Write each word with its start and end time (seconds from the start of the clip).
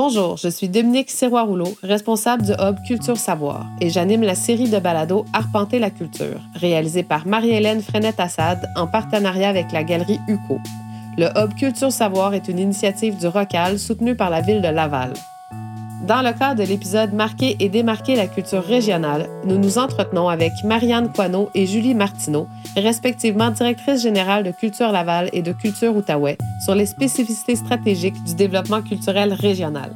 Bonjour, 0.00 0.36
je 0.36 0.46
suis 0.48 0.68
Dominique 0.68 1.10
Sirois-Rouleau, 1.10 1.76
responsable 1.82 2.44
du 2.44 2.52
Hub 2.52 2.76
Culture 2.86 3.16
Savoir, 3.16 3.66
et 3.80 3.90
j'anime 3.90 4.22
la 4.22 4.36
série 4.36 4.70
de 4.70 4.78
balados 4.78 5.24
Arpenter 5.32 5.80
la 5.80 5.90
culture, 5.90 6.40
réalisée 6.54 7.02
par 7.02 7.26
Marie-Hélène 7.26 7.82
Frenette-Assad 7.82 8.70
en 8.76 8.86
partenariat 8.86 9.48
avec 9.48 9.72
la 9.72 9.82
galerie 9.82 10.20
UCO. 10.28 10.60
Le 11.16 11.26
Hub 11.36 11.52
Culture 11.56 11.90
Savoir 11.90 12.34
est 12.34 12.46
une 12.46 12.60
initiative 12.60 13.18
du 13.18 13.26
ROCAL 13.26 13.76
soutenue 13.76 14.14
par 14.14 14.30
la 14.30 14.40
ville 14.40 14.62
de 14.62 14.68
Laval. 14.68 15.14
Dans 16.08 16.22
le 16.22 16.32
cadre 16.32 16.62
de 16.62 16.66
l'épisode 16.66 17.12
Marquer 17.12 17.54
et 17.60 17.68
démarquer 17.68 18.16
la 18.16 18.28
culture 18.28 18.64
régionale, 18.64 19.28
nous 19.44 19.58
nous 19.58 19.76
entretenons 19.76 20.30
avec 20.30 20.52
Marianne 20.64 21.12
Coineau 21.12 21.50
et 21.54 21.66
Julie 21.66 21.94
Martineau, 21.94 22.48
respectivement 22.78 23.50
directrice 23.50 24.04
générale 24.04 24.42
de 24.42 24.50
Culture 24.50 24.90
Laval 24.90 25.28
et 25.34 25.42
de 25.42 25.52
Culture 25.52 25.94
Outaouais, 25.94 26.38
sur 26.64 26.74
les 26.74 26.86
spécificités 26.86 27.56
stratégiques 27.56 28.24
du 28.24 28.34
développement 28.34 28.80
culturel 28.80 29.34
régional. 29.34 29.90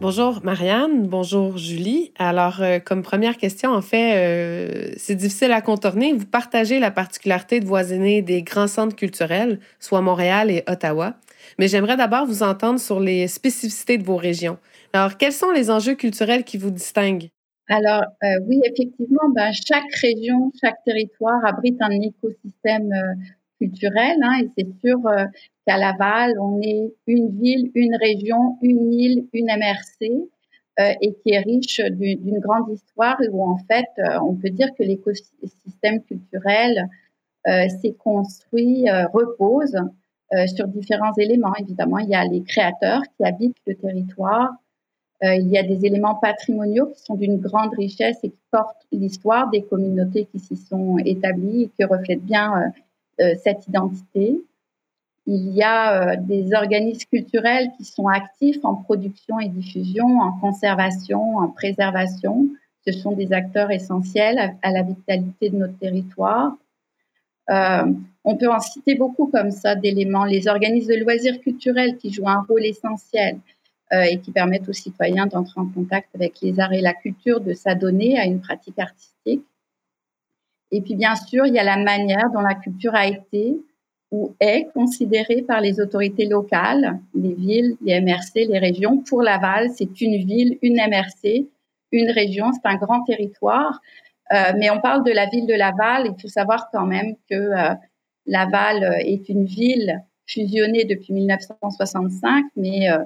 Bonjour 0.00 0.40
Marianne, 0.42 1.06
bonjour 1.06 1.58
Julie. 1.58 2.12
Alors, 2.18 2.62
euh, 2.62 2.78
comme 2.78 3.02
première 3.02 3.36
question, 3.36 3.72
en 3.72 3.82
fait, 3.82 4.12
euh, 4.14 4.92
c'est 4.96 5.14
difficile 5.14 5.52
à 5.52 5.60
contourner. 5.60 6.14
Vous 6.14 6.26
partagez 6.26 6.78
la 6.78 6.90
particularité 6.90 7.60
de 7.60 7.66
voisiner 7.66 8.22
des 8.22 8.42
grands 8.42 8.68
centres 8.68 8.96
culturels, 8.96 9.58
soit 9.80 10.00
Montréal 10.00 10.50
et 10.50 10.64
Ottawa. 10.66 11.14
Mais 11.58 11.68
j'aimerais 11.68 11.96
d'abord 11.96 12.26
vous 12.26 12.42
entendre 12.42 12.78
sur 12.78 13.00
les 13.00 13.28
spécificités 13.28 13.98
de 13.98 14.04
vos 14.04 14.16
régions. 14.16 14.58
Alors, 14.92 15.16
quels 15.16 15.32
sont 15.32 15.50
les 15.50 15.70
enjeux 15.70 15.94
culturels 15.94 16.44
qui 16.44 16.58
vous 16.58 16.70
distinguent? 16.70 17.30
Alors, 17.68 18.04
euh, 18.22 18.38
oui, 18.46 18.60
effectivement, 18.64 19.28
ben, 19.34 19.52
chaque 19.52 19.92
région, 20.00 20.52
chaque 20.60 20.82
territoire 20.84 21.44
abrite 21.44 21.76
un 21.80 21.90
écosystème 21.90 22.92
culturel. 23.58 24.16
Hein, 24.22 24.42
et 24.42 24.50
c'est 24.56 24.86
sûr 24.86 25.00
qu'à 25.66 25.78
Laval, 25.78 26.38
on 26.38 26.60
est 26.62 26.92
une 27.06 27.40
ville, 27.40 27.70
une 27.74 27.96
région, 27.96 28.58
une 28.62 28.92
île, 28.92 29.26
une 29.32 29.46
MRC, 29.46 30.28
euh, 30.78 30.92
et 31.00 31.14
qui 31.14 31.30
est 31.32 31.40
riche 31.40 31.80
d'une 31.80 32.38
grande 32.38 32.70
histoire 32.70 33.16
où 33.30 33.42
en 33.42 33.56
fait, 33.56 33.88
euh, 33.98 34.18
on 34.20 34.34
peut 34.34 34.50
dire 34.50 34.68
que 34.78 34.82
l'écosystème 34.82 36.02
culturel 36.02 36.86
euh, 37.48 37.66
s'est 37.80 37.94
construit, 37.94 38.86
euh, 38.90 39.06
repose 39.06 39.74
euh, 39.74 39.88
sur 40.46 40.66
différents 40.68 41.14
éléments. 41.18 41.54
Évidemment, 41.58 41.98
il 41.98 42.08
y 42.08 42.14
a 42.14 42.24
les 42.24 42.42
créateurs 42.42 43.02
qui 43.16 43.24
habitent 43.24 43.56
le 43.66 43.74
territoire. 43.76 44.50
il 45.22 45.48
y 45.48 45.56
a 45.56 45.62
des 45.62 45.86
éléments 45.86 46.16
patrimoniaux 46.16 46.86
qui 46.86 47.02
sont 47.02 47.14
d'une 47.14 47.38
grande 47.38 47.72
richesse 47.74 48.18
et 48.22 48.30
qui 48.30 48.42
portent 48.50 48.86
l'histoire 48.90 49.48
des 49.50 49.62
communautés 49.62 50.26
qui 50.32 50.40
s'y 50.40 50.56
sont 50.56 50.98
établies 50.98 51.62
et 51.64 51.68
qui 51.68 51.84
reflètent 51.84 52.24
bien 52.24 52.72
cette 53.18 53.68
identité. 53.68 54.40
Il 55.26 55.52
y 55.52 55.62
a 55.62 56.12
euh, 56.12 56.16
des 56.20 56.54
organismes 56.54 57.08
culturels 57.10 57.68
qui 57.76 57.84
sont 57.84 58.06
actifs 58.06 58.64
en 58.64 58.76
production 58.76 59.40
et 59.40 59.48
diffusion, 59.48 60.20
en 60.20 60.38
conservation, 60.38 61.38
en 61.38 61.48
préservation. 61.48 62.48
Ce 62.86 62.92
sont 62.92 63.12
des 63.12 63.32
acteurs 63.32 63.72
essentiels 63.72 64.56
à, 64.62 64.70
la 64.70 64.82
vitalité 64.82 65.50
de 65.50 65.56
notre 65.56 65.76
territoire. 65.78 66.56
Euh, 67.50 67.92
on 68.24 68.36
peut 68.36 68.50
en 68.50 68.60
citer 68.60 68.96
beaucoup 68.96 69.26
comme 69.26 69.50
ça 69.50 69.74
d'éléments. 69.74 70.24
Les 70.24 70.48
organismes 70.48 70.92
de 70.92 71.00
loisirs 71.00 71.40
culturels 71.40 71.96
qui 71.96 72.12
jouent 72.12 72.28
un 72.28 72.44
rôle 72.48 72.64
essentiel 72.64 73.38
euh, 73.92 74.02
et 74.02 74.18
qui 74.18 74.32
permettent 74.32 74.68
aux 74.68 74.72
citoyens 74.72 75.26
d'entrer 75.26 75.60
en 75.60 75.66
contact 75.66 76.08
avec 76.14 76.40
les 76.42 76.58
arts 76.58 76.72
et 76.72 76.80
la 76.80 76.94
culture, 76.94 77.40
de 77.40 77.52
s'adonner 77.52 78.18
à 78.18 78.24
une 78.24 78.40
pratique 78.40 78.78
artistique. 78.78 79.44
Et 80.72 80.80
puis 80.80 80.96
bien 80.96 81.14
sûr, 81.14 81.46
il 81.46 81.54
y 81.54 81.58
a 81.58 81.64
la 81.64 81.76
manière 81.76 82.30
dont 82.32 82.40
la 82.40 82.56
culture 82.56 82.94
a 82.94 83.06
été, 83.06 83.56
ou 84.10 84.34
est 84.40 84.68
considéré 84.72 85.42
par 85.42 85.60
les 85.60 85.80
autorités 85.80 86.26
locales, 86.26 86.98
les 87.14 87.34
villes, 87.34 87.76
les 87.82 88.00
MRC, 88.00 88.46
les 88.46 88.58
régions. 88.58 88.98
Pour 88.98 89.22
Laval, 89.22 89.70
c'est 89.74 90.00
une 90.00 90.16
ville, 90.24 90.58
une 90.62 90.76
MRC, 90.76 91.46
une 91.92 92.10
région, 92.10 92.52
c'est 92.52 92.68
un 92.68 92.76
grand 92.76 93.02
territoire. 93.04 93.80
Euh, 94.32 94.52
mais 94.58 94.70
on 94.70 94.80
parle 94.80 95.04
de 95.04 95.12
la 95.12 95.26
ville 95.26 95.46
de 95.46 95.54
Laval. 95.54 96.06
Il 96.06 96.20
faut 96.20 96.28
savoir 96.28 96.68
quand 96.72 96.86
même 96.86 97.14
que 97.30 97.34
euh, 97.34 97.74
Laval 98.26 98.98
est 99.00 99.28
une 99.28 99.44
ville 99.44 100.02
fusionnée 100.26 100.84
depuis 100.84 101.12
1965, 101.12 102.46
mais 102.56 102.90
euh, 102.90 102.98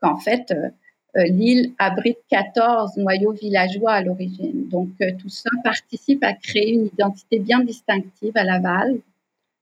qu'en 0.00 0.16
fait, 0.18 0.52
euh, 0.52 1.24
l'île 1.24 1.72
abrite 1.78 2.18
14 2.28 2.98
noyaux 2.98 3.32
villageois 3.32 3.92
à 3.92 4.02
l'origine. 4.02 4.68
Donc 4.68 4.90
tout 5.18 5.30
ça 5.30 5.48
participe 5.64 6.22
à 6.22 6.34
créer 6.34 6.74
une 6.74 6.86
identité 6.86 7.38
bien 7.38 7.60
distinctive 7.60 8.32
à 8.34 8.44
Laval 8.44 8.98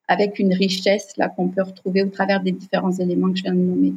avec 0.09 0.39
une 0.39 0.53
richesse 0.53 1.15
qu'on 1.37 1.49
peut 1.49 1.63
retrouver 1.63 2.03
au 2.03 2.09
travers 2.09 2.41
des 2.41 2.53
différents 2.53 2.93
éléments 2.93 3.31
que 3.31 3.39
je 3.39 3.45
viens 3.45 3.55
de 3.55 3.61
nommer. 3.61 3.95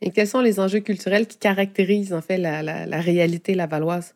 Et 0.00 0.10
quels 0.10 0.26
sont 0.26 0.40
les 0.40 0.60
enjeux 0.60 0.80
culturels 0.80 1.26
qui 1.26 1.38
caractérisent 1.38 2.12
en 2.12 2.20
fait 2.20 2.38
la, 2.38 2.62
la, 2.62 3.00
réalité 3.00 3.54
lavalloise? 3.54 4.14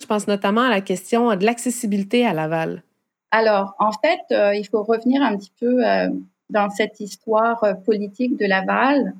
Je 0.00 0.06
pense 0.06 0.26
notamment 0.26 0.62
à 0.62 0.70
la 0.70 0.80
question 0.80 1.36
de 1.36 1.44
l'accessibilité 1.44 2.26
à 2.26 2.32
Laval. 2.32 2.82
Alors, 3.30 3.74
en 3.78 3.92
fait, 3.92 4.20
euh, 4.32 4.54
il 4.54 4.66
faut 4.66 4.82
revenir 4.82 5.22
un 5.22 5.36
petit 5.36 5.52
peu 5.58 5.86
euh, 5.86 6.08
dans 6.48 6.68
cette 6.70 6.98
histoire 7.00 7.62
euh, 7.62 7.74
politique 7.74 8.36
de 8.36 8.46
Laval. 8.46 9.14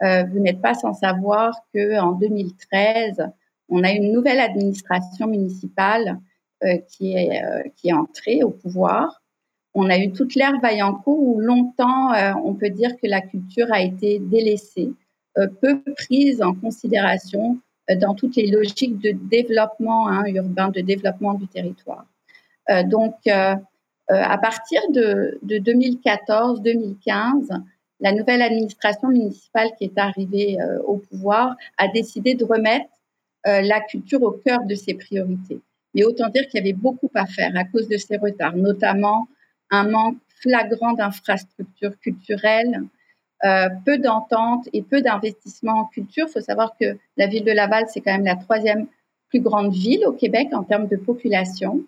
vous 0.00 0.40
n'êtes 0.40 0.60
pas 0.60 0.74
sans 0.74 0.92
savoir 0.92 1.54
que 1.72 1.98
en 1.98 2.12
2013, 2.12 3.30
on 3.70 3.82
a 3.82 3.92
une 3.92 4.12
nouvelle 4.12 4.40
administration 4.40 5.26
municipale 5.26 6.20
qui 6.88 7.16
est 7.16 7.42
qui 7.76 7.88
est 7.88 7.94
entrée 7.94 8.42
au 8.42 8.50
pouvoir 8.50 9.22
on 9.72 9.90
a 9.90 9.98
eu 9.98 10.12
toute 10.12 10.34
l'ère 10.34 10.58
Vaillancourt 10.60 11.22
où 11.22 11.40
longtemps, 11.40 12.12
on 12.44 12.54
peut 12.54 12.70
dire 12.70 12.96
que 12.96 13.06
la 13.06 13.20
culture 13.20 13.70
a 13.72 13.80
été 13.80 14.18
délaissée, 14.18 14.92
peu 15.34 15.82
prise 15.96 16.42
en 16.42 16.54
considération 16.54 17.58
dans 17.94 18.14
toutes 18.14 18.36
les 18.36 18.50
logiques 18.50 18.98
de 18.98 19.12
développement 19.12 20.08
hein, 20.08 20.24
urbain, 20.26 20.68
de 20.68 20.80
développement 20.80 21.34
du 21.34 21.46
territoire. 21.46 22.06
donc, 22.84 23.14
à 23.26 24.38
partir 24.38 24.80
de, 24.90 25.38
de 25.42 25.56
2014-2015, 25.58 27.62
la 28.00 28.12
nouvelle 28.12 28.42
administration 28.42 29.08
municipale 29.08 29.70
qui 29.78 29.84
est 29.84 29.98
arrivée 29.98 30.58
au 30.84 30.96
pouvoir 30.96 31.56
a 31.78 31.88
décidé 31.88 32.34
de 32.34 32.44
remettre 32.44 32.90
la 33.44 33.80
culture 33.80 34.22
au 34.22 34.32
cœur 34.32 34.64
de 34.64 34.74
ses 34.74 34.94
priorités. 34.94 35.60
Mais 35.94 36.04
autant 36.04 36.28
dire 36.28 36.46
qu'il 36.48 36.60
y 36.60 36.62
avait 36.62 36.74
beaucoup 36.74 37.10
à 37.14 37.26
faire 37.26 37.56
à 37.56 37.64
cause 37.64 37.88
de 37.88 37.96
ces 37.96 38.18
retards, 38.18 38.56
notamment 38.56 39.28
un 39.70 39.88
manque 39.88 40.18
flagrant 40.40 40.92
d'infrastructures 40.92 41.98
culturelles, 42.00 42.82
euh, 43.46 43.68
peu 43.84 43.98
d'entente 43.98 44.68
et 44.72 44.82
peu 44.82 45.02
d'investissement 45.02 45.80
en 45.80 45.84
culture. 45.84 46.26
Il 46.28 46.32
faut 46.32 46.40
savoir 46.40 46.76
que 46.80 46.98
la 47.16 47.26
ville 47.28 47.44
de 47.44 47.52
Laval, 47.52 47.84
c'est 47.88 48.00
quand 48.00 48.12
même 48.12 48.24
la 48.24 48.34
troisième 48.34 48.86
plus 49.28 49.40
grande 49.40 49.72
ville 49.72 50.04
au 50.06 50.12
Québec 50.12 50.48
en 50.52 50.64
termes 50.64 50.88
de 50.88 50.96
population. 50.96 51.80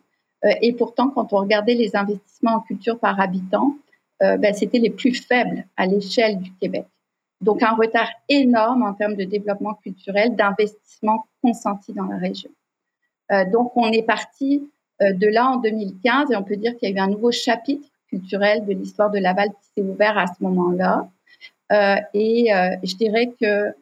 Euh, 0.45 0.51
et 0.63 0.73
pourtant, 0.73 1.09
quand 1.09 1.33
on 1.33 1.39
regardait 1.39 1.75
les 1.75 1.97
investissements 1.97 2.57
en 2.57 2.61
culture 2.61 2.99
par 2.99 3.19
habitant, 3.19 3.75
euh, 4.23 4.37
ben, 4.37 4.55
c'était 4.55 4.79
les 4.79 4.91
plus 4.91 5.15
faibles 5.15 5.65
à 5.77 5.87
l'échelle 5.87 6.39
du 6.39 6.53
Québec. 6.61 6.87
Donc, 7.41 7.63
un 7.63 7.75
retard 7.75 8.11
énorme 8.29 8.83
en 8.85 8.95
termes 8.95 9.17
de 9.17 9.25
développement 9.25 9.75
culturel, 9.75 10.37
d'investissement 10.37 11.27
consenti 11.43 11.93
dans 11.93 12.07
la 12.07 12.17
région. 12.17 12.51
Donc, 13.53 13.77
on 13.77 13.93
est 13.93 14.03
parti 14.03 14.69
de 15.01 15.27
là 15.29 15.51
en 15.51 15.57
2015 15.59 16.33
et 16.33 16.37
on 16.37 16.43
peut 16.43 16.57
dire 16.57 16.77
qu'il 16.77 16.89
y 16.89 16.93
a 16.93 16.97
eu 16.97 16.99
un 16.99 17.11
nouveau 17.11 17.31
chapitre 17.31 17.87
culturel 18.09 18.65
de 18.65 18.73
l'histoire 18.73 19.11
de 19.11 19.19
Laval 19.19 19.51
qui 19.51 19.69
s'est 19.77 19.87
ouvert 19.87 20.19
à 20.19 20.27
ce 20.27 20.43
moment-là. 20.43 21.09
Euh, 21.73 21.97
et 22.15 22.53
euh, 22.53 22.77
je 22.83 22.97
dirais 22.97 23.33
que 23.41 23.73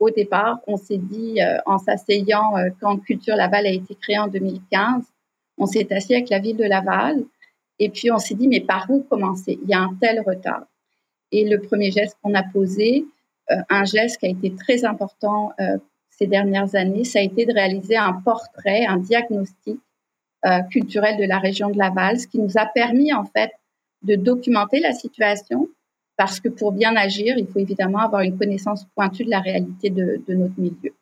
au 0.00 0.10
départ, 0.10 0.58
on 0.66 0.76
s'est 0.76 0.98
dit 0.98 1.38
en 1.66 1.78
s'asseyant 1.78 2.54
quand 2.80 2.96
Culture 2.96 3.36
Laval 3.36 3.64
a 3.64 3.70
été 3.70 3.94
créée 3.94 4.18
en 4.18 4.26
2015, 4.26 5.04
on 5.56 5.66
s'est 5.66 5.86
assis 5.94 6.14
avec 6.14 6.30
la 6.30 6.40
ville 6.40 6.56
de 6.56 6.64
Laval 6.64 7.22
et 7.78 7.88
puis 7.90 8.10
on 8.10 8.18
s'est 8.18 8.34
dit 8.34 8.48
mais 8.48 8.60
par 8.60 8.90
où 8.90 9.02
commencer? 9.02 9.56
Il 9.62 9.68
y 9.68 9.74
a 9.74 9.78
un 9.78 9.96
tel 10.00 10.20
retard. 10.26 10.64
Et 11.30 11.48
le 11.48 11.60
premier 11.60 11.92
geste 11.92 12.18
qu'on 12.20 12.34
a 12.34 12.42
posé, 12.42 13.04
un 13.48 13.84
geste 13.84 14.18
qui 14.18 14.26
a 14.26 14.30
été 14.30 14.52
très 14.56 14.84
important 14.84 15.52
ces 16.10 16.26
dernières 16.26 16.74
années, 16.74 17.04
ça 17.04 17.20
a 17.20 17.22
été 17.22 17.46
de 17.46 17.52
réaliser 17.52 17.96
un 17.96 18.14
portrait, 18.14 18.84
un 18.86 18.96
diagnostic 18.96 19.78
euh, 20.44 20.60
culturelle 20.70 21.18
de 21.18 21.24
la 21.24 21.38
région 21.38 21.70
de 21.70 21.78
Laval, 21.78 22.20
ce 22.20 22.26
qui 22.26 22.38
nous 22.38 22.56
a 22.56 22.66
permis 22.66 23.12
en 23.12 23.24
fait 23.24 23.50
de 24.02 24.14
documenter 24.14 24.80
la 24.80 24.92
situation, 24.92 25.68
parce 26.16 26.40
que 26.40 26.48
pour 26.48 26.72
bien 26.72 26.96
agir, 26.96 27.34
il 27.36 27.46
faut 27.46 27.58
évidemment 27.58 27.98
avoir 27.98 28.22
une 28.22 28.36
connaissance 28.36 28.86
pointue 28.94 29.24
de 29.24 29.30
la 29.30 29.40
réalité 29.40 29.90
de, 29.90 30.20
notre 30.28 30.58
milieu. 30.58 30.92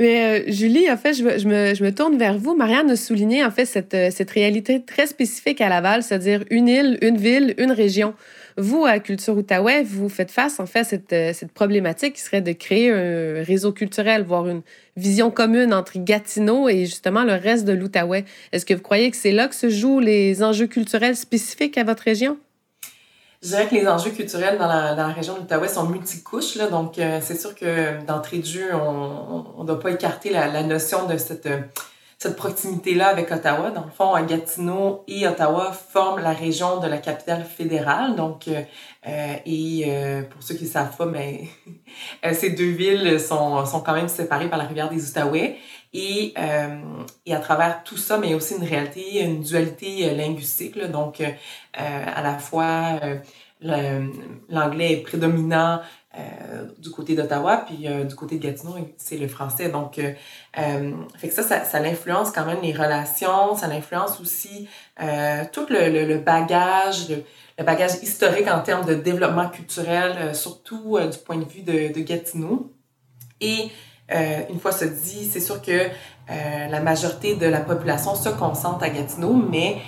Mais 0.00 0.40
euh, 0.48 0.50
Julie, 0.50 0.90
en 0.90 0.96
fait, 0.96 1.14
je, 1.14 1.22
me, 1.22 1.90
tourne 1.90 2.18
vers 2.18 2.36
vous. 2.36 2.56
Marianne 2.56 2.90
a 2.90 2.96
souligné 2.96 3.44
en 3.44 3.52
fait 3.52 3.66
cette, 3.66 3.94
euh, 3.94 4.10
cette 4.10 4.30
réalité 4.32 4.82
très 4.82 5.06
spécifique 5.06 5.60
à 5.60 5.68
Laval, 5.68 6.02
c'est-à-dire 6.02 6.44
une 6.50 6.66
île, 6.66 6.98
une 7.02 7.16
ville, 7.16 7.54
une 7.56 7.70
région. 7.70 8.14
Vous, 8.56 8.84
à 8.84 8.98
Culture 8.98 9.36
Outaouais, 9.36 9.84
vous 9.84 10.08
faites 10.08 10.32
face 10.32 10.58
en 10.58 10.66
fait 10.66 11.12
à 11.12 11.14
euh, 11.14 11.32
cette 11.32 11.52
problématique 11.52 12.14
qui 12.14 12.20
serait 12.20 12.40
de 12.40 12.50
créer 12.50 12.90
un 12.90 13.44
réseau 13.44 13.70
culturel, 13.70 14.24
voire 14.24 14.48
une 14.48 14.62
vision 14.96 15.30
commune 15.30 15.72
entre 15.72 15.92
Gatineau 15.98 16.68
et 16.68 16.86
justement 16.86 17.22
le 17.22 17.34
reste 17.34 17.64
de 17.64 17.72
l'Outaouais. 17.72 18.24
Est-ce 18.50 18.66
que 18.66 18.74
vous 18.74 18.82
croyez 18.82 19.08
que 19.12 19.16
c'est 19.16 19.30
là 19.30 19.46
que 19.46 19.54
se 19.54 19.70
jouent 19.70 20.00
les 20.00 20.42
enjeux 20.42 20.66
culturels 20.66 21.14
spécifiques 21.14 21.78
à 21.78 21.84
votre 21.84 22.02
région? 22.02 22.38
Je 23.42 23.48
dirais 23.48 23.68
que 23.68 23.74
les 23.74 23.88
enjeux 23.88 24.10
culturels 24.10 24.58
dans 24.58 24.66
la, 24.66 24.94
dans 24.94 25.06
la 25.06 25.14
région 25.14 25.34
de 25.38 25.66
sont 25.66 25.86
multicouches. 25.86 26.56
Là, 26.56 26.66
donc, 26.66 26.98
euh, 26.98 27.20
c'est 27.22 27.40
sûr 27.40 27.54
que 27.54 28.04
d'entrée 28.04 28.38
de 28.38 28.44
jeu, 28.44 28.74
on 28.74 29.62
ne 29.62 29.66
doit 29.66 29.80
pas 29.80 29.92
écarter 29.92 30.30
la, 30.30 30.48
la 30.48 30.62
notion 30.62 31.06
de 31.06 31.16
cette, 31.16 31.46
euh, 31.46 31.60
cette 32.20 32.36
proximité-là 32.36 33.08
avec 33.08 33.32
Ottawa. 33.32 33.70
Dans 33.70 33.86
le 33.86 33.90
fond, 33.90 34.12
Gatineau 34.26 35.04
et 35.08 35.26
Ottawa 35.26 35.72
forment 35.72 36.22
la 36.22 36.34
région 36.34 36.78
de 36.78 36.86
la 36.86 36.98
capitale 36.98 37.44
fédérale. 37.44 38.14
Donc, 38.14 38.46
euh, 38.46 38.60
euh 39.08 39.34
et 39.46 39.84
euh, 39.86 40.22
pour 40.24 40.42
ceux 40.42 40.54
qui 40.54 40.64
ne 40.64 40.68
savent 40.68 40.94
pas, 40.94 41.06
mais 41.06 41.44
ces 42.34 42.50
deux 42.50 42.72
villes 42.72 43.18
sont, 43.18 43.64
sont 43.64 43.80
quand 43.80 43.94
même 43.94 44.08
séparées 44.08 44.50
par 44.50 44.58
la 44.58 44.66
rivière 44.66 44.90
des 44.90 45.08
Outaouais. 45.08 45.56
Et, 45.92 46.34
et 47.26 47.34
à 47.34 47.38
travers 47.40 47.82
tout 47.82 47.96
ça, 47.96 48.16
mais 48.18 48.34
aussi 48.34 48.54
une 48.54 48.64
réalité, 48.64 49.22
une 49.22 49.40
dualité 49.40 50.14
linguistique. 50.14 50.76
Là, 50.76 50.86
donc, 50.86 51.20
à 51.74 52.22
la 52.22 52.38
fois 52.38 53.00
l'anglais 53.60 54.92
est 54.92 55.02
prédominant 55.02 55.80
euh, 56.18 56.64
du 56.78 56.90
côté 56.90 57.14
d'Ottawa, 57.14 57.64
puis 57.66 57.86
euh, 57.86 58.04
du 58.04 58.16
côté 58.16 58.36
de 58.36 58.42
Gatineau, 58.42 58.74
c'est 58.96 59.16
le 59.16 59.28
français. 59.28 59.68
Donc, 59.68 59.98
euh, 59.98 60.12
fait 61.16 61.28
que 61.28 61.34
ça, 61.34 61.42
ça, 61.42 61.64
ça 61.64 61.78
influence 61.78 62.32
quand 62.32 62.44
même 62.44 62.60
les 62.62 62.72
relations, 62.72 63.54
ça 63.54 63.66
influence 63.66 64.20
aussi 64.20 64.68
tout 65.52 65.66
le, 65.70 66.06
le, 66.06 66.18
bagage, 66.18 67.10
le, 67.10 67.64
bagage 67.64 67.92
historique 68.02 68.48
en 68.48 68.60
termes 68.60 68.86
de 68.86 68.94
développement 68.94 69.48
culturel, 69.48 70.34
surtout 70.34 70.98
du 70.98 71.18
point 71.18 71.36
de 71.36 71.44
vue 71.44 71.62
de, 71.62 71.92
de 71.92 72.00
Gatineau. 72.00 72.72
Et 73.40 73.70
une 74.10 74.58
fois 74.58 74.72
ce 74.72 74.84
dit, 74.84 75.28
c'est 75.30 75.40
sûr 75.40 75.62
que 75.62 75.88
la 76.28 76.80
majorité 76.80 77.36
de 77.36 77.46
la 77.46 77.60
population 77.60 78.14
se 78.14 78.28
concentre 78.28 78.84
à 78.84 78.90
Gatineau, 78.90 79.32
mais 79.32 79.78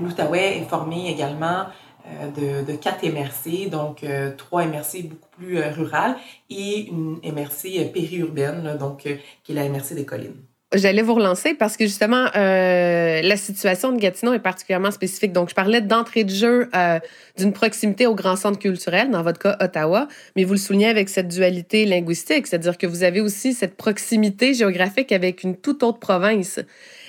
l'Outaouais 0.00 0.58
est 0.58 0.68
formé 0.68 1.10
également 1.10 1.66
euh, 2.08 2.62
de, 2.62 2.72
de 2.72 2.76
quatre 2.76 3.04
MRC, 3.06 3.68
donc 3.70 4.02
euh, 4.02 4.34
trois 4.34 4.64
MRC 4.64 5.02
beaucoup 5.08 5.28
plus 5.36 5.58
euh, 5.58 5.70
rurales 5.70 6.16
et 6.48 6.88
une 6.88 7.18
MRC 7.22 7.92
périurbaine, 7.92 8.78
donc 8.78 9.06
qui 9.44 9.52
est 9.52 9.54
la 9.54 9.68
MRC 9.68 9.94
des 9.94 10.06
collines. 10.06 10.40
J'allais 10.74 11.00
vous 11.00 11.14
relancer 11.14 11.54
parce 11.54 11.78
que 11.78 11.86
justement, 11.86 12.26
la 12.34 13.36
situation 13.38 13.90
de 13.90 13.98
Gatineau 13.98 14.34
est 14.34 14.38
particulièrement 14.38 14.90
spécifique. 14.90 15.32
Donc, 15.32 15.48
je 15.48 15.54
parlais 15.54 15.80
d'entrée 15.80 16.24
de 16.24 16.30
jeu 16.30 16.68
d'une 17.38 17.54
proximité 17.54 18.06
au 18.06 18.14
grand 18.14 18.36
centre 18.36 18.58
culturel, 18.58 19.10
dans 19.10 19.22
votre 19.22 19.38
cas 19.38 19.56
Ottawa, 19.60 20.08
mais 20.36 20.44
vous 20.44 20.52
le 20.52 20.58
soulignez 20.58 20.88
avec 20.88 21.08
cette 21.08 21.28
dualité 21.28 21.86
linguistique, 21.86 22.46
c'est-à-dire 22.46 22.76
que 22.76 22.86
vous 22.86 23.02
avez 23.02 23.22
aussi 23.22 23.54
cette 23.54 23.78
proximité 23.78 24.52
géographique 24.52 25.10
avec 25.10 25.42
une 25.42 25.56
toute 25.56 25.82
autre 25.82 26.00
province. 26.00 26.60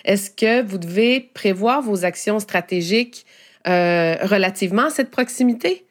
Est-ce 0.05 0.31
que 0.31 0.61
vous 0.61 0.77
devez 0.77 1.19
prévoir 1.19 1.81
vos 1.81 2.05
actions 2.05 2.39
stratégiques 2.39 3.25
euh, 3.67 4.15
relativement 4.21 4.85
à 4.85 4.89
cette 4.89 5.11
proximité? 5.11 5.85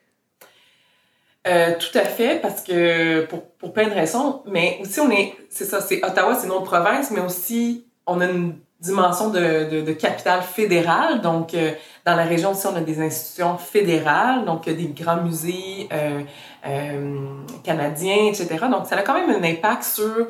Euh, 1.49 1.75
tout 1.79 1.97
à 1.97 2.05
fait, 2.05 2.41
parce 2.41 2.63
que 2.63 3.27
pour, 3.27 3.73
plein 3.73 3.89
de 3.89 3.95
raisons, 3.95 4.43
mais 4.47 4.79
aussi 4.83 5.01
on 5.01 5.11
est, 5.11 5.35
c'est 5.49 5.65
ça, 5.65 5.81
c'est 5.81 6.05
Ottawa, 6.05 6.35
c'est 6.35 6.47
notre 6.47 6.65
province, 6.65 7.11
mais 7.11 7.21
aussi 7.21 7.87
on 8.07 8.21
a 8.21 8.27
une 8.27 8.55
dimension 8.81 9.31
de, 9.31 9.93
capitale 9.93 10.43
fédérale. 10.43 11.21
Donc, 11.21 11.55
euh, 11.55 11.73
dans 12.05 12.15
la 12.15 12.25
région 12.25 12.53
aussi, 12.53 12.67
on 12.67 12.77
a 12.77 12.81
des 12.81 13.01
institutions 13.01 13.59
fédérales, 13.59 14.45
donc 14.45 14.65
des 14.67 14.87
grands 14.87 15.21
musées 15.23 15.89
euh, 15.93 16.21
euh, 16.67 17.45
canadiens, 17.65 18.29
etc. 18.29 18.67
Donc, 18.71 18.87
ça 18.87 18.97
a 18.97 19.03
quand 19.03 19.15
même 19.15 19.31
un 19.31 19.45
impact 19.45 19.83
sur 19.85 20.29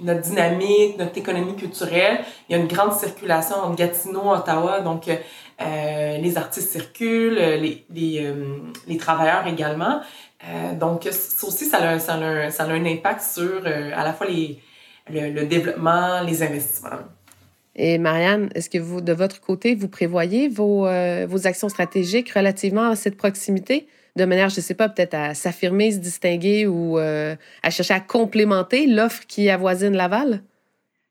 notre 0.00 0.20
dynamique, 0.20 0.98
notre 0.98 1.16
économie 1.16 1.56
culturelle. 1.56 2.20
Il 2.46 2.54
y 2.54 2.58
a 2.58 2.62
une 2.62 2.68
grande 2.68 2.92
circulation 2.92 3.56
entre 3.56 3.76
Gatineau, 3.76 4.30
Ottawa, 4.30 4.80
donc 4.80 5.08
euh, 5.60 6.16
les 6.18 6.38
artistes 6.38 6.70
circulent, 6.70 7.34
les, 7.34 7.84
les, 7.90 8.24
euh, 8.24 8.58
les 8.88 8.96
travailleurs 8.96 9.46
également. 9.46 10.00
Euh, 10.48 10.74
donc, 10.74 11.06
ça 11.10 11.46
aussi, 11.46 11.66
ça 11.66 11.78
a, 11.78 11.98
ça, 11.98 12.14
a, 12.14 12.50
ça 12.50 12.64
a 12.64 12.68
un 12.68 12.84
impact 12.86 13.20
sur 13.20 13.66
à 13.66 14.04
la 14.04 14.12
fois 14.12 14.26
les, 14.26 14.58
le, 15.10 15.44
développement, 15.44 16.22
les 16.22 16.42
investissements. 16.42 16.90
Et 17.76 17.98
Marianne, 17.98 18.48
est-ce 18.54 18.70
que 18.70 18.78
vous, 18.78 19.00
de 19.00 19.12
votre 19.12 19.40
côté, 19.40 19.74
vous 19.74 19.88
prévoyez 19.88 20.48
vos, 20.48 20.88
vos 21.26 21.46
actions 21.46 21.68
stratégiques 21.68 22.30
relativement 22.30 22.88
à 22.88 22.96
cette 22.96 23.16
proximité? 23.16 23.86
de 24.16 24.24
manière, 24.24 24.48
je 24.48 24.56
ne 24.56 24.60
sais 24.60 24.74
pas, 24.74 24.88
peut-être 24.88 25.14
à 25.14 25.34
s'affirmer, 25.34 25.92
se 25.92 25.98
distinguer 25.98 26.66
ou 26.66 26.98
à 26.98 27.70
chercher 27.70 27.94
à 27.94 28.00
complémenter 28.00 28.86
l'offre 28.86 29.22
qui 29.26 29.48
avoisine 29.48 29.96
Laval? 29.96 30.42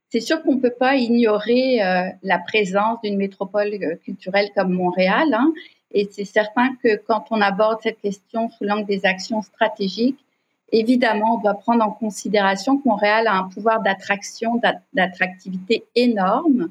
C'est 0.10 0.22
sûr 0.22 0.42
qu'on 0.42 0.56
ne 0.56 0.60
peut 0.60 0.74
pas 0.78 0.96
ignorer 0.96 1.84
euh, 1.84 2.10
la 2.24 2.40
présence 2.40 3.00
d'une 3.04 3.18
métropole 3.18 3.74
euh, 3.82 3.96
culturelle 3.96 4.50
comme 4.56 4.74
Montréal. 4.74 5.34
Hein, 5.34 5.54
et 5.92 6.08
c'est 6.12 6.26
certain 6.26 6.76
que 6.84 6.96
quand 6.96 7.26
on 7.32 7.42
aborde 7.42 7.80
cette 7.82 8.02
question 8.02 8.50
sous 8.50 8.64
l'angle 8.64 8.86
des 8.86 9.06
actions 9.06 9.42
stratégiques, 9.42 10.20
évidemment, 10.72 11.36
on 11.36 11.42
doit 11.42 11.56
prendre 11.56 11.84
en 11.84 11.92
considération 11.92 12.78
que 12.78 12.88
Montréal 12.88 13.28
a 13.28 13.36
un 13.36 13.50
pouvoir 13.50 13.82
d'attraction, 13.82 14.60
d'attractivité 14.94 15.86
énorme. 15.96 16.70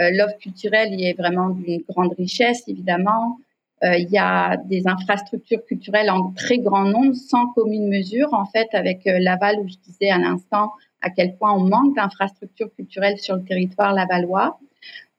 Euh, 0.00 0.10
L'offre 0.12 0.38
culturelle 0.38 0.92
y 0.98 1.06
est 1.06 1.18
vraiment 1.18 1.50
d'une 1.50 1.82
grande 1.88 2.14
richesse, 2.18 2.64
évidemment. 2.66 3.38
Euh, 3.84 3.96
il 3.96 4.10
y 4.10 4.18
a 4.18 4.56
des 4.56 4.86
infrastructures 4.86 5.64
culturelles 5.64 6.10
en 6.10 6.32
très 6.32 6.58
grand 6.58 6.84
nombre, 6.84 7.14
sans 7.14 7.48
commune 7.48 7.88
mesure, 7.88 8.32
en 8.32 8.46
fait, 8.46 8.68
avec 8.72 9.02
Laval, 9.04 9.58
où 9.60 9.68
je 9.68 9.76
disais 9.84 10.10
à 10.10 10.18
l'instant, 10.18 10.72
à 11.02 11.10
quel 11.10 11.36
point 11.36 11.52
on 11.52 11.64
manque 11.64 11.96
d'infrastructures 11.96 12.72
culturelles 12.74 13.18
sur 13.18 13.36
le 13.36 13.42
territoire 13.42 13.92
lavallois. 13.92 14.58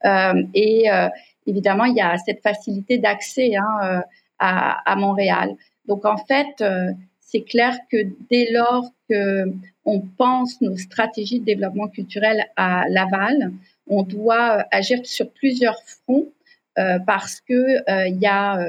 Euh, 0.06 0.44
et 0.54 0.92
euh, 0.92 1.10
évidemment, 1.46 1.86
il 1.86 1.96
y 1.96 2.02
a 2.02 2.18
cette 2.18 2.42
facilité 2.42 2.98
d'accès 2.98 3.56
hein, 3.56 3.78
euh, 3.84 4.02
à, 4.40 4.92
à, 4.92 4.96
Montréal. 4.96 5.56
Donc 5.86 6.06
en 6.06 6.18
fait, 6.18 6.62
euh, 6.62 6.92
c'est 7.20 7.42
clair 7.42 7.78
que 7.92 7.98
dès 8.30 8.52
lors 8.52 8.90
que 9.10 9.46
on 9.86 10.00
pense 10.02 10.62
nos 10.62 10.78
stratégies 10.78 11.40
de 11.40 11.46
développement 11.46 11.88
culturel 11.88 12.46
à 12.56 12.86
Laval, 12.90 13.52
on 13.88 14.04
doit 14.04 14.66
agir 14.72 15.00
sur 15.04 15.30
plusieurs 15.32 15.82
fronts 15.84 16.28
euh, 16.28 16.43
parce 16.76 17.42
que 17.42 18.08
il 18.08 18.18
y 18.20 18.26
a 18.26 18.60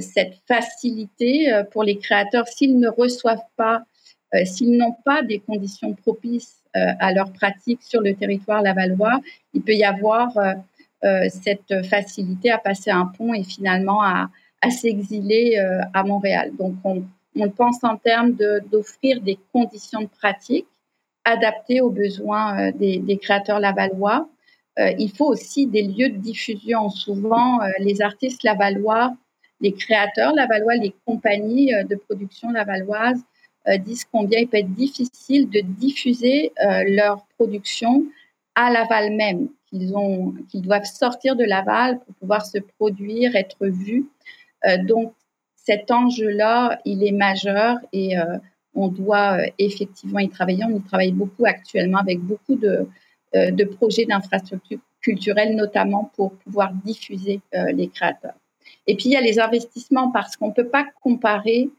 cette 0.00 0.34
facilité 0.46 1.62
pour 1.70 1.82
les 1.82 1.98
créateurs 1.98 2.48
s'ils 2.48 2.78
ne 2.78 2.88
reçoivent 2.88 3.48
pas 3.56 3.84
euh, 4.34 4.44
s'ils 4.44 4.76
n'ont 4.76 4.96
pas 5.04 5.22
des 5.22 5.38
conditions 5.38 5.94
propices 5.94 6.62
euh, 6.76 6.80
à 6.98 7.12
leur 7.12 7.32
pratique 7.32 7.82
sur 7.82 8.00
le 8.00 8.14
territoire 8.14 8.62
lavallois, 8.62 9.20
il 9.54 9.62
peut 9.62 9.74
y 9.74 9.84
avoir 9.84 10.36
euh, 10.36 11.28
cette 11.28 11.86
facilité 11.86 12.50
à 12.50 12.58
passer 12.58 12.90
un 12.90 13.06
pont 13.06 13.32
et 13.34 13.44
finalement 13.44 14.02
à, 14.02 14.28
s'exiler 14.68 15.56
à 15.94 16.02
Montréal. 16.02 16.50
Donc, 16.58 16.74
on, 16.82 17.04
pense 17.50 17.84
en 17.84 17.96
termes 17.96 18.32
d'offrir 18.32 19.20
des 19.20 19.38
conditions 19.52 20.00
de 20.00 20.08
pratique 20.08 20.66
adaptées 21.24 21.80
aux 21.80 21.90
besoins 21.90 22.72
des, 22.72 23.18
créateurs 23.22 23.60
lavallois. 23.60 24.28
Il 24.78 25.10
faut 25.16 25.26
aussi 25.26 25.66
des 25.66 25.82
lieux 25.82 26.10
de 26.10 26.18
diffusion. 26.18 26.90
Souvent, 26.90 27.60
les 27.78 28.02
artistes 28.02 28.42
lavallois, 28.42 29.16
les 29.60 29.72
créateurs 29.72 30.34
lavallois, 30.34 30.74
les 30.74 30.94
compagnies 31.06 31.72
de 31.88 31.96
production 31.96 32.50
lavalloises 32.50 33.24
euh, 33.68 33.78
disent 33.78 34.04
combien 34.04 34.40
il 34.40 34.48
peut 34.48 34.58
être 34.58 34.74
difficile 34.74 35.50
de 35.50 35.60
diffuser 35.60 36.52
euh, 36.64 36.84
leur 36.86 37.26
production 37.36 38.04
à 38.54 38.70
Laval 38.70 39.12
même, 39.16 39.48
qu'ils 39.70 40.62
doivent 40.62 40.84
sortir 40.84 41.34
de 41.34 41.42
Laval 41.42 41.98
pour 41.98 42.14
pouvoir 42.14 42.46
se 42.46 42.58
produire, 42.78 43.34
être 43.34 43.66
vus. 43.66 44.06
Euh, 44.66 44.78
donc 44.84 45.14
cet 45.56 45.90
enjeu-là, 45.90 46.80
il 46.84 47.02
est 47.02 47.12
majeur 47.12 47.78
et 47.92 48.14
on 48.74 48.86
doit 48.86 49.38
effectivement 49.58 50.20
y 50.20 50.28
travailler. 50.28 50.62
On 50.64 50.76
y 50.76 50.82
travaille 50.82 51.10
beaucoup 51.10 51.44
actuellement 51.44 51.98
avec 51.98 52.20
beaucoup 52.20 52.54
de, 52.54 52.86
de 53.52 53.64
projets 53.64 54.06
d'infrastructures 54.06 54.80
culturelles, 55.00 55.54
notamment 55.54 56.10
pour 56.16 56.32
pouvoir 56.36 56.72
diffuser 56.72 57.40
les 57.52 57.88
créateurs. 57.88 58.34
Et 58.86 58.96
puis 58.96 59.06
il 59.06 59.12
y 59.12 59.16
a 59.16 59.20
les 59.20 59.38
investissements 59.38 60.10
parce 60.10 60.36
qu'on 60.36 60.48
ne 60.48 60.52
peut 60.52 60.68
pas 60.68 60.86
comparer 61.02 61.70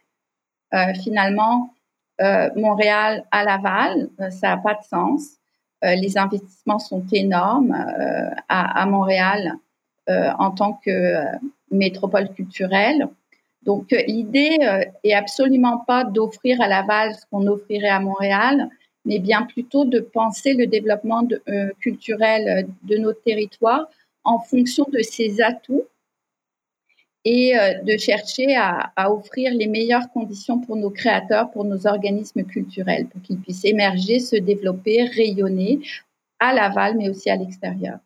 finalement 1.02 1.74
euh, 2.20 2.50
Montréal 2.56 3.24
à 3.32 3.44
Laval, 3.44 4.10
euh, 4.20 4.32
ça 4.32 4.50
n'a 4.50 4.58
pas 4.58 4.74
de 4.74 4.84
sens. 4.84 5.38
Euh, 5.84 5.94
les 5.96 6.18
investissements 6.18 6.80
sont 6.80 7.06
énormes 7.12 7.74
à, 8.50 8.82
à, 8.82 8.86
Montréal 8.88 9.54
en 10.10 10.52
tant 10.52 10.80
que 10.86 11.16
métropole 11.70 12.30
culturelle. 12.30 13.10
Donc 13.64 13.92
l'idée 14.08 14.58
est 15.04 15.14
absolument 15.14 15.80
pas 15.80 16.06
d'offrir 16.06 16.62
à 16.62 16.68
Laval 16.70 17.14
ce 17.14 17.26
qu'on 17.30 17.46
offrirait 17.46 17.90
à 17.90 18.00
Montréal, 18.00 18.70
mais 19.08 19.20
bien 19.20 19.44
plutôt 19.44 19.86
de 19.86 20.00
penser 20.00 20.54
le 20.54 20.68
développement 20.68 21.24
de, 21.24 21.42
culturel 21.80 22.68
de 22.84 22.98
notre 22.98 23.22
territoire 23.24 23.88
en 24.24 24.40
fonction 24.40 24.86
de 24.92 25.02
ses 25.02 25.42
atouts 25.42 25.86
et 27.30 27.58
euh, 27.58 27.74
de 27.84 27.98
chercher 27.98 28.56
à, 28.56 29.12
offrir 29.12 29.54
les 29.54 29.68
meilleures 29.68 30.10
conditions 30.14 30.60
pour 30.60 30.78
nos 30.78 30.90
créateurs, 30.90 31.52
pour 31.52 31.66
nos 31.66 31.86
organismes 31.88 32.44
culturels, 32.44 33.08
pour 33.08 33.22
qu'ils 33.22 33.40
puissent 33.40 33.66
émerger, 33.66 34.20
se 34.20 34.36
développer, 34.38 35.04
rayonner 35.04 35.80
à 36.40 36.54
Laval, 36.54 36.96
mais 36.98 37.10
aussi 37.10 37.30
à 37.30 37.36
l'extérieur. 37.36 37.98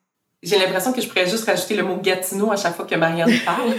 J'ai 0.42 0.58
l'impression 0.58 0.92
que 0.92 1.02
je 1.02 1.08
pourrais 1.08 1.28
juste 1.28 1.46
rajouter 1.46 1.76
le 1.76 1.84
mot 1.84 1.98
Gatineau 1.98 2.52
à 2.52 2.58
chaque 2.58 2.74
fois 2.74 2.86
que 2.86 2.96
Marianne 2.96 3.32
parle. 3.46 3.74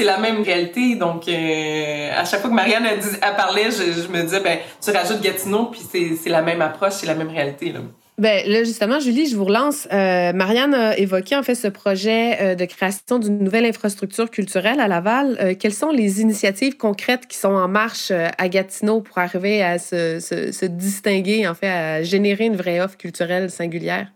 C'est 0.00 0.06
la 0.06 0.16
même 0.16 0.42
réalité. 0.42 0.94
Donc, 0.94 1.28
euh, 1.28 2.10
à 2.16 2.24
chaque 2.24 2.40
fois 2.40 2.48
que 2.48 2.54
Marianne 2.54 2.86
a, 2.86 2.96
dit, 2.96 3.16
a 3.20 3.32
parlé, 3.32 3.64
je, 3.64 4.00
je, 4.00 4.08
me 4.08 4.22
disais, 4.22 4.40
ben, 4.40 4.56
tu 4.82 4.90
rajoutes 4.92 5.20
Gatineau, 5.20 5.66
puis 5.66 5.82
c'est 6.16 6.30
la 6.30 6.40
même 6.40 6.62
approche, 6.62 6.94
c'est 6.94 7.06
la 7.06 7.14
même 7.14 7.28
réalité. 7.28 7.70
Là. 7.70 7.80
Ben, 8.16 8.46
là, 8.46 8.64
justement, 8.64 8.98
Julie, 8.98 9.26
je 9.26 9.36
vous 9.36 9.44
relance. 9.44 9.86
Euh, 9.92 10.32
Marianne 10.32 10.72
a 10.72 10.96
évoqué 10.96 11.36
en 11.36 11.42
fait 11.42 11.54
ce 11.54 11.68
projet 11.68 12.38
euh, 12.40 12.54
de 12.54 12.64
création 12.64 13.18
d'une 13.18 13.44
nouvelle 13.44 13.66
infrastructure 13.66 14.30
culturelle 14.30 14.80
à 14.80 14.88
Laval. 14.88 15.36
Euh, 15.38 15.54
quelles 15.54 15.74
sont 15.74 15.90
les 15.90 16.22
initiatives 16.22 16.78
concrètes 16.78 17.26
qui 17.26 17.36
sont 17.36 17.52
en 17.52 17.68
marche 17.68 18.10
à 18.10 18.48
Gatineau 18.48 19.02
pour 19.02 19.18
arriver 19.18 19.62
à 19.62 19.78
se, 19.78 20.18
se, 20.18 20.64
distinguer, 20.64 21.46
en 21.46 21.54
fait, 21.54 21.68
à 21.68 22.02
générer 22.02 22.46
une 22.46 22.56
vraie 22.56 22.80
offre 22.80 22.96
culturelle 22.96 23.50
singulière? 23.50 24.06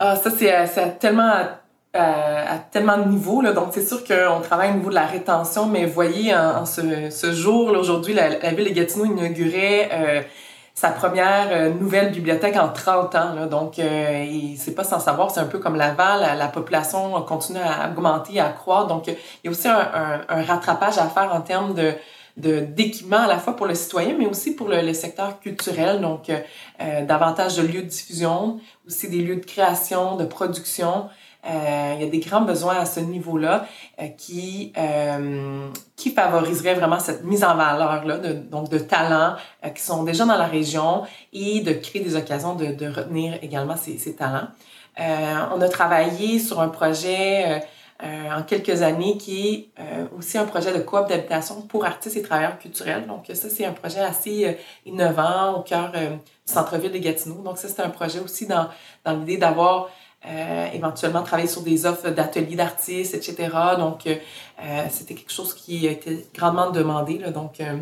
Ah, 0.00 0.16
ça, 0.16 0.32
c'est 0.32 0.98
tellement 0.98 1.46
à 1.94 2.58
tellement 2.70 2.98
de 2.98 3.08
niveaux. 3.08 3.42
Là. 3.42 3.52
Donc, 3.52 3.68
c'est 3.72 3.86
sûr 3.86 4.02
qu'on 4.04 4.40
travaille 4.40 4.70
au 4.70 4.74
niveau 4.74 4.90
de 4.90 4.94
la 4.94 5.06
rétention, 5.06 5.66
mais 5.66 5.84
voyez, 5.84 6.34
en, 6.34 6.64
ce, 6.64 7.10
ce, 7.10 7.32
jour, 7.32 7.68
aujourd'hui, 7.70 8.14
la, 8.14 8.38
la, 8.38 8.50
ville 8.52 8.68
de 8.68 8.74
Gatineau 8.74 9.04
inaugurait 9.04 9.90
euh, 9.92 10.22
sa 10.74 10.88
première 10.88 11.48
euh, 11.50 11.70
nouvelle 11.70 12.10
bibliothèque 12.10 12.56
en 12.56 12.68
30 12.68 13.14
ans. 13.14 13.34
Là. 13.34 13.46
Donc, 13.46 13.78
euh, 13.78 14.24
c'est 14.56 14.74
pas 14.74 14.84
sans 14.84 15.00
savoir, 15.00 15.30
c'est 15.30 15.40
un 15.40 15.46
peu 15.46 15.58
comme 15.58 15.76
Laval, 15.76 16.20
la, 16.20 16.34
la, 16.34 16.48
population 16.48 17.20
continue 17.22 17.60
à 17.60 17.90
augmenter, 17.90 18.40
à 18.40 18.48
croître. 18.48 18.86
Donc, 18.86 19.06
il 19.08 19.16
y 19.44 19.48
a 19.48 19.50
aussi 19.50 19.68
un, 19.68 19.78
un, 19.78 20.20
un 20.28 20.42
rattrapage 20.42 20.98
à 20.98 21.06
faire 21.08 21.32
en 21.32 21.40
termes 21.40 21.74
de 21.74 21.94
d'équipement 22.36 23.18
à 23.18 23.26
la 23.26 23.38
fois 23.38 23.56
pour 23.56 23.66
le 23.66 23.74
citoyen, 23.74 24.14
mais 24.18 24.26
aussi 24.26 24.54
pour 24.54 24.68
le, 24.68 24.80
le 24.80 24.94
secteur 24.94 25.38
culturel. 25.40 26.00
Donc, 26.00 26.30
euh, 26.30 27.04
davantage 27.04 27.56
de 27.56 27.62
lieux 27.62 27.82
de 27.82 27.88
diffusion, 27.88 28.58
aussi 28.86 29.08
des 29.08 29.18
lieux 29.18 29.36
de 29.36 29.44
création, 29.44 30.16
de 30.16 30.24
production. 30.24 31.08
Euh, 31.44 31.94
il 31.96 32.04
y 32.04 32.06
a 32.06 32.10
des 32.10 32.20
grands 32.20 32.42
besoins 32.42 32.76
à 32.78 32.84
ce 32.84 33.00
niveau-là 33.00 33.66
euh, 34.00 34.06
qui, 34.16 34.72
euh, 34.78 35.68
qui 35.96 36.10
favoriseraient 36.10 36.74
vraiment 36.74 37.00
cette 37.00 37.24
mise 37.24 37.42
en 37.42 37.56
valeur-là, 37.56 38.18
de, 38.18 38.32
donc 38.32 38.68
de 38.68 38.78
talents 38.78 39.34
qui 39.74 39.82
sont 39.82 40.04
déjà 40.04 40.24
dans 40.24 40.36
la 40.36 40.46
région 40.46 41.02
et 41.32 41.60
de 41.60 41.72
créer 41.72 42.00
des 42.00 42.14
occasions 42.14 42.54
de, 42.54 42.86
retenir 42.86 43.38
également 43.42 43.76
ces, 43.76 44.14
talents. 44.14 44.48
on 44.98 45.60
a 45.60 45.68
travaillé 45.68 46.38
sur 46.38 46.60
un 46.60 46.68
projet 46.68 47.62
en 48.00 48.42
quelques 48.42 48.82
années 48.82 49.16
qui 49.16 49.70
est 49.78 50.16
aussi 50.16 50.38
un 50.38 50.44
projet 50.44 50.72
de 50.72 50.80
coop 50.80 51.08
d'habitation 51.08 51.62
pour 51.62 51.84
artistes 51.84 52.16
et 52.16 52.22
travailleurs 52.22 52.58
culturels. 52.58 53.06
Donc 53.06 53.24
ça, 53.32 53.48
c'est 53.48 53.64
un 53.64 53.72
projet 53.72 54.00
assez 54.00 54.58
innovant 54.84 55.54
au 55.58 55.62
cœur 55.62 55.92
du 55.92 55.98
centre-ville 56.44 56.92
de 56.92 56.98
Gatineau. 56.98 57.42
Donc 57.42 57.58
ça, 57.58 57.68
c'est 57.68 57.82
un 57.82 57.90
projet 57.90 58.18
aussi 58.18 58.46
dans 58.46 58.68
l'idée 59.06 59.38
d'avoir 59.38 59.88
euh, 60.24 60.66
éventuellement 60.72 61.22
travailler 61.22 61.48
sur 61.48 61.62
des 61.62 61.84
offres 61.84 62.10
d'ateliers 62.10 62.54
d'artistes, 62.54 63.14
etc. 63.14 63.48
Donc, 63.76 64.06
euh, 64.06 64.84
c'était 64.90 65.14
quelque 65.14 65.32
chose 65.32 65.54
qui 65.54 65.86
été 65.86 66.26
grandement 66.34 66.70
demandé. 66.70 67.18
Là, 67.18 67.30
donc, 67.30 67.60
euh, 67.60 67.76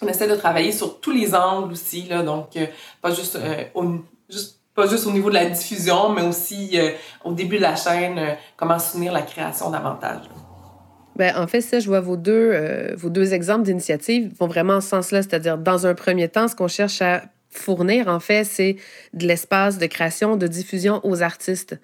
on 0.00 0.08
essaie 0.08 0.26
de 0.26 0.34
travailler 0.34 0.72
sur 0.72 1.00
tous 1.00 1.10
les 1.10 1.34
angles 1.34 1.72
aussi. 1.72 2.04
Là, 2.08 2.22
donc, 2.22 2.56
euh, 2.56 2.66
pas 3.02 3.12
juste, 3.12 3.38
au, 3.74 3.84
juste 4.30 4.60
pas 4.74 4.86
juste 4.86 5.06
au 5.06 5.12
niveau 5.12 5.28
de 5.28 5.34
la 5.34 5.44
diffusion, 5.44 6.08
mais 6.08 6.22
aussi 6.22 6.76
au 7.22 7.32
début 7.32 7.58
de 7.58 7.62
la 7.62 7.76
chaîne, 7.76 8.36
comment 8.56 8.78
soutenir 8.78 9.12
la 9.12 9.22
création 9.22 9.70
davantage. 9.70 10.22
Ben, 11.14 11.32
en 11.36 11.46
fait, 11.46 11.60
ça, 11.60 11.78
je 11.78 11.86
vois 11.86 12.00
vos 12.00 12.16
deux, 12.16 12.92
vos 12.96 13.08
deux 13.08 13.34
exemples 13.34 13.62
d'initiatives 13.62 14.34
vont 14.40 14.48
vraiment 14.48 14.74
en 14.74 14.80
ce 14.80 14.88
sens-là, 14.88 15.22
c'est-à-dire 15.22 15.58
dans 15.58 15.86
un 15.86 15.94
premier 15.94 16.28
temps, 16.28 16.48
ce 16.48 16.56
qu'on 16.56 16.66
cherche 16.66 17.02
à 17.02 17.22
fournir, 17.58 18.08
en 18.08 18.20
fait, 18.20 18.44
c'est 18.44 18.76
de 19.12 19.26
l'espace 19.26 19.78
de 19.78 19.86
création, 19.86 20.36
de 20.36 20.46
diffusion 20.46 21.00
aux 21.04 21.22
artistes. 21.22 21.78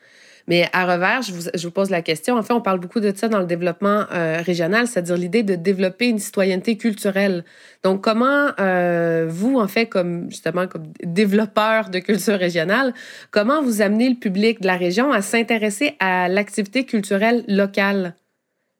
Mais 0.48 0.66
à 0.72 0.84
revers, 0.84 1.22
je 1.22 1.32
vous, 1.32 1.42
je 1.54 1.66
vous, 1.66 1.70
pose 1.72 1.90
la 1.90 2.02
question. 2.02 2.36
En 2.36 2.42
fait, 2.42 2.52
on 2.52 2.60
parle 2.60 2.80
beaucoup 2.80 2.98
de 2.98 3.12
ça 3.14 3.28
dans 3.28 3.38
le 3.38 3.46
développement 3.46 4.06
euh, 4.12 4.40
régional, 4.40 4.88
c'est-à-dire 4.88 5.16
l'idée 5.16 5.42
de 5.42 5.54
développer 5.54 6.08
une 6.08 6.18
citoyenneté 6.18 6.76
culturelle. 6.76 7.44
Donc, 7.84 8.02
comment 8.02 8.48
euh, 8.58 9.26
vous, 9.28 9.60
en 9.60 9.68
fait, 9.68 9.86
comme 9.86 10.28
justement 10.30 10.66
comme 10.66 10.92
développeur 11.04 11.90
de 11.90 11.98
culture 12.00 12.38
régionale, 12.38 12.94
comment 13.30 13.62
vous 13.62 13.82
amenez 13.82 14.08
le 14.08 14.16
public 14.16 14.60
de 14.60 14.66
la 14.66 14.76
région 14.76 15.12
à 15.12 15.22
s'intéresser 15.22 15.94
à 16.00 16.28
l'activité 16.28 16.84
culturelle 16.84 17.44
locale? 17.46 18.14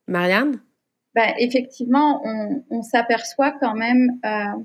Marianne? 0.09 0.59
Ben, 1.15 1.35
effectivement, 1.39 2.23
on, 2.71 2.83
s'aperçoit 2.83 3.53
quand 3.61 3.75
même 3.75 4.19
euh, 4.25 4.63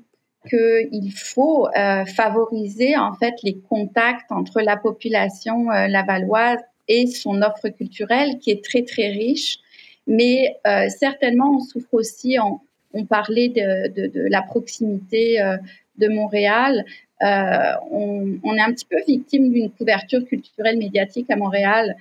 qu'il 0.50 1.12
faut 1.12 1.68
euh, 1.68 2.06
favoriser 2.06 2.96
en 2.98 3.14
fait 3.14 3.34
les 3.44 3.58
contacts 3.58 4.32
entre 4.32 4.62
la 4.62 4.78
population 4.78 5.72
euh, 5.72 5.88
lavalloise 5.88 6.60
et 6.88 7.08
son 7.08 7.42
offre 7.42 7.70
culturelle 7.70 8.38
qui 8.40 8.52
est 8.52 8.64
très 8.64 8.84
très 8.84 9.10
riche. 9.10 9.60
Mais 10.08 10.56
euh, 10.68 10.88
certainement, 10.90 11.56
on 11.56 11.60
souffre 11.60 11.94
aussi, 11.94 12.38
on, 12.40 13.06
parlait 13.06 13.50
de, 13.50 14.30
la 14.30 14.42
proximité 14.42 15.42
euh, 15.42 15.58
de 15.98 16.08
Montréal. 16.08 16.86
On, 17.22 18.56
est 18.56 18.62
un 18.62 18.72
petit 18.72 18.86
peu 18.86 18.98
victime 19.08 19.52
d'une 19.52 19.72
couverture 19.72 20.24
culturelle 20.26 20.78
médiatique 20.78 21.30
à 21.30 21.36
Montréal 21.36 21.96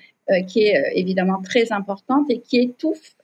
qui 0.47 0.65
est 0.65 0.93
évidemment 0.95 1.41
très 1.43 1.73
importante 1.73 2.31
et 2.31 2.39
qui 2.39 2.59
étouffe 2.59 3.15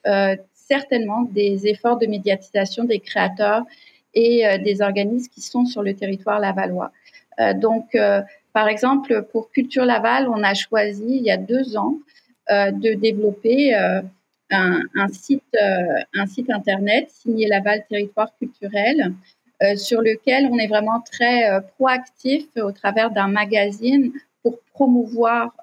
certainement 0.55 1.23
des 1.23 1.67
efforts 1.67 1.99
de 1.99 2.07
médiatisation 2.07 2.85
des 2.85 3.01
créateurs 3.01 3.65
et 4.15 4.47
euh, 4.47 4.59
des 4.59 4.83
organismes 4.83 5.31
qui 5.31 5.41
sont 5.41 5.65
sur 5.65 5.83
le 5.83 5.95
territoire 5.95 6.41
lavallois. 6.41 6.93
Euh, 7.39 7.55
donc, 7.55 7.95
euh, 7.95 8.23
par 8.53 8.69
exemple, 8.69 9.27
pour 9.33 9.51
Culture 9.51 9.85
Laval, 9.85 10.29
on 10.29 10.43
a 10.43 10.55
choisi 10.55 11.05
il 11.07 11.23
y 11.23 11.31
a 11.31 11.37
deux 11.37 11.77
ans 11.77 11.95
de 12.49 12.95
développer 12.95 13.73
un, 14.51 15.09
site, 15.13 15.45
internet 16.49 17.09
signé 17.09 17.47
Laval 17.47 17.85
Territoire 17.89 18.37
Culturel, 18.39 19.15
sur 19.77 20.01
lequel 20.01 20.49
on 20.51 20.59
est 20.59 20.67
vraiment 20.67 21.01
très 21.01 21.63
proactif 21.77 22.49
au 22.57 22.73
travers 22.73 23.13
d'un 23.13 23.29
magazine 23.29 24.11
pour 24.43 24.59
promouvoir 24.73 25.55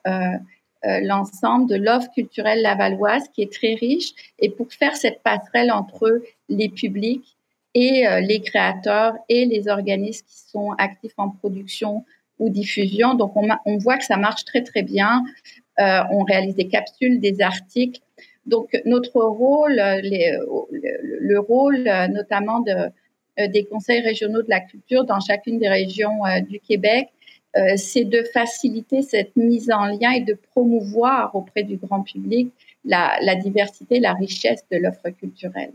l'ensemble 0.86 1.70
de 1.70 1.76
l'offre 1.76 2.10
culturelle 2.14 2.62
lavalloise 2.62 3.28
qui 3.34 3.42
est 3.42 3.52
très 3.52 3.74
riche 3.74 4.14
et 4.40 4.50
pour 4.50 4.72
faire 4.72 4.96
cette 4.96 5.22
passerelle 5.24 5.74
entre 5.74 6.22
les 6.48 6.70
publics 6.70 7.37
et 7.74 8.08
euh, 8.08 8.20
les 8.20 8.42
créateurs 8.42 9.14
et 9.30 9.46
les 9.46 9.68
organismes 9.68 10.26
qui 10.26 10.40
sont 10.50 10.72
actifs 10.78 11.14
en 11.18 11.30
production 11.30 12.06
ou 12.40 12.50
diffusion. 12.50 13.16
Donc, 13.16 13.36
on, 13.36 13.48
on 13.66 13.78
voit 13.78 13.98
que 13.98 14.06
ça 14.06 14.18
marche 14.18 14.46
très, 14.46 14.64
très 14.64 14.84
bien. 14.84 15.24
Euh, 15.80 16.02
on 16.12 16.24
réalise 16.24 16.56
des 16.56 16.68
capsules, 16.68 17.20
des 17.20 17.42
articles. 17.42 18.02
Donc, 18.46 18.70
notre 18.86 19.22
rôle, 19.22 19.80
euh, 19.80 20.00
les, 20.02 20.38
le, 20.72 21.18
le, 21.20 21.40
rôle 21.40 21.84
notamment 22.10 22.62
de, 22.62 23.48
des 23.48 23.66
conseils 23.66 24.02
régionaux 24.02 24.42
de 24.42 24.50
la 24.50 24.62
culture 24.62 25.04
dans 25.04 25.20
chacune 25.20 25.60
des 25.60 25.68
régions 25.68 26.20
du 26.50 26.60
Québec, 26.60 27.10
c'est 27.76 28.06
de 28.06 28.24
faciliter 28.34 29.02
cette 29.02 29.36
mise 29.36 29.72
en 29.72 29.86
lien 29.86 30.12
et 30.12 30.22
de 30.22 30.34
promouvoir 30.34 31.36
auprès 31.36 31.64
du 31.64 31.78
grand 31.78 32.04
public 32.04 32.52
la, 32.86 33.18
la 33.22 33.36
diversité, 33.36 34.00
la 34.00 34.14
richesse 34.14 34.64
de 34.72 34.78
l'offre 34.78 35.10
culturelle. 35.10 35.74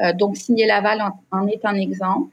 Euh, 0.00 0.12
donc, 0.12 0.36
Signer 0.36 0.66
Laval 0.66 1.02
en, 1.30 1.46
est 1.46 1.64
un 1.64 1.74
exemple. 1.76 2.30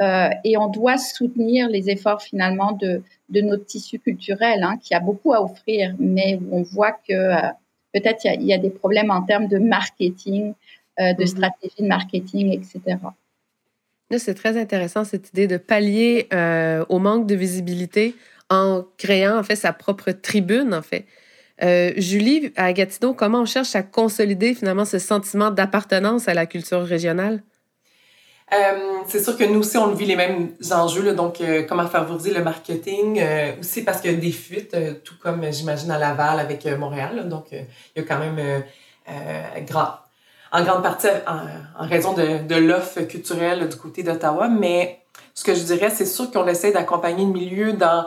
Euh, 0.00 0.28
et 0.44 0.56
on 0.56 0.68
doit 0.68 0.96
soutenir 0.96 1.68
les 1.68 1.90
efforts 1.90 2.22
finalement 2.22 2.72
de, 2.72 3.02
de 3.30 3.40
notre 3.40 3.64
tissu 3.66 3.98
culturel, 3.98 4.62
hein, 4.62 4.78
qui 4.80 4.94
a 4.94 5.00
beaucoup 5.00 5.32
à 5.32 5.42
offrir, 5.42 5.94
mais 5.98 6.38
on 6.52 6.62
voit 6.62 6.92
que 6.92 7.12
euh, 7.12 7.48
peut-être 7.92 8.24
il 8.24 8.42
y, 8.42 8.46
y, 8.46 8.52
a 8.52 8.58
des 8.58 8.70
problèmes 8.70 9.10
en 9.10 9.22
termes 9.22 9.48
de 9.48 9.58
marketing, 9.58 10.54
euh, 11.00 11.12
de 11.14 11.22
mm 11.22 11.24
-hmm. 11.24 11.26
stratégie 11.26 11.82
de 11.82 11.86
marketing, 11.86 12.52
etc. 12.52 12.98
C'est 14.16 14.34
très 14.34 14.58
intéressant 14.58 15.04
cette 15.04 15.28
idée 15.28 15.46
de 15.46 15.58
pallier 15.58 16.26
euh, 16.32 16.84
au 16.88 16.98
manque 16.98 17.26
de 17.26 17.34
visibilité 17.34 18.14
en 18.48 18.82
créant 18.96 19.38
en 19.38 19.42
fait 19.42 19.56
sa 19.56 19.72
propre 19.72 20.10
tribune 20.12 20.72
en 20.74 20.82
fait. 20.82 21.04
Euh, 21.62 21.92
Julie, 21.96 22.52
à 22.56 22.72
Gatineau, 22.72 23.14
comment 23.14 23.40
on 23.40 23.46
cherche 23.46 23.74
à 23.74 23.82
consolider 23.82 24.54
finalement 24.54 24.84
ce 24.84 24.98
sentiment 24.98 25.50
d'appartenance 25.50 26.28
à 26.28 26.34
la 26.34 26.46
culture 26.46 26.84
régionale? 26.84 27.42
Euh, 28.52 28.56
c'est 29.06 29.22
sûr 29.22 29.36
que 29.36 29.44
nous 29.44 29.60
aussi, 29.60 29.76
on 29.76 29.88
vit 29.88 30.06
les 30.06 30.16
mêmes 30.16 30.52
enjeux, 30.70 31.14
donc 31.14 31.40
euh, 31.40 31.64
comment 31.68 31.86
favoriser 31.86 32.32
le 32.32 32.42
marketing, 32.42 33.20
aussi 33.60 33.82
parce 33.82 34.00
qu'il 34.00 34.12
y 34.12 34.14
a 34.14 34.16
des 34.16 34.32
fuites, 34.32 34.76
tout 35.04 35.16
comme 35.20 35.44
j'imagine 35.52 35.90
à 35.90 35.98
Laval 35.98 36.40
avec 36.40 36.64
Montréal, 36.66 37.28
donc 37.28 37.48
il 37.52 37.66
y 37.96 38.00
a 38.00 38.02
quand 38.02 38.18
même 38.18 38.62
grand, 39.66 39.88
en 40.50 40.62
grande 40.62 40.82
partie 40.82 41.08
en, 41.26 41.82
en 41.84 41.86
raison 41.86 42.14
de, 42.14 42.46
de 42.46 42.54
l'offre 42.54 43.02
culturelle 43.02 43.68
du 43.68 43.76
côté 43.76 44.02
d'Ottawa, 44.02 44.48
mais 44.48 45.00
ce 45.34 45.44
que 45.44 45.54
je 45.54 45.62
dirais, 45.62 45.90
c'est 45.90 46.06
sûr 46.06 46.30
qu'on 46.30 46.46
essaie 46.46 46.72
d'accompagner 46.72 47.24
le 47.24 47.32
milieu 47.32 47.74
dans, 47.74 48.06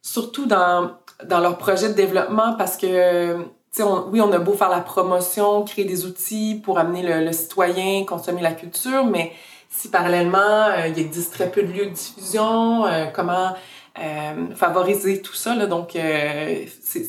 surtout 0.00 0.46
dans 0.46 0.92
dans 1.22 1.40
leur 1.40 1.58
projet 1.58 1.88
de 1.88 1.94
développement 1.94 2.54
parce 2.56 2.76
que, 2.76 3.36
on, 3.80 4.04
oui, 4.10 4.20
on 4.20 4.32
a 4.32 4.38
beau 4.38 4.52
faire 4.52 4.68
la 4.68 4.80
promotion, 4.80 5.64
créer 5.64 5.84
des 5.84 6.04
outils 6.04 6.60
pour 6.62 6.78
amener 6.78 7.02
le, 7.02 7.24
le 7.24 7.32
citoyen, 7.32 8.04
consommer 8.04 8.42
la 8.42 8.52
culture, 8.52 9.04
mais 9.04 9.32
si 9.68 9.90
parallèlement, 9.90 10.38
euh, 10.38 10.88
il 10.88 10.98
existe 10.98 11.32
très 11.32 11.50
peu 11.50 11.62
de 11.62 11.72
lieux 11.72 11.86
de 11.86 11.90
diffusion, 11.90 12.86
euh, 12.86 13.06
comment 13.12 13.54
favoriser 14.56 15.22
tout 15.22 15.34
ça. 15.34 15.54
Là, 15.54 15.66
donc, 15.66 15.96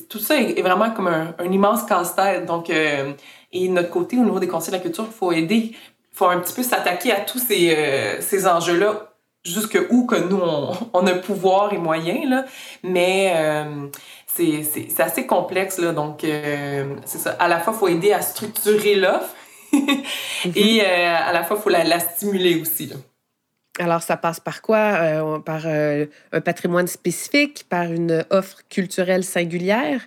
tout 0.07 0.19
ça 0.19 0.35
est, 0.35 0.61
vraiment 0.61 0.91
comme 0.91 1.07
un, 1.07 1.33
immense 1.51 1.83
casse-tête. 1.83 2.45
Donc, 2.45 2.69
et 2.69 3.69
notre 3.69 3.89
côté, 3.89 4.17
au 4.17 4.23
niveau 4.23 4.37
des 4.37 4.47
conseils 4.47 4.71
de 4.71 4.77
la 4.77 4.83
culture, 4.83 5.05
il 5.07 5.11
faut 5.13 5.31
aider, 5.31 5.71
il 5.71 5.75
faut 6.11 6.27
un 6.27 6.37
petit 6.37 6.53
peu 6.53 6.61
s'attaquer 6.61 7.11
à 7.11 7.21
tous 7.21 7.39
ces, 7.39 8.19
ces 8.19 8.45
enjeux-là 8.45 9.14
jusque 9.45 9.79
où 9.89 10.05
que 10.05 10.15
nous, 10.15 10.37
on, 10.37 10.73
on, 10.93 11.07
a 11.07 11.13
pouvoir 11.13 11.73
et 11.73 11.77
moyens, 11.77 12.29
là. 12.29 12.45
Mais 12.83 13.33
c'est 14.35 14.99
assez 15.01 15.25
complexe, 15.25 15.77
là. 15.77 15.91
Donc, 15.91 16.23
euh, 16.23 16.95
c'est 17.05 17.17
ça. 17.17 17.31
À 17.31 17.47
la 17.47 17.59
fois, 17.59 17.73
il 17.73 17.79
faut 17.79 17.87
aider 17.87 18.11
à 18.11 18.21
structurer 18.21 18.95
l'offre 18.95 19.33
et 20.55 20.81
euh, 20.81 21.15
à 21.15 21.31
la 21.33 21.43
fois, 21.43 21.57
il 21.57 21.63
faut 21.63 21.69
la, 21.69 21.99
stimuler 21.99 22.59
aussi, 22.59 22.87
là. 22.87 22.95
Alors, 23.77 24.01
ça 24.01 24.15
passe 24.15 24.39
par 24.39 24.61
quoi? 24.61 24.77
Euh, 24.77 25.39
par 25.39 25.65
un 25.67 26.41
patrimoine 26.41 26.87
spécifique, 26.87 27.65
par 27.69 27.91
une 27.91 28.25
offre 28.29 28.59
culturelle 28.69 29.25
singulière? 29.25 30.01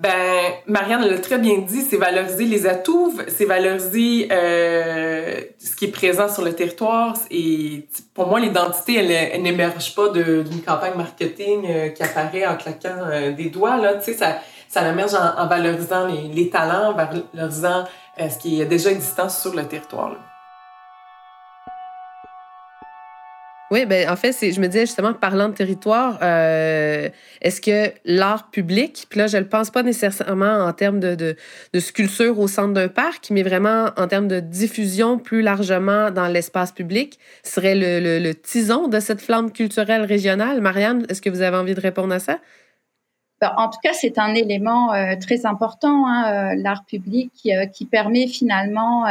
Ben, 0.00 0.54
Marianne 0.66 1.06
l'a 1.06 1.18
très 1.18 1.36
bien 1.36 1.58
dit, 1.58 1.82
c'est 1.82 1.98
valoriser 1.98 2.46
les 2.46 2.66
atouts, 2.66 3.12
c'est 3.28 3.44
valoriser 3.44 4.28
euh, 4.32 5.42
ce 5.58 5.76
qui 5.76 5.84
est 5.84 5.92
présent 5.92 6.26
sur 6.26 6.42
le 6.42 6.54
territoire. 6.54 7.14
Et 7.30 7.86
pour 8.14 8.26
moi, 8.26 8.40
l'identité, 8.40 8.94
elle, 8.94 9.42
n'émerge 9.42 9.94
pas 9.94 10.08
d'une 10.08 10.62
campagne 10.66 10.94
marketing 10.96 11.66
euh, 11.68 11.88
qui 11.90 12.02
apparaît 12.02 12.46
en 12.46 12.56
claquant 12.56 12.96
euh, 13.10 13.32
des 13.32 13.50
doigts. 13.50 13.76
Là, 13.76 13.96
tu 13.96 14.14
ça, 14.14 14.38
ça 14.68 14.88
émerge 14.88 15.12
en, 15.12 15.46
valorisant 15.46 16.06
les, 16.06 16.28
les, 16.28 16.48
talents, 16.48 16.94
valorisant 16.94 17.84
ce 18.18 18.38
qui 18.38 18.62
est 18.62 18.66
déjà 18.66 18.90
existant 18.90 19.28
sur 19.28 19.54
le 19.54 19.66
territoire. 19.66 20.16
Oui, 23.70 23.86
ben 23.86 24.10
en 24.10 24.16
fait, 24.16 24.32
je 24.32 24.60
me 24.60 24.66
disais 24.66 24.80
justement, 24.80 25.14
parlant 25.14 25.48
de 25.48 25.54
territoire, 25.54 26.18
euh, 26.22 27.08
est-ce 27.40 27.60
que 27.60 27.92
l'art 28.04 28.50
public, 28.50 29.06
puis 29.08 29.20
là, 29.20 29.28
je 29.28 29.36
ne 29.36 29.42
le 29.42 29.48
pense 29.48 29.70
pas 29.70 29.84
nécessairement 29.84 30.64
en 30.64 30.72
termes 30.72 30.98
de, 30.98 31.36
sculpture 31.78 32.40
au 32.40 32.48
centre 32.48 32.74
d'un 32.74 32.88
parc, 32.88 33.28
mais 33.30 33.44
vraiment 33.44 33.90
en 33.96 34.08
termes 34.08 34.26
de 34.26 34.40
diffusion 34.40 35.18
plus 35.18 35.40
largement 35.40 36.10
dans 36.10 36.26
l'espace 36.26 36.72
public, 36.72 37.20
serait 37.44 37.76
le, 37.76 38.18
le, 38.18 38.34
tison 38.34 38.88
de 38.88 38.98
cette 38.98 39.20
flamme 39.20 39.52
culturelle 39.52 40.02
régionale? 40.02 40.60
Marianne, 40.60 41.06
est-ce 41.08 41.22
que 41.22 41.30
vous 41.30 41.42
avez 41.42 41.56
envie 41.56 41.74
de 41.74 41.80
répondre 41.80 42.12
à 42.12 42.18
ça? 42.18 42.40
Ben, 43.40 43.52
en 43.56 43.68
tout 43.68 43.78
cas, 43.84 43.92
c'est 43.92 44.18
un 44.18 44.34
élément 44.34 44.92
euh, 44.92 45.14
très 45.20 45.46
important, 45.46 46.08
hein, 46.08 46.24
euh, 46.24 46.54
l'art 46.56 46.84
public, 46.86 47.30
qui, 47.34 47.52
qui, 47.72 47.86
permet 47.86 48.26
finalement 48.26 49.04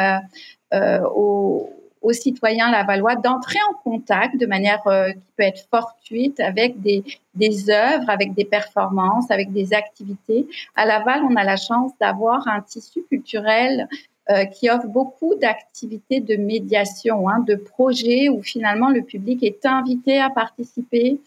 aux 1.15 1.78
aux 2.01 2.13
citoyens 2.13 2.71
lavallois 2.71 3.15
d'entrer 3.15 3.59
en 3.69 3.73
contact 3.83 4.37
de 4.37 4.45
manière 4.45 4.85
euh, 4.87 5.11
qui 5.11 5.31
peut 5.37 5.43
être 5.43 5.67
fortuite 5.69 6.39
avec 6.39 6.81
des, 6.81 7.03
des 7.35 7.69
œuvres, 7.69 8.09
avec 8.09 8.33
des 8.33 8.45
performances, 8.45 9.29
avec 9.31 9.51
des 9.51 9.73
activités. 9.73 10.47
À 10.75 10.85
Laval, 10.85 11.23
on 11.29 11.35
a 11.35 11.43
la 11.43 11.57
chance 11.57 11.91
d'avoir 11.99 12.47
un 12.47 12.61
tissu 12.61 13.03
culturel 13.09 13.87
euh, 14.31 14.45
qui 14.45 14.69
offre 14.69 14.85
beaucoup 14.85 15.33
d'activités 15.33 16.19
de 16.19 16.35
médiation, 16.35 17.27
hein, 17.27 17.43
de 17.47 17.55
projets 17.55 18.29
où 18.29 18.43
finalement 18.43 18.91
le 18.91 19.01
public 19.01 19.41
est 19.41 19.65
invité 19.65 20.19
à 20.19 20.29
participer, 20.29 21.19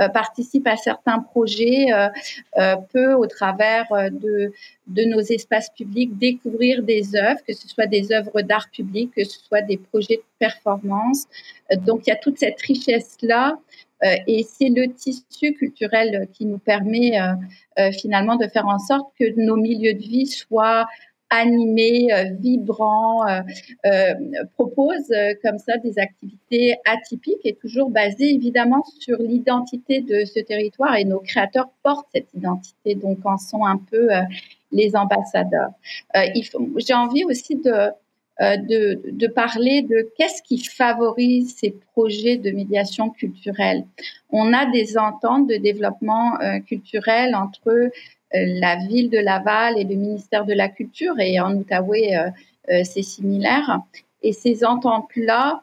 euh, 0.00 0.08
participe 0.08 0.66
à 0.66 0.76
certains 0.76 1.20
projets, 1.20 1.92
euh, 1.92 2.08
euh 2.58 2.74
peut 2.92 3.14
au 3.14 3.26
travers 3.26 3.86
de, 4.10 4.50
de 4.88 5.04
nos 5.04 5.20
espaces 5.20 5.70
publics 5.70 6.18
découvrir 6.18 6.82
des 6.82 7.14
œuvres, 7.14 7.38
que 7.46 7.54
ce 7.54 7.68
soit 7.68 7.86
des 7.86 8.10
œuvres 8.10 8.42
d'art 8.42 8.68
public, 8.72 9.12
que 9.14 9.22
ce 9.22 9.38
soit 9.38 9.62
des 9.62 9.76
projets 9.76 10.16
de 10.16 10.22
performance. 10.40 11.26
donc 11.86 12.08
il 12.08 12.10
y 12.10 12.12
a 12.12 12.16
toute 12.16 12.38
cette 12.38 12.60
richesse-là. 12.60 13.56
et 14.02 14.42
c'est 14.42 14.70
le 14.70 14.92
tissu 14.92 15.52
culturel 15.54 16.28
qui 16.32 16.44
nous 16.44 16.58
permet 16.58 17.12
finalement 18.00 18.36
de 18.36 18.46
faire 18.48 18.66
en 18.66 18.78
sorte 18.78 19.08
que 19.18 19.26
nos 19.40 19.56
milieux 19.56 19.94
de 19.94 20.06
vie 20.14 20.26
soient 20.26 20.86
animé, 21.30 22.12
euh, 22.12 22.24
vibrant, 22.38 23.26
euh, 23.26 23.40
euh, 23.86 24.14
propose 24.54 25.12
comme 25.42 25.58
ça 25.58 25.76
des 25.78 25.98
activités 25.98 26.76
atypiques 26.86 27.44
et 27.44 27.54
toujours 27.54 27.90
basées 27.90 28.34
évidemment 28.34 28.84
sur 28.98 29.18
l'identité 29.18 30.00
de 30.00 30.24
ce 30.24 30.40
territoire 30.40 30.96
et 30.96 31.04
nos 31.04 31.20
créateurs 31.20 31.68
portent 31.82 32.08
cette 32.14 32.32
identité, 32.34 32.94
donc 32.94 33.18
en 33.24 33.36
sont 33.36 33.64
un 33.64 33.78
peu 33.78 34.08
les 34.72 34.96
ambassadeurs. 34.96 35.70
J'ai 36.14 36.94
envie 36.94 37.24
aussi 37.24 37.56
de, 37.56 37.90
de, 38.40 39.00
de, 39.10 39.26
parler 39.26 39.82
de 39.82 40.12
qu'est-ce 40.16 40.42
qui 40.42 40.62
favorise 40.62 41.56
ces 41.56 41.74
projets 41.92 42.36
de 42.36 42.52
médiation 42.52 43.10
culturelle. 43.10 43.84
On 44.30 44.52
a 44.52 44.70
des 44.70 44.96
ententes 44.96 45.48
de 45.48 45.56
développement 45.56 46.38
culturel 46.68 47.34
entre 47.34 47.90
euh, 48.34 48.44
la 48.60 48.76
ville 48.76 49.08
de 49.08 49.18
Laval 49.18 49.78
et 49.78 49.84
le 49.84 49.94
ministère 49.94 50.44
de 50.44 50.52
la 50.52 50.68
Culture, 50.68 51.18
et 51.18 51.40
en 51.40 51.54
Outaouais, 51.56 52.14
euh, 52.16 52.28
euh, 52.70 52.82
c'est 52.84 53.02
similaire. 53.02 53.80
Et 54.22 54.32
ces 54.32 54.64
ententes-là 54.64 55.62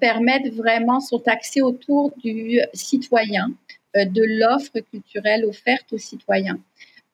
permettent 0.00 0.52
vraiment, 0.52 1.00
sont 1.00 1.22
axées 1.26 1.62
autour 1.62 2.12
du 2.22 2.60
citoyen, 2.74 3.52
de 3.94 4.22
l'offre 4.38 4.80
culturelle 4.90 5.46
offerte 5.46 5.92
aux 5.92 5.98
citoyens. 5.98 6.58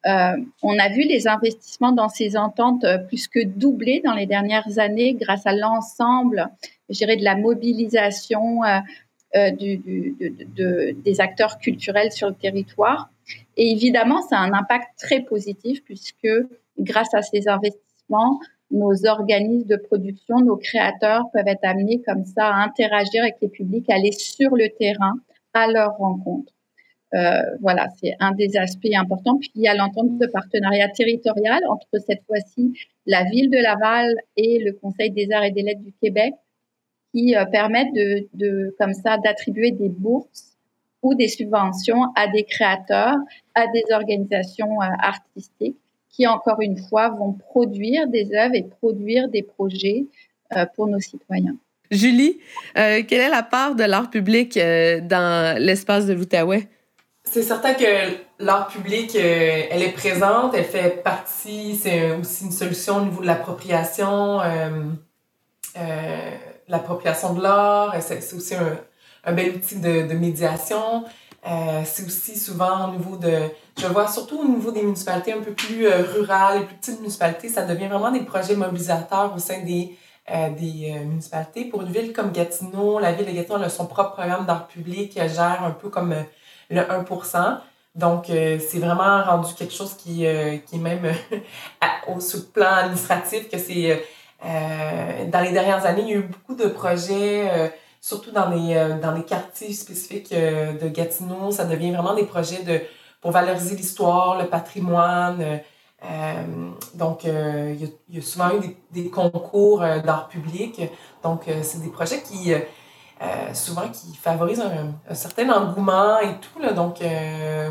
On 0.05 0.79
a 0.79 0.89
vu 0.91 1.03
les 1.03 1.29
investissements 1.29 1.93
dans 1.93 2.09
ces 2.09 2.37
ententes 2.37 2.87
plus 3.09 3.29
que 3.29 3.45
doubler 3.45 4.01
dans 4.05 4.15
les 4.15 4.27
dernières 4.27 4.79
années 4.79 5.15
grâce 5.15 5.47
à 5.47 5.53
l'ensemble, 5.53 6.49
je 6.89 6.99
dirais, 6.99 7.17
de 7.17 7.25
la 7.25 7.37
mobilisation 7.37 8.61
du, 9.59 10.17
des 11.05 11.21
acteurs 11.21 11.59
culturels 11.59 12.13
sur 12.13 12.29
le 12.29 12.35
territoire. 12.35 13.11
Et 13.57 13.73
évidemment, 13.73 14.23
ça 14.23 14.39
a 14.39 14.41
un 14.41 14.53
impact 14.53 14.89
très 14.99 15.21
positif 15.21 15.85
puisque 15.85 16.29
grâce 16.79 17.13
à 17.15 17.23
ces 17.23 17.49
investissements, 17.49 18.41
nos 18.71 19.07
organismes 19.07 19.67
de 19.67 19.77
production, 19.77 20.41
nos 20.41 20.57
créateurs 20.57 21.25
peuvent 21.33 21.49
être 21.49 21.65
amenés 21.65 22.03
comme 22.07 22.25
ça 22.25 22.49
à 22.49 22.63
interagir 22.63 23.23
avec 23.23 23.37
les 23.41 23.49
publics, 23.49 23.89
aller 23.91 24.13
sur 24.13 24.55
le 24.55 24.69
terrain 24.79 25.15
à 25.55 25.67
leur 25.67 25.97
rencontre. 25.97 26.53
Euh, 27.15 27.43
voilà, 27.61 27.89
c'est 28.01 28.15
un 28.21 28.33
des 28.33 28.57
aspects 28.57 28.95
importants. 28.95 29.39
Puis 29.39 29.51
il 29.55 29.63
y 29.63 29.69
a 29.69 29.75
l'entente 29.75 30.19
de 30.19 30.27
partenariat 30.27 30.89
territorial 30.89 31.61
entre 31.69 31.87
cette 32.07 32.23
fois-ci 32.27 32.75
la 33.07 33.25
ville 33.25 33.51
de 33.51 33.57
Laval 33.57 34.15
et 34.37 34.59
le 34.63 34.73
Conseil 34.73 35.11
des 35.11 35.31
arts 35.33 35.45
et 35.45 35.51
des 35.51 35.63
lettres 35.63 35.83
du 35.83 35.95
Québec 36.03 36.35
qui 37.15 37.35
euh, 37.35 37.47
permettent 37.47 37.95
de, 37.95 38.29
de 38.35 38.77
comme 38.79 38.93
ça 38.93 39.17
d'attribuer 39.17 39.71
des 39.71 39.89
bourses 39.89 40.57
ou 41.03 41.15
des 41.15 41.29
subventions 41.29 42.03
à 42.15 42.27
des 42.29 42.45
créateurs, 42.45 43.17
à 43.55 43.65
des 43.73 43.85
organisations 43.93 44.83
euh, 44.83 44.87
artistiques 44.99 45.79
qui, 46.11 46.27
encore 46.27 46.61
une 46.61 46.77
fois, 46.77 47.11
vont 47.11 47.33
produire 47.33 48.07
des 48.09 48.35
œuvres 48.35 48.55
et 48.55 48.65
produire 48.65 49.29
des 49.29 49.43
projets 49.43 50.05
euh, 50.57 50.67
pour 50.75 50.89
nos 50.89 51.01
citoyens. 51.01 51.57
Julie, 51.91 52.39
quelle 52.75 53.13
est 53.13 53.31
la 53.31 53.43
part 53.43 53.75
de 53.75 53.83
l'art 53.83 54.11
public 54.11 54.59
dans 54.59 55.59
l'espace 55.59 56.07
de 56.07 56.13
l'Outaouais? 56.13 56.69
C'est 57.31 57.43
certain 57.43 57.75
que 57.75 57.85
l'art 58.39 58.69
public, 58.69 59.15
elle 59.15 59.83
est 59.83 59.93
présente, 59.93 60.55
elle 60.55 60.65
fait 60.65 61.03
partie, 61.03 61.77
c'est 61.77 62.13
aussi 62.13 62.45
une 62.45 62.53
solution 62.53 62.97
au 62.97 63.01
niveau 63.03 63.21
de 63.21 63.27
l'appropriation, 63.27 64.41
l'appropriation 66.69 67.35
de 67.35 67.43
l'art, 67.43 67.95
c'est 68.01 68.35
aussi 68.35 68.55
un, 68.55 69.33
bel 69.33 69.57
outil 69.57 69.77
de, 69.77 70.15
médiation. 70.15 71.05
Euh, 71.47 71.83
c'est 71.85 72.05
aussi 72.05 72.37
souvent 72.37 72.89
au 72.89 72.93
niveau 72.93 73.17
de, 73.17 73.49
je 73.79 73.87
vois 73.87 74.09
surtout 74.09 74.41
au 74.41 74.49
niveau 74.49 74.73
des 74.73 74.83
municipalités 74.83 75.33
un 75.33 75.41
peu 75.41 75.53
plus 75.53 75.87
euh, 75.87 76.03
rurales, 76.03 76.59
les 76.59 76.65
plus 76.65 76.75
petites 76.77 76.99
municipalités, 76.99 77.49
ça 77.49 77.63
devient 77.63 77.87
vraiment 77.87 78.11
des 78.11 78.25
projets 78.25 78.57
mobilisateurs 78.57 79.33
au 79.35 79.39
sein 79.39 79.61
des, 79.61 79.97
euh, 80.31 80.49
euh, 80.51 81.05
municipalités. 81.05 81.67
Pour 81.67 81.83
une 81.83 81.93
ville 81.93 82.13
comme 82.13 82.33
Gatineau, 82.33 82.99
la 82.99 83.13
ville 83.13 83.27
de 83.27 83.31
Gatineau 83.31 83.63
a 83.63 83.69
son 83.69 83.87
propre 83.87 84.15
programme 84.15 84.47
d'art 84.47 84.67
public 84.67 85.13
qui 85.13 85.19
gère 85.21 85.63
un 85.65 85.71
peu 85.71 85.89
comme 85.91 86.13
le 86.71 86.81
1%. 86.83 87.59
Donc, 87.95 88.27
c'est 88.27 88.79
vraiment 88.79 89.25
rendu 89.25 89.55
quelque 89.55 89.75
chose 89.75 89.95
qui, 89.95 90.25
qui 90.67 90.77
est 90.77 90.79
même 90.79 91.13
au, 92.09 92.21
sur 92.21 92.39
le 92.39 92.45
plan 92.45 92.73
administratif, 92.75 93.49
que 93.51 93.59
c'est 93.59 94.05
dans 94.43 95.41
les 95.41 95.51
dernières 95.51 95.85
années, 95.85 96.03
il 96.03 96.09
y 96.09 96.13
a 96.13 96.19
eu 96.19 96.23
beaucoup 96.23 96.55
de 96.55 96.69
projets 96.69 97.73
surtout 98.01 98.31
dans 98.31 98.49
les, 98.49 98.75
euh, 98.75 98.99
dans 98.99 99.13
les 99.13 99.25
quartiers 99.25 99.73
spécifiques 99.73 100.33
euh, 100.33 100.79
de 100.79 100.89
Gatineau. 100.89 101.51
Ça 101.51 101.65
devient 101.65 101.91
vraiment 101.93 102.15
des 102.15 102.25
projets 102.25 102.63
de, 102.63 102.81
pour 103.21 103.33
valoriser 103.33 103.77
l'histoire, 103.77 104.39
le 104.41 104.47
patrimoine. 104.47 105.61
Euh, 106.05 106.71
donc, 106.95 107.25
il, 107.25 107.91
y 108.09 108.19
a, 108.19 108.23
souvent 108.23 108.51
eu 108.51 108.77
des 108.93 109.11
concours 109.11 109.81
d'art 109.81 110.29
public. 110.29 110.81
Donc, 111.25 111.47
c'est 111.63 111.83
des 111.83 111.91
projets 111.91 112.23
qui, 112.23 112.53
souvent, 113.53 113.89
qui 113.89 114.17
favorisent 114.17 114.63
un, 115.09 115.15
certain 115.15 115.51
engouement 115.51 116.19
et 116.21 116.35
tout. 116.41 116.61
Là. 116.61 116.73
Donc, 116.73 116.99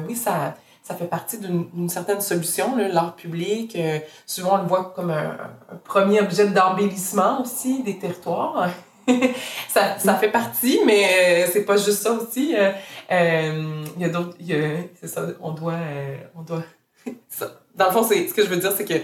oui, 0.07 0.15
ça, 0.15 0.55
ça 0.83 0.95
fait 0.95 1.05
partie 1.05 1.37
d'une 1.39 1.89
certaine 1.89 2.21
solution, 2.21 2.75
l'art 2.75 3.15
public. 3.15 3.77
souvent, 4.25 4.55
on 4.55 4.61
le 4.61 4.67
voit 4.67 4.93
comme 4.95 5.11
un, 5.11 5.37
un 5.71 5.75
premier 5.83 6.21
objet 6.21 6.47
d'embellissement 6.47 7.41
aussi 7.41 7.83
des 7.83 7.97
territoires. 7.97 8.69
ça, 9.69 9.97
ça, 9.97 10.15
fait 10.15 10.31
partie, 10.31 10.79
mais 10.85 11.47
c'est 11.51 11.63
pas 11.63 11.77
juste 11.77 12.01
ça 12.01 12.11
aussi. 12.11 12.55
Il 13.09 14.01
y 14.01 14.05
a 14.05 14.09
d'autres. 14.09 14.35
C'est 14.99 15.07
ça, 15.07 15.25
on 15.41 15.51
doit. 15.51 15.75
on 16.35 16.41
doit 16.41 16.63
Dans 17.75 17.85
le 17.85 17.91
fond, 17.91 18.03
ce 18.03 18.33
que 18.33 18.43
je 18.43 18.47
veux 18.47 18.57
dire, 18.57 18.71
c'est 18.75 18.85
que 18.85 18.95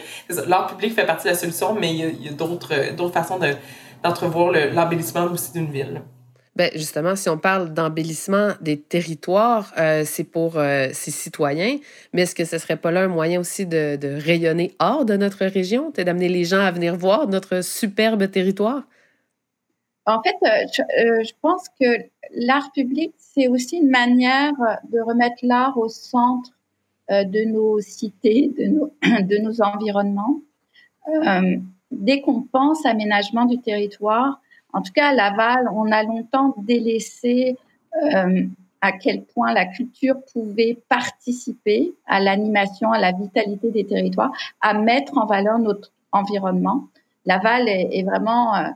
l'art 0.47 0.67
public 0.67 0.95
fait 0.95 1.05
partie 1.05 1.25
de 1.25 1.29
la 1.29 1.37
solution, 1.37 1.75
mais 1.75 1.93
il 1.93 2.23
y 2.23 2.27
a, 2.27 2.31
a 2.31 2.33
d'autres 2.33 3.13
façons 3.13 3.39
d'entrevoir 4.03 4.51
l'embellissement 4.51 5.25
aussi 5.25 5.51
d'une 5.51 5.71
ville. 5.71 6.01
Ben 6.55 6.69
justement, 6.75 7.15
si 7.15 7.29
on 7.29 7.37
parle 7.39 7.73
d'embellissement 7.73 8.51
des 8.61 8.79
territoires, 8.79 9.73
euh, 9.79 10.03
c'est 10.05 10.23
pour 10.23 10.57
euh, 10.57 10.89
ses 10.93 11.09
citoyens, 11.09 11.77
mais 12.13 12.23
est-ce 12.23 12.35
que 12.35 12.45
ce 12.45 12.59
serait 12.59 12.77
pas 12.77 12.91
là 12.91 13.01
un 13.01 13.07
moyen 13.07 13.39
aussi 13.39 13.65
de, 13.65 13.97
rayonner 14.23 14.75
hors 14.77 15.03
de 15.03 15.17
notre 15.17 15.45
région, 15.45 15.91
d'amener 15.97 16.29
les 16.29 16.43
gens 16.43 16.59
à 16.59 16.69
venir 16.69 16.95
voir 16.95 17.27
notre 17.27 17.63
superbe 17.63 18.29
territoire? 18.29 18.83
En 20.05 20.21
fait, 20.21 20.35
euh, 20.43 20.67
je, 20.71 21.27
je 21.27 21.33
pense 21.41 21.69
que 21.79 21.85
l'art 22.35 22.71
public, 22.71 23.13
c'est 23.17 23.47
aussi 23.47 23.77
une 23.77 23.89
manière 23.89 24.53
de 24.91 24.99
remettre 24.99 25.37
l'art 25.41 25.75
au 25.77 25.89
centre 25.89 26.51
de 27.09 27.45
nos 27.45 27.79
cités, 27.79 28.51
de 28.59 28.65
nos, 28.65 28.93
de 29.01 29.37
nos 29.41 29.59
environnements. 29.63 30.39
dès 31.89 32.21
qu'on 32.21 32.43
pense 32.43 32.85
aménagement 32.85 33.45
du 33.45 33.59
territoire, 33.59 34.39
en 34.73 34.81
tout 34.81 34.91
cas, 34.91 35.09
à 35.09 35.13
Laval, 35.13 35.69
on 35.73 35.91
a 35.91 36.03
longtemps 36.03 36.55
délaissé 36.57 37.57
euh, 38.01 38.43
à 38.81 38.91
quel 38.91 39.23
point 39.23 39.53
la 39.53 39.65
culture 39.65 40.15
pouvait 40.33 40.77
participer 40.89 41.93
à 42.07 42.19
l'animation, 42.19 42.91
à 42.91 42.99
la 42.99 43.11
vitalité 43.11 43.71
des 43.71 43.85
territoires, 43.85 44.31
à 44.61 44.73
mettre 44.73 45.17
en 45.17 45.25
valeur 45.25 45.59
notre 45.59 45.91
environnement. 46.11 46.87
Laval 47.25 47.69
est, 47.69 48.03
vraiment, 48.03 48.55
euh, 48.55 48.67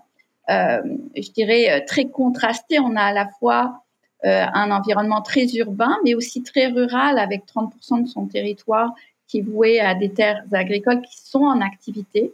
euh, 0.50 0.82
je 1.16 1.32
dirais, 1.32 1.84
très 1.86 2.06
contrasté. 2.06 2.80
On 2.80 2.96
a 2.96 3.04
à 3.04 3.14
la 3.14 3.28
fois 3.40 3.84
un 4.24 4.72
environnement 4.72 5.22
très 5.22 5.46
urbain, 5.56 5.96
mais 6.04 6.16
aussi 6.16 6.42
très 6.42 6.68
rural, 6.68 7.20
avec 7.20 7.44
30% 7.46 8.02
de 8.02 8.08
son 8.08 8.26
territoire 8.26 8.94
qui 9.28 9.40
est 9.40 9.42
voué 9.42 9.80
à 9.80 9.94
des 9.94 10.12
terres 10.12 10.44
agricoles 10.52 11.02
qui 11.02 11.22
sont 11.22 11.44
en 11.44 11.62
activité. 11.62 12.34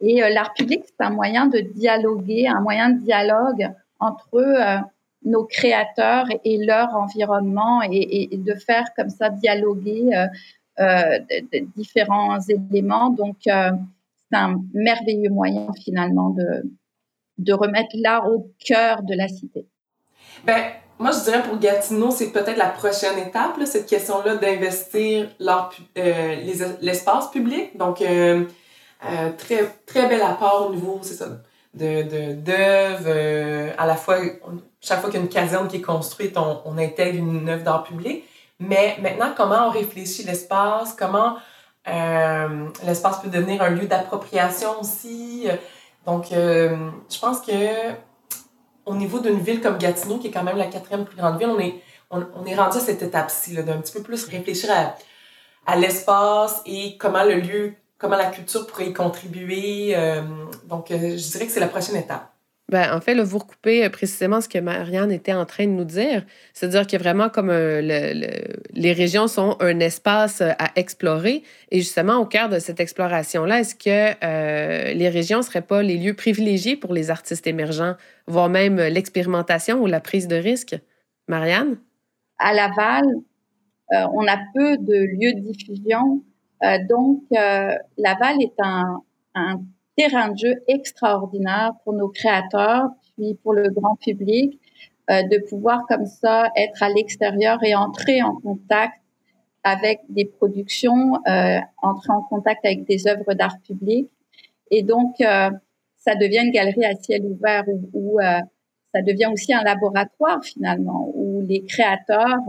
Et 0.00 0.22
euh, 0.22 0.28
l'art 0.28 0.52
public, 0.54 0.82
c'est 0.86 1.04
un 1.04 1.10
moyen 1.10 1.46
de 1.46 1.60
dialoguer, 1.60 2.48
un 2.48 2.60
moyen 2.60 2.90
de 2.90 3.00
dialogue 3.00 3.70
entre 4.00 4.34
euh, 4.34 4.78
nos 5.24 5.44
créateurs 5.44 6.26
et 6.44 6.64
leur 6.64 6.94
environnement 6.94 7.80
et, 7.82 8.28
de 8.32 8.54
faire 8.54 8.86
comme 8.94 9.08
ça 9.08 9.30
dialoguer 9.30 10.10
euh, 10.78 11.18
différents 11.76 12.38
éléments. 12.40 13.08
Donc, 13.08 13.36
c'est 13.44 14.36
un 14.36 14.60
merveilleux 14.74 15.30
moyen 15.30 15.68
finalement 15.82 16.30
de, 16.30 16.64
de 17.38 17.52
remettre 17.54 17.94
l'art 17.94 18.28
au 18.28 18.50
cœur 18.66 19.02
de 19.02 19.14
la 19.14 19.28
cité. 19.28 19.66
Ben, 20.44 20.62
moi, 20.98 21.10
je 21.12 21.24
dirais 21.24 21.42
pour 21.42 21.58
Gatineau, 21.58 22.10
c'est 22.10 22.30
peut-être 22.30 22.58
la 22.58 22.68
prochaine 22.68 23.18
étape, 23.18 23.58
cette 23.64 23.86
question-là 23.86 24.36
d'investir 24.36 25.30
l'espace 26.82 27.30
public. 27.30 27.78
Donc, 27.78 28.02
euh, 29.06 29.30
très, 29.36 29.64
très 29.86 30.08
bel 30.08 30.22
apport 30.22 30.68
au 30.68 30.74
niveau, 30.74 30.98
c'est 31.02 31.14
ça, 31.14 31.26
de, 31.74 32.32
d'œuvres. 32.34 33.04
Euh, 33.06 33.72
à 33.76 33.86
la 33.86 33.96
fois, 33.96 34.18
chaque 34.80 35.00
fois 35.00 35.10
qu'il 35.10 35.18
y 35.18 35.22
a 35.22 35.26
une 35.26 35.32
caserne 35.32 35.68
qui 35.68 35.76
est 35.76 35.82
construite, 35.82 36.36
on, 36.36 36.60
on 36.64 36.78
intègre 36.78 37.18
une 37.18 37.48
œuvre 37.48 37.64
d'art 37.64 37.84
public. 37.84 38.24
Mais 38.60 38.96
maintenant, 39.02 39.32
comment 39.36 39.68
on 39.68 39.70
réfléchit 39.70 40.22
l'espace, 40.24 40.94
comment 40.94 41.36
euh, 41.88 42.68
l'espace 42.86 43.20
peut 43.20 43.28
devenir 43.28 43.62
un 43.62 43.70
lieu 43.70 43.86
d'appropriation 43.86 44.80
aussi? 44.80 45.48
Donc, 46.06 46.26
je 46.30 47.18
pense 47.20 47.40
que 47.40 47.92
au 48.86 48.94
niveau 48.94 49.18
d'une 49.18 49.40
ville 49.40 49.60
comme 49.60 49.78
Gatineau, 49.78 50.18
qui 50.18 50.28
est 50.28 50.30
quand 50.30 50.42
même 50.42 50.58
la 50.58 50.66
quatrième 50.66 51.04
plus 51.04 51.16
grande 51.16 51.38
ville, 51.38 51.48
on 51.48 51.58
est, 51.58 51.74
on, 52.10 52.44
est 52.46 52.54
rendu 52.54 52.76
à 52.76 52.80
cette 52.80 53.02
étape-ci, 53.02 53.54
d'un 53.54 53.78
petit 53.78 53.92
peu 53.92 54.02
plus 54.02 54.26
réfléchir 54.26 54.70
à, 54.70 54.94
à 55.66 55.76
l'espace 55.76 56.62
et 56.66 56.96
comment 56.98 57.24
le 57.24 57.36
lieu 57.36 57.74
comment 58.04 58.18
la 58.18 58.30
culture 58.30 58.66
pourrait 58.66 58.88
y 58.88 58.92
contribuer. 58.92 59.96
Euh, 59.96 60.20
donc, 60.68 60.90
euh, 60.90 61.16
je 61.16 61.30
dirais 61.32 61.46
que 61.46 61.52
c'est 61.52 61.60
la 61.60 61.68
prochaine 61.68 61.96
étape. 61.96 62.30
Ben, 62.68 62.94
en 62.94 63.00
fait, 63.00 63.14
là, 63.14 63.24
vous 63.24 63.38
recoupez 63.38 63.82
euh, 63.82 63.88
précisément 63.88 64.42
ce 64.42 64.48
que 64.48 64.58
Marianne 64.58 65.10
était 65.10 65.32
en 65.32 65.46
train 65.46 65.64
de 65.64 65.70
nous 65.70 65.86
dire. 65.86 66.22
C'est-à-dire 66.52 66.86
que 66.86 66.98
vraiment, 66.98 67.30
comme 67.30 67.50
les 67.50 68.92
régions 68.92 69.26
sont 69.26 69.56
un 69.60 69.80
espace 69.80 70.42
à 70.42 70.70
explorer, 70.76 71.44
et 71.70 71.78
justement, 71.78 72.18
au 72.18 72.26
cœur 72.26 72.50
de 72.50 72.58
cette 72.58 72.78
exploration-là, 72.78 73.60
est-ce 73.60 73.74
que 73.74 74.92
les 74.94 75.08
régions 75.08 75.38
ne 75.38 75.42
seraient 75.42 75.62
pas 75.62 75.82
les 75.82 75.96
lieux 75.96 76.14
privilégiés 76.14 76.76
pour 76.76 76.92
les 76.92 77.10
artistes 77.10 77.46
émergents, 77.46 77.94
voire 78.26 78.50
même 78.50 78.76
l'expérimentation 78.76 79.80
ou 79.80 79.86
la 79.86 80.00
prise 80.00 80.28
de 80.28 80.36
risque? 80.36 80.76
Marianne? 81.26 81.78
À 82.38 82.52
Laval, 82.52 83.04
on 83.90 84.26
a 84.26 84.36
peu 84.54 84.76
de 84.76 84.94
lieux 84.94 85.34
de 85.34 85.40
diffusion 85.40 86.22
donc, 86.88 87.22
euh, 87.32 87.74
Laval 87.98 88.42
est 88.42 88.54
un, 88.58 89.02
un 89.34 89.60
terrain 89.96 90.30
de 90.30 90.38
jeu 90.38 90.54
extraordinaire 90.66 91.72
pour 91.84 91.92
nos 91.92 92.08
créateurs, 92.08 92.88
puis 93.16 93.34
pour 93.42 93.52
le 93.52 93.68
grand 93.70 93.96
public, 93.96 94.60
euh, 95.10 95.22
de 95.22 95.38
pouvoir 95.48 95.84
comme 95.88 96.06
ça 96.06 96.48
être 96.56 96.82
à 96.82 96.88
l'extérieur 96.88 97.62
et 97.62 97.74
entrer 97.74 98.22
en 98.22 98.36
contact 98.36 98.94
avec 99.62 100.00
des 100.08 100.24
productions, 100.24 101.14
euh, 101.26 101.58
entrer 101.82 102.12
en 102.12 102.22
contact 102.22 102.64
avec 102.64 102.84
des 102.84 103.06
œuvres 103.06 103.34
d'art 103.34 103.58
public. 103.66 104.10
Et 104.70 104.82
donc, 104.82 105.20
euh, 105.20 105.50
ça 105.96 106.14
devient 106.16 106.40
une 106.44 106.50
galerie 106.50 106.84
à 106.84 106.94
ciel 106.94 107.24
ouvert 107.24 107.64
où, 107.68 107.88
où 107.92 108.20
ça 108.20 109.02
devient 109.02 109.28
aussi 109.32 109.54
un 109.54 109.62
laboratoire 109.62 110.44
finalement, 110.44 111.10
où 111.14 111.40
les 111.40 111.64
créateurs 111.64 112.42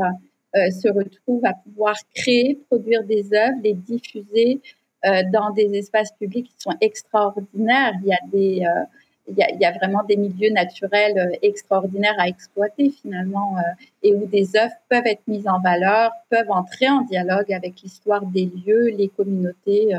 euh, 0.56 0.72
se 0.72 0.88
retrouvent 0.88 1.44
à 1.46 1.54
pouvoir 1.54 1.96
créer, 2.14 2.58
produire 2.70 3.04
des 3.04 3.34
œuvres, 3.34 3.58
les 3.62 3.74
diffuser 3.74 4.62
euh, 5.04 5.22
dans 5.34 5.50
des 5.50 5.74
espaces 5.74 6.14
publics 6.14 6.46
qui 6.46 6.56
sont 6.60 6.78
extraordinaires. 6.80 7.92
Il 8.02 8.08
y 8.08 8.14
a 8.14 8.20
des 8.32 8.66
euh, 8.66 8.86
il 9.28 9.36
y, 9.38 9.66
a, 9.66 9.72
vraiment 9.72 10.04
des 10.04 10.18
milieux 10.18 10.52
naturels 10.52 11.40
extraordinaires 11.42 12.14
à 12.20 12.28
exploiter 12.28 12.92
finalement 12.92 13.56
et 14.04 14.14
où 14.14 14.28
des 14.28 14.56
œuvres 14.56 14.76
peuvent 14.88 15.08
être 15.08 15.24
mises 15.26 15.48
en 15.48 15.60
valeur, 15.60 16.12
peuvent 16.30 16.52
entrer 16.52 16.88
en 16.90 17.02
dialogue 17.02 17.52
avec 17.52 17.82
l'histoire 17.82 18.24
des 18.24 18.46
lieux, 18.46 18.90
les 18.96 19.08
communautés, 19.08 19.96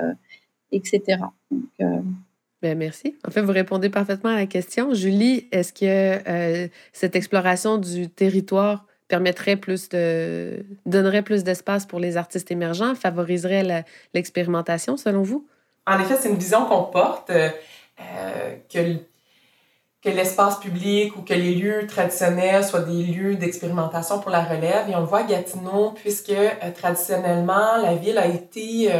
etc. 0.70 1.22
Ben, 2.62 2.78
merci. 2.78 3.16
En 3.26 3.32
fait, 3.32 3.40
vous 3.40 3.50
répondez 3.50 3.90
parfaitement 3.90 4.30
à 4.30 4.36
la 4.36 4.46
question. 4.46 4.94
Julie, 4.94 5.48
est-ce 5.50 5.72
que 5.72 6.70
cette 6.92 7.16
exploration 7.16 7.78
du 7.78 8.08
territoire 8.08 8.86
permettrait 9.08 9.56
plus 9.56 9.88
de 9.88 10.64
donnerait 10.84 11.22
plus 11.22 11.44
d'espace 11.44 11.86
pour 11.86 11.98
les 11.98 12.16
artistes 12.16 12.50
émergents, 12.50 12.94
favoriserait 12.94 13.84
l'expérimentation 14.14 14.96
selon 14.96 15.22
vous? 15.22 15.46
En 15.86 16.00
effet, 16.00 16.16
c'est 16.20 16.28
une 16.28 16.36
vision 16.36 16.64
qu'on 16.66 16.84
porte 16.84 17.30
euh, 17.30 17.48
euh, 18.00 18.56
que 18.72 18.96
que 20.02 20.10
l'espace 20.10 20.60
public 20.60 21.16
ou 21.16 21.22
que 21.22 21.34
les 21.34 21.54
lieux 21.54 21.84
traditionnels 21.88 22.62
soient 22.62 22.82
des 22.82 23.02
lieux 23.02 23.34
d'expérimentation 23.34 24.20
pour 24.20 24.30
la 24.30 24.44
relève. 24.44 24.88
Et 24.88 24.94
on 24.94 25.00
le 25.00 25.06
voit 25.06 25.20
à 25.20 25.22
Gatineau, 25.24 25.94
puisque 25.96 26.30
euh, 26.30 26.50
traditionnellement, 26.76 27.76
la 27.82 27.94
ville 27.94 28.18
a 28.18 28.26
été 28.26 28.92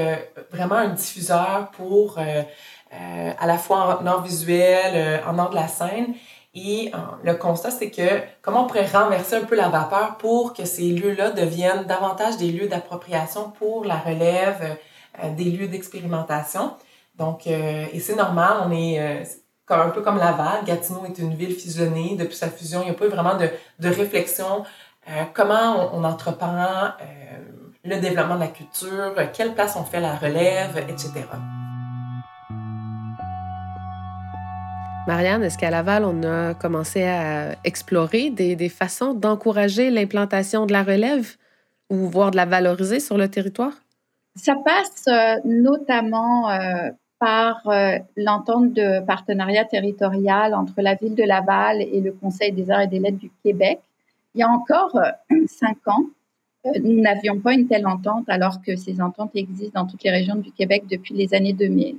vraiment 0.50 0.76
un 0.76 0.88
diffuseur 0.88 1.70
pour 1.72 2.18
à 2.18 3.46
la 3.46 3.58
fois 3.58 4.00
en 4.00 4.06
art 4.06 4.24
visuel, 4.24 5.20
en 5.28 5.38
art 5.38 5.50
de 5.50 5.54
la 5.54 5.68
scène, 5.68 6.14
et 6.56 6.90
euh, 6.94 6.98
le 7.22 7.34
constat, 7.34 7.70
c'est 7.70 7.90
que 7.90 8.22
comment 8.40 8.64
on 8.64 8.66
pourrait 8.66 8.86
renverser 8.86 9.36
un 9.36 9.44
peu 9.44 9.54
la 9.54 9.68
vapeur 9.68 10.16
pour 10.16 10.54
que 10.54 10.64
ces 10.64 10.88
lieux-là 10.88 11.30
deviennent 11.30 11.84
davantage 11.84 12.38
des 12.38 12.50
lieux 12.50 12.66
d'appropriation 12.66 13.50
pour 13.50 13.84
la 13.84 13.96
relève, 13.96 14.78
euh, 15.22 15.34
des 15.34 15.44
lieux 15.44 15.68
d'expérimentation. 15.68 16.72
Donc, 17.16 17.46
euh, 17.46 17.84
et 17.92 18.00
c'est 18.00 18.16
normal, 18.16 18.56
on 18.64 18.72
est 18.72 18.98
un 19.68 19.90
peu 19.90 20.00
comme 20.00 20.16
Laval. 20.16 20.64
Gatineau 20.64 21.04
est 21.04 21.18
une 21.18 21.34
ville 21.34 21.54
fusionnée. 21.54 22.16
Depuis 22.18 22.36
sa 22.36 22.48
fusion, 22.48 22.80
il 22.80 22.86
n'y 22.86 22.90
a 22.90 22.94
pas 22.94 23.04
eu 23.04 23.10
vraiment 23.10 23.36
de, 23.36 23.50
de 23.78 23.88
réflexion. 23.88 24.64
comment 25.34 25.90
on, 25.92 26.00
on 26.00 26.04
entreprend 26.04 26.92
le 27.84 28.00
développement 28.00 28.36
de 28.36 28.40
la 28.40 28.48
culture, 28.48 29.14
quelle 29.32 29.54
place 29.54 29.76
on 29.76 29.84
fait 29.84 30.00
la 30.00 30.16
relève, 30.16 30.78
etc. 30.88 31.26
Marianne, 35.06 35.44
est-ce 35.44 35.56
qu'à 35.56 35.70
Laval, 35.70 36.04
on 36.04 36.24
a 36.24 36.54
commencé 36.54 37.04
à 37.04 37.54
explorer 37.62 38.30
des, 38.30 38.68
façons 38.68 39.14
d'encourager 39.14 39.88
l'implantation 39.88 40.66
de 40.66 40.72
la 40.72 40.82
relève 40.82 41.36
ou 41.90 42.08
voire 42.08 42.32
de 42.32 42.36
la 42.36 42.44
valoriser 42.44 42.98
sur 42.98 43.16
le 43.16 43.28
territoire? 43.28 43.72
Ça 44.34 44.56
passe 44.56 45.04
euh, 45.06 45.40
notamment 45.44 46.50
euh, 46.50 46.90
par 47.20 47.60
euh, 47.68 47.98
l'entente 48.16 48.72
de 48.72 48.98
partenariat 49.06 49.64
territorial 49.64 50.54
entre 50.54 50.82
la 50.82 50.96
ville 50.96 51.14
de 51.14 51.22
Laval 51.22 51.82
et 51.82 52.00
le 52.00 52.10
Conseil 52.10 52.50
des 52.50 52.68
arts 52.68 52.82
et 52.82 52.88
des 52.88 52.98
lettres 52.98 53.18
du 53.18 53.30
Québec. 53.44 53.78
Il 54.34 54.40
y 54.40 54.42
a 54.42 54.48
encore 54.48 54.98
cinq 55.46 55.78
ans, 55.86 56.04
nous 56.82 57.00
n'avions 57.00 57.38
pas 57.38 57.54
une 57.54 57.68
telle 57.68 57.86
entente 57.86 58.28
alors 58.28 58.60
que 58.60 58.74
ces 58.74 59.00
ententes 59.00 59.30
existent 59.36 59.82
dans 59.82 59.86
toutes 59.86 60.02
les 60.02 60.10
régions 60.10 60.34
du 60.34 60.50
Québec 60.50 60.82
depuis 60.90 61.14
les 61.14 61.32
années 61.32 61.52
2000. 61.52 61.96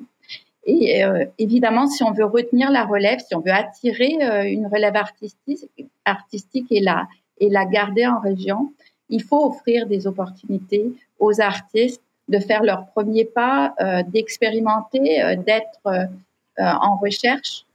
Et 0.70 1.02
évidemment, 1.40 1.88
si 1.88 2.04
on 2.04 2.12
veut 2.12 2.26
retenir 2.26 2.70
la 2.72 2.84
relève, 2.84 3.20
si 3.20 3.34
on 3.36 3.40
veut 3.40 3.54
attirer 3.54 4.18
une 4.52 4.68
relève 4.68 4.96
artistique, 6.04 6.68
et 6.70 6.82
la, 6.82 7.66
garder 7.66 8.06
en 8.06 8.20
région, 8.20 8.74
il 9.08 9.24
faut 9.24 9.46
offrir 9.46 9.88
des 9.88 10.08
opportunités 10.08 10.92
aux 11.20 11.40
artistes 11.40 12.04
de 12.28 12.40
faire 12.40 12.64
leur 12.64 12.88
premier 12.88 13.24
pas, 13.24 13.76
d'expérimenter, 14.10 15.38
d'être 15.38 16.10
en 16.58 16.98
recherche. 16.98 17.66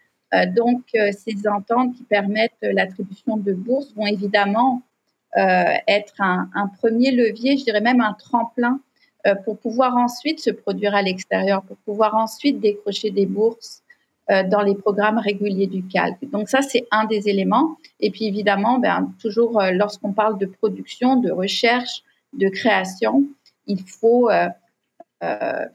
donc, 0.49 0.83
ces 0.93 1.49
ententes 1.49 1.95
qui 1.97 2.03
permettent 2.03 2.53
l'attribution 2.61 3.39
de 3.39 3.55
bourses 3.55 3.91
vont 3.97 4.07
évidemment 4.07 4.83
être 5.35 6.21
un, 6.21 6.71
premier 6.79 7.11
levier, 7.11 7.57
je 7.57 7.65
dirais 7.65 7.81
même 7.81 8.03
un 8.03 8.13
tremplin 8.13 8.75
euh, 8.75 8.92
pour 9.45 9.57
pouvoir 9.59 9.97
ensuite 9.97 10.41
se 10.41 10.51
produire 10.51 10.95
à 10.95 11.03
l'extérieur, 11.03 11.63
pour 11.63 11.77
pouvoir 11.79 12.15
ensuite 12.17 12.61
décrocher 12.61 13.11
des 13.11 13.27
bourses 13.27 13.83
euh, 14.31 14.45
dans 14.45 14.61
les 14.61 14.77
programmes 14.77 15.19
réguliers 15.19 15.67
du 15.67 15.83
CALC. 15.85 16.31
Donc 16.31 16.49
ça, 16.49 16.63
c'est 16.63 16.87
un 16.93 17.07
des 17.07 17.29
éléments. 17.29 17.77
Et 17.99 18.13
puis 18.13 18.27
évidemment, 18.27 18.79
ben, 18.79 19.13
toujours 19.21 19.61
euh, 19.61 19.73
lorsqu'on 19.73 20.13
parle 20.13 20.39
de 20.39 20.47
production, 20.47 21.17
de 21.17 21.33
recherche, 21.33 22.05
de 22.33 22.49
création, 22.49 23.25
il 23.67 23.83
faut 23.83 24.31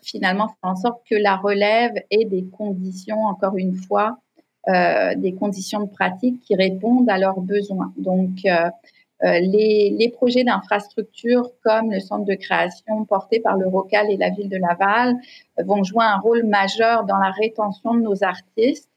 finalement 0.02 0.48
faire 0.48 0.72
en 0.72 0.76
sorte 0.76 1.02
que 1.10 1.16
la 1.16 1.36
relève 1.38 1.94
ait 2.12 2.26
des 2.26 2.46
conditions, 2.46 3.24
encore 3.26 3.56
une 3.56 3.76
fois, 3.76 4.18
des 4.68 5.36
conditions 5.40 5.82
de 5.82 5.90
pratique 5.90 6.42
qui 6.42 6.54
répondent 6.56 7.10
à 7.10 7.18
leurs 7.18 7.40
besoins. 7.40 7.94
Donc, 7.98 8.40
euh, 8.46 8.70
les, 9.24 9.96
les, 9.98 10.10
projets 10.10 10.44
d'infrastructure 10.44 11.50
comme 11.64 11.92
le 11.92 12.00
centre 12.00 12.26
de 12.26 12.36
création 12.36 13.06
porté 13.06 13.40
par 13.40 13.58
le 13.58 13.68
ROCAL 13.68 14.12
et 14.12 14.18
la 14.18 14.30
ville 14.30 14.50
de 14.50 14.58
Laval 14.58 15.16
euh, 15.60 15.64
vont 15.64 15.84
jouer 15.84 16.06
un 16.06 16.20
rôle 16.20 16.44
majeur 16.44 17.04
dans 17.06 17.18
la 17.18 17.32
rétention 17.32 17.96
de 17.96 18.02
nos 18.02 18.24
artistes. 18.24 18.90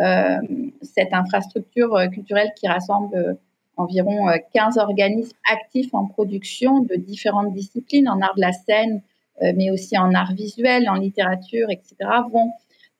Euh, 0.00 0.38
cette 0.82 1.14
infrastructure 1.14 2.10
culturelle 2.12 2.52
qui 2.56 2.66
rassemble 2.66 3.38
environ 3.76 4.28
15 4.52 4.78
organismes 4.78 5.36
actifs 5.50 5.94
en 5.94 6.06
production 6.06 6.80
de 6.80 6.96
différentes 6.96 7.52
disciplines, 7.54 8.08
en 8.08 8.20
art 8.20 8.34
de 8.36 8.40
la 8.40 8.52
scène, 8.52 9.02
mais 9.40 9.70
aussi 9.70 9.98
en 9.98 10.14
art 10.14 10.32
visuel, 10.32 10.88
en 10.88 10.94
littérature, 10.94 11.70
etc., 11.70 11.96
vont 12.30 12.52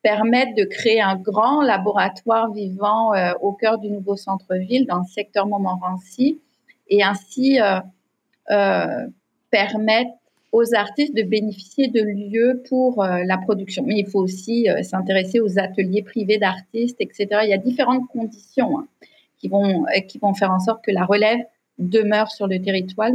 permettre 0.02 0.54
de 0.56 0.64
créer 0.64 1.00
un 1.00 1.14
grand 1.14 1.62
laboratoire 1.62 2.52
vivant 2.52 3.12
au 3.40 3.52
cœur 3.52 3.78
du 3.78 3.88
nouveau 3.88 4.16
centre-ville 4.16 4.86
dans 4.86 4.98
le 4.98 5.04
secteur 5.04 5.46
Montmorency 5.46 6.40
et 6.88 7.02
ainsi 7.02 7.60
euh, 7.60 7.80
euh, 8.50 9.06
permettre 9.50 10.10
aux 10.52 10.74
artistes 10.74 11.16
de 11.16 11.22
bénéficier 11.22 11.88
de 11.88 12.00
lieux 12.00 12.62
pour 12.68 13.02
euh, 13.02 13.24
la 13.24 13.38
production. 13.38 13.84
Mais 13.84 13.98
il 13.98 14.06
faut 14.06 14.20
aussi 14.20 14.68
s'intéresser 14.82 15.40
aux 15.40 15.58
ateliers 15.58 16.02
privés 16.02 16.38
d'artistes, 16.38 16.96
etc. 17.00 17.26
Il 17.42 17.50
y 17.50 17.54
a 17.54 17.58
différentes 17.58 18.06
conditions 18.12 18.78
hein, 18.78 18.86
qui, 19.38 19.48
vont, 19.48 19.84
qui 20.08 20.18
vont 20.18 20.34
faire 20.34 20.52
en 20.52 20.60
sorte 20.60 20.84
que 20.84 20.92
la 20.92 21.04
relève 21.04 21.40
demeure 21.78 22.30
sur 22.30 22.46
le 22.46 22.60
territoire. 22.62 23.10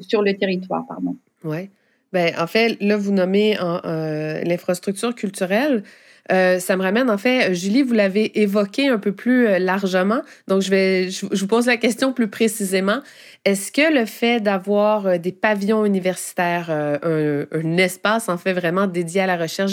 Sur 0.00 0.22
le 0.22 0.36
territoire 0.36 0.84
pardon. 0.86 1.16
Ouais. 1.44 1.70
Ben, 2.12 2.32
en 2.38 2.46
fait, 2.46 2.76
là, 2.80 2.96
vous 2.96 3.12
nommez 3.12 3.54
l'infrastructure 3.54 5.14
culturelle. 5.14 5.84
Euh, 6.30 6.58
ça 6.58 6.76
me 6.76 6.82
ramène, 6.82 7.10
en 7.10 7.18
fait, 7.18 7.54
Julie, 7.54 7.82
vous 7.82 7.94
l'avez 7.94 8.40
évoqué 8.40 8.88
un 8.88 8.98
peu 8.98 9.12
plus 9.12 9.46
euh, 9.46 9.58
largement. 9.58 10.20
Donc, 10.46 10.62
je, 10.62 10.70
vais, 10.70 11.10
je, 11.10 11.26
vous 11.26 11.46
pose 11.46 11.66
la 11.66 11.78
question 11.78 12.12
plus 12.12 12.28
précisément. 12.28 13.00
Est-ce 13.44 13.72
que 13.72 13.92
le 13.92 14.04
fait 14.04 14.40
d'avoir 14.40 15.06
euh, 15.06 15.18
des 15.18 15.32
pavillons 15.32 15.86
universitaires, 15.86 16.70
un, 16.70 17.46
un, 17.50 17.76
espace 17.78 18.28
en 18.28 18.36
fait 18.36 18.52
vraiment 18.52 18.86
dédié 18.86 19.22
à 19.22 19.26
la 19.26 19.36
recherche 19.36 19.72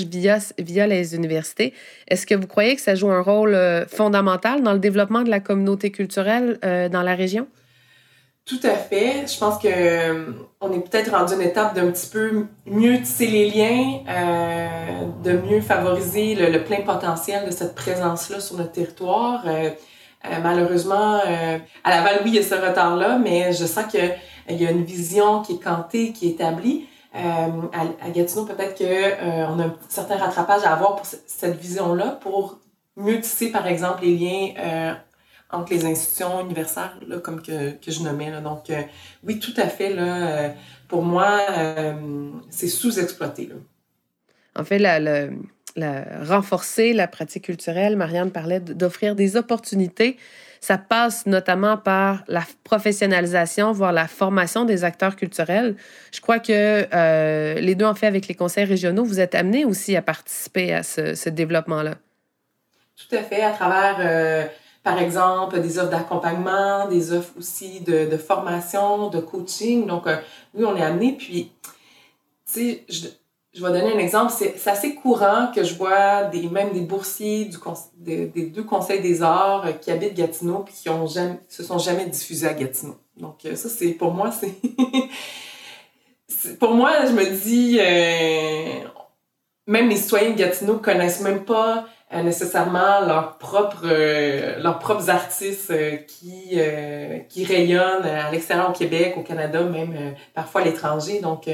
via 0.57 0.87
les 0.87 1.15
universités, 1.15 1.73
est-ce 2.07 2.25
que 2.25 2.35
vous 2.35 2.47
croyez 2.47 2.75
que 2.75 2.81
ça 2.81 2.95
joue 2.95 3.09
un 3.09 3.21
rôle 3.21 3.57
fondamental 3.87 4.61
dans 4.61 4.73
le 4.73 4.79
développement 4.79 5.23
de 5.23 5.29
la 5.29 5.39
communauté 5.39 5.91
culturelle 5.91 6.59
dans 6.61 7.01
la 7.01 7.15
région? 7.15 7.47
Tout 8.45 8.59
à 8.61 8.75
fait. 8.75 9.25
Je 9.25 9.39
pense 9.39 9.57
que 9.57 9.67
euh, 9.67 10.31
on 10.61 10.71
est 10.71 10.79
peut-être 10.79 11.09
rendu 11.09 11.33
une 11.33 11.41
étape 11.41 11.73
d'un 11.73 11.89
petit 11.89 12.07
peu 12.07 12.45
mieux 12.67 13.01
tisser 13.01 13.25
les 13.25 13.49
liens, 13.49 14.01
euh, 14.07 15.05
de 15.23 15.31
mieux 15.31 15.61
favoriser 15.61 16.35
le, 16.35 16.63
plein 16.63 16.81
potentiel 16.81 17.47
de 17.47 17.51
cette 17.51 17.73
présence-là 17.73 18.39
sur 18.39 18.57
notre 18.57 18.71
territoire. 18.71 19.43
Euh, 19.47 19.71
malheureusement, 20.43 21.19
à 21.83 21.89
Laval, 21.89 22.21
oui, 22.23 22.31
il 22.31 22.35
y 22.35 22.39
a 22.39 22.43
ce 22.43 22.53
retard-là, 22.53 23.17
mais 23.17 23.51
je 23.51 23.65
sens 23.65 23.85
qu'il 23.87 24.15
y 24.49 24.65
a 24.65 24.71
une 24.71 24.83
vision 24.83 25.41
qui 25.41 25.53
est 25.53 25.63
cantée, 25.63 26.11
qui 26.11 26.27
est 26.27 26.31
établie. 26.31 26.87
à, 27.13 28.09
Gatineau, 28.09 28.45
peut-être 28.45 28.77
qu'on 28.77 29.59
a 29.59 29.63
un 29.63 29.75
certain 29.89 30.17
rattrapage 30.17 30.63
à 30.63 30.73
avoir 30.73 30.95
pour 30.95 31.05
cette 31.05 31.59
vision-là, 31.59 32.19
pour 32.21 32.59
mieux 32.95 33.19
tisser, 33.21 33.51
par 33.51 33.65
exemple, 33.67 34.03
les 34.03 34.15
liens 34.15 34.95
entre 35.55 35.73
les 35.73 35.85
institutions 35.85 36.41
universitaires, 36.41 36.97
là, 37.07 37.19
comme 37.19 37.41
que, 37.41 37.71
que 37.71 37.91
je 37.91 38.01
nommais. 38.01 38.29
Là. 38.29 38.41
Donc, 38.41 38.69
euh, 38.69 38.81
oui, 39.23 39.39
tout 39.39 39.53
à 39.57 39.67
fait. 39.67 39.93
Là, 39.93 40.27
euh, 40.27 40.49
pour 40.87 41.03
moi, 41.03 41.39
euh, 41.57 41.93
c'est 42.49 42.67
sous-exploité. 42.67 43.49
En 44.55 44.63
fait, 44.63 44.79
la, 44.79 44.99
la, 44.99 46.03
renforcer 46.23 46.93
la 46.93 47.07
pratique 47.07 47.45
culturelle, 47.45 47.95
Marianne 47.95 48.31
parlait 48.31 48.59
d'offrir 48.59 49.15
des 49.15 49.35
opportunités. 49.35 50.17
Ça 50.61 50.77
passe 50.77 51.25
notamment 51.25 51.77
par 51.77 52.23
la 52.27 52.43
professionnalisation, 52.63 53.71
voire 53.71 53.91
la 53.91 54.07
formation 54.07 54.65
des 54.65 54.83
acteurs 54.83 55.15
culturels. 55.15 55.75
Je 56.11 56.21
crois 56.21 56.39
que 56.39 57.59
les 57.59 57.75
deux, 57.75 57.85
en 57.85 57.93
fait, 57.93 58.07
avec 58.07 58.27
les 58.27 58.35
conseils 58.35 58.65
régionaux, 58.65 59.03
vous 59.03 59.19
êtes 59.19 59.35
amenés 59.35 59.65
aussi 59.65 59.95
à 59.95 60.01
participer 60.01 60.73
à 60.73 60.81
ce, 60.81 61.13
ce 61.13 61.29
développement-là. 61.29 61.95
Tout 62.97 63.15
à 63.15 63.21
fait, 63.21 63.43
à 63.43 63.51
travers 63.51 64.49
par 64.85 64.99
exemple, 64.99 65.59
des 65.61 65.79
offres 65.79 65.89
d'accompagnement, 65.89 66.87
des 66.87 67.11
offres 67.11 67.33
aussi 67.39 67.79
de, 67.79 68.17
formation, 68.17 69.09
de 69.09 69.19
coaching. 69.19 69.87
Donc, 69.87 70.05
euh, 70.05 70.15
oui, 70.53 70.63
on 70.63 70.77
est 70.77 70.83
amené. 70.83 71.13
Puis, 71.13 71.51
tu 71.63 71.71
sais, 72.45 72.85
je, 72.87 73.07
vais 73.65 73.71
donner 73.71 73.93
un 73.93 73.97
exemple. 73.97 74.31
C'est 74.37 74.67
assez 74.67 74.93
courant 74.93 75.51
que 75.55 75.63
je 75.63 75.73
vois 75.73 76.25
des, 76.25 76.47
même 76.49 76.71
des 76.71 76.81
boursiers 76.81 77.49
des, 77.97 78.27
deux 78.27 78.63
conseils 78.63 79.01
des 79.01 79.23
arts 79.23 79.65
euh, 79.65 79.71
qui 79.71 79.89
habitent 79.89 80.13
Gatineau 80.13 80.59
puis 80.59 80.75
qui 80.75 80.87
jamais, 81.11 81.39
se 81.49 81.63
sont 81.63 81.79
jamais 81.79 82.05
diffusés 82.05 82.47
à 82.47 82.53
Gatineau. 82.53 82.95
Donc, 83.17 83.43
euh, 83.45 83.55
ça, 83.55 83.69
c'est 83.69 83.89
pour 83.93 84.13
moi, 84.13 84.29
c'est. 84.29 84.53
pour 86.59 86.75
moi, 86.75 87.07
je 87.07 87.11
me 87.11 87.25
dis, 87.25 87.79
même 89.65 89.89
les 89.89 89.97
citoyens 89.97 90.29
de 90.29 90.37
Gatineau 90.37 90.77
connaissent 90.77 91.21
même 91.21 91.43
pas 91.43 91.87
euh, 92.13 92.21
nécessairement 92.21 93.01
leurs 93.01 93.39
propres, 93.39 93.85
euh, 93.85 94.59
leurs 94.59 94.77
propres 94.77 95.09
artistes 95.09 95.71
euh, 95.71 95.97
qui, 95.97 96.59
qui 97.29 97.45
rayonnent 97.45 98.05
à 98.05 98.29
l'extérieur 98.31 98.69
au 98.69 98.73
Québec, 98.73 99.15
au 99.17 99.23
Canada, 99.23 99.63
même 99.63 100.15
parfois 100.33 100.61
à 100.61 100.65
l'étranger. 100.65 101.19
Donc, 101.19 101.49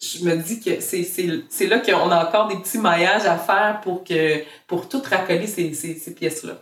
je 0.00 0.24
me 0.24 0.36
dis 0.36 0.60
que 0.60 0.80
c'est 0.80 1.66
là 1.66 1.78
qu'on 1.78 2.10
a 2.10 2.26
encore 2.26 2.48
des 2.48 2.56
petits 2.56 2.78
maillages 2.78 3.24
à 3.24 3.38
faire 3.38 3.80
pour, 3.82 4.04
que, 4.04 4.42
pour 4.66 4.88
tout 4.88 5.02
racoler 5.08 5.46
ces, 5.46 5.72
ces, 5.74 5.94
ces 5.94 6.14
pièces-là. 6.14 6.54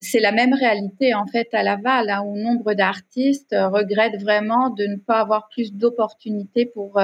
C'est 0.00 0.20
la 0.20 0.30
même 0.32 0.54
réalité 0.54 1.14
en 1.14 1.26
fait 1.26 1.48
à 1.52 1.62
Laval, 1.62 2.08
hein, 2.08 2.22
où 2.24 2.36
nombre 2.36 2.74
d'artistes 2.74 3.54
regrettent 3.58 4.20
vraiment 4.22 4.70
de 4.70 4.86
ne 4.86 4.96
pas 4.96 5.20
avoir 5.20 5.48
plus 5.48 5.72
d'opportunités 5.72 6.66
pour 6.66 7.00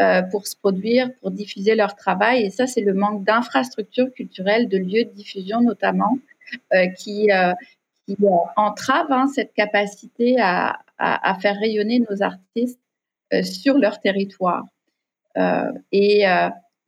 euh, 0.00 0.22
pour 0.22 0.46
se 0.46 0.56
produire, 0.56 1.10
pour 1.20 1.30
diffuser 1.30 1.74
leur 1.74 1.94
travail. 1.94 2.44
Et 2.44 2.50
ça, 2.50 2.66
c'est 2.66 2.80
le 2.80 2.94
manque 2.94 3.24
d'infrastructures 3.24 4.10
culturelles, 4.10 4.66
de 4.66 4.78
lieux 4.78 5.04
de 5.04 5.10
diffusion 5.10 5.60
notamment, 5.60 6.16
euh, 6.72 6.86
qui, 6.96 7.30
euh, 7.30 7.52
qui 8.06 8.16
entrave 8.56 9.12
hein, 9.12 9.26
cette 9.34 9.52
capacité 9.52 10.40
à, 10.40 10.78
à, 10.96 11.30
à, 11.30 11.38
faire 11.38 11.58
rayonner 11.58 12.02
nos 12.08 12.22
artistes 12.22 12.80
sur 13.42 13.76
leur 13.76 14.00
territoire. 14.00 14.64
et 15.92 16.24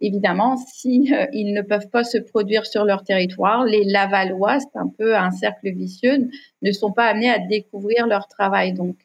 évidemment, 0.00 0.56
si 0.56 1.12
ils 1.32 1.52
ne 1.52 1.62
peuvent 1.62 1.88
pas 1.88 2.04
se 2.04 2.18
produire 2.18 2.66
sur 2.66 2.84
leur 2.84 3.04
territoire, 3.04 3.64
les 3.64 3.84
Lavallois, 3.84 4.60
c'est 4.60 4.78
un 4.78 4.88
peu 4.88 5.16
un 5.16 5.30
cercle 5.30 5.70
vicieux, 5.70 6.28
ne 6.62 6.72
sont 6.72 6.92
pas 6.92 7.06
amenés 7.06 7.30
à 7.30 7.38
découvrir 7.38 8.06
leur 8.06 8.28
travail. 8.28 8.72
Donc, 8.72 8.96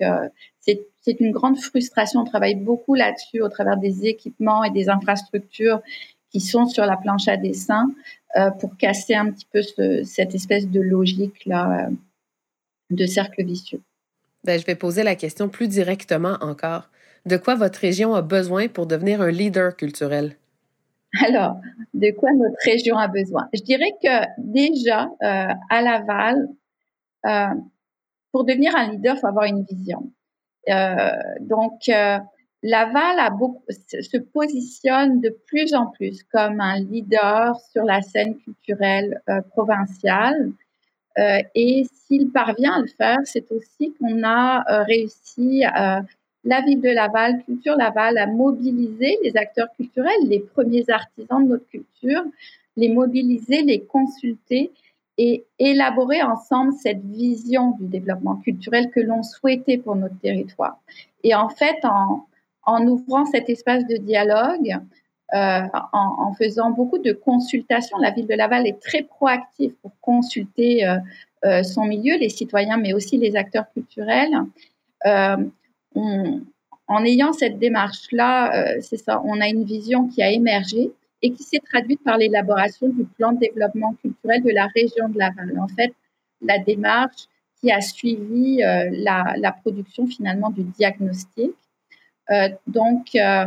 c'est 0.60 0.86
c'est 1.02 1.20
une 1.20 1.32
grande 1.32 1.58
frustration. 1.60 2.22
On 2.22 2.26
travaille 2.26 2.56
beaucoup 2.56 2.94
là-dessus 2.94 3.42
au 3.42 3.50
travers 3.50 3.78
des 3.78 4.06
équipements 4.06 4.64
et 4.64 4.72
des 4.72 4.90
infrastructures 4.90 5.82
qui 6.32 6.40
sont 6.40 6.68
sur 6.68 6.86
la 6.86 6.98
planche 6.98 7.28
à 7.28 7.38
dessin 7.38 7.92
euh, 8.38 8.52
pour 8.52 8.78
casser 8.78 9.16
un 9.16 9.32
petit 9.32 9.48
peu 9.52 9.62
cette 10.04 10.36
espèce 10.36 10.68
de 10.68 10.80
logique 10.80 11.46
là 11.46 11.88
euh, 11.88 11.90
de 12.92 13.06
cercle 13.06 13.44
vicieux. 13.44 13.82
Ben, 14.44 14.60
je 14.60 14.66
vais 14.66 14.76
poser 14.76 15.04
la 15.04 15.16
question 15.16 15.50
plus 15.50 15.68
directement 15.68 16.38
encore. 16.42 16.90
De 17.26 17.38
quoi 17.38 17.56
votre 17.56 17.80
région 17.80 18.14
a 18.14 18.22
besoin 18.22 18.68
pour 18.68 18.86
devenir 18.86 19.22
un 19.22 19.32
leader 19.32 19.76
culturel? 19.76 20.36
Alors, 21.26 21.58
de 21.94 22.12
quoi 22.12 22.32
notre 22.34 22.58
région 22.66 22.98
a 22.98 23.08
besoin? 23.08 23.50
Je 23.54 23.62
dirais 23.62 23.94
que 24.04 24.26
déjà, 24.38 25.10
euh, 25.24 25.54
à 25.70 25.82
Laval, 25.82 26.48
pour 28.32 28.44
devenir 28.46 28.76
un 28.76 28.92
leader, 28.92 29.16
il 29.16 29.20
faut 29.20 29.28
avoir 29.28 29.46
une 29.46 29.64
vision. 29.64 30.12
Euh, 30.70 31.12
donc, 31.42 31.90
euh, 31.90 32.20
Laval 32.62 33.20
a 33.20 33.30
beaucoup, 33.30 33.64
se 33.70 34.18
positionne 34.18 35.22
de 35.22 35.36
plus 35.48 35.74
en 35.74 35.88
plus 35.88 36.24
comme 36.24 36.60
un 36.60 36.80
leader 36.80 37.60
sur 37.72 37.84
la 37.84 38.02
scène 38.02 38.38
culturelle 38.38 39.22
euh, 39.30 39.42
provinciale. 39.42 40.52
Euh, 41.18 41.40
et 41.56 41.86
s'il 41.94 42.32
parvient 42.32 42.74
à 42.74 42.82
le 42.82 42.88
faire, 42.88 43.18
c'est 43.24 43.52
aussi 43.52 43.94
qu'on 44.00 44.24
a 44.24 44.64
euh, 44.70 44.84
réussi, 44.84 45.64
la 46.44 46.62
ville 46.62 46.82
de 46.82 46.90
Laval, 46.90 47.44
Culture 47.44 47.76
Laval, 47.76 48.18
à 48.18 48.28
mobiliser 48.28 49.18
les 49.24 49.36
acteurs 49.36 49.68
culturels, 49.76 50.26
les 50.26 50.40
premiers 50.40 50.90
artisans 50.90 51.44
de 51.44 51.50
notre 51.50 51.68
culture, 51.68 52.24
les 52.78 52.90
mobiliser, 52.90 53.62
les 53.62 53.82
consulter 53.82 54.72
et 55.18 55.44
élaborer 55.60 56.22
ensemble 56.22 56.74
cette 56.74 57.04
vision 57.04 57.72
du 57.72 57.88
développement 57.88 58.38
culturel 58.38 58.90
que 58.90 59.02
l'on 59.02 59.22
souhaitait 59.22 59.78
pour 59.78 59.96
notre 59.96 60.18
territoire. 60.20 60.80
Et 61.24 61.36
en 61.36 61.50
fait, 61.50 61.78
en, 61.84 62.26
en 62.64 62.88
ouvrant 62.88 63.26
cet 63.26 63.50
espace 63.50 63.86
de 63.88 63.98
dialogue, 63.98 64.80
euh, 65.36 65.62
en, 65.94 66.34
faisant 66.34 66.72
beaucoup 66.72 66.98
de 66.98 67.12
consultations. 67.12 68.00
La 68.00 68.10
ville 68.10 68.26
de 68.26 68.34
Laval 68.34 68.66
est 68.66 68.82
très 68.82 69.04
proactive 69.04 69.74
pour 69.84 69.92
consulter 70.02 70.88
euh, 70.88 70.98
euh, 71.46 71.62
son 71.62 71.86
milieu, 71.86 72.18
les 72.18 72.30
citoyens, 72.30 72.78
mais 72.78 72.94
aussi 72.94 73.18
les 73.18 73.36
acteurs 73.36 73.66
culturels. 73.72 74.34
En 75.96 77.06
ayant 77.06 77.34
cette 77.34 77.60
démarche-là, 77.60 78.80
c'est 78.82 78.98
ça, 78.98 79.22
on 79.26 79.42
a 79.42 79.48
une 79.48 79.64
vision 79.64 80.08
qui 80.08 80.24
a 80.24 80.32
émergé 80.32 80.92
et 81.22 81.32
qui 81.32 81.44
s'est 81.44 81.60
traduite 81.60 82.04
par 82.04 82.18
l'élaboration 82.18 82.90
du 82.90 83.04
plan 83.04 83.34
de 83.34 83.40
développement 83.40 83.94
culturel 84.02 84.42
de 84.44 84.52
la 84.52 84.68
région 84.68 85.10
de 85.10 85.18
Laval. 85.18 85.60
En 85.60 85.68
fait, 85.68 85.94
la 86.42 86.58
démarche 86.60 87.28
qui 87.60 87.72
a 87.72 87.82
suivi 87.82 88.58
la, 88.58 89.36
la, 89.38 89.52
production 89.52 90.08
finalement 90.08 90.50
du 90.50 90.64
diagnostic 90.64 91.52
euh, 92.32 92.50
donc, 92.68 93.16
euh, 93.16 93.46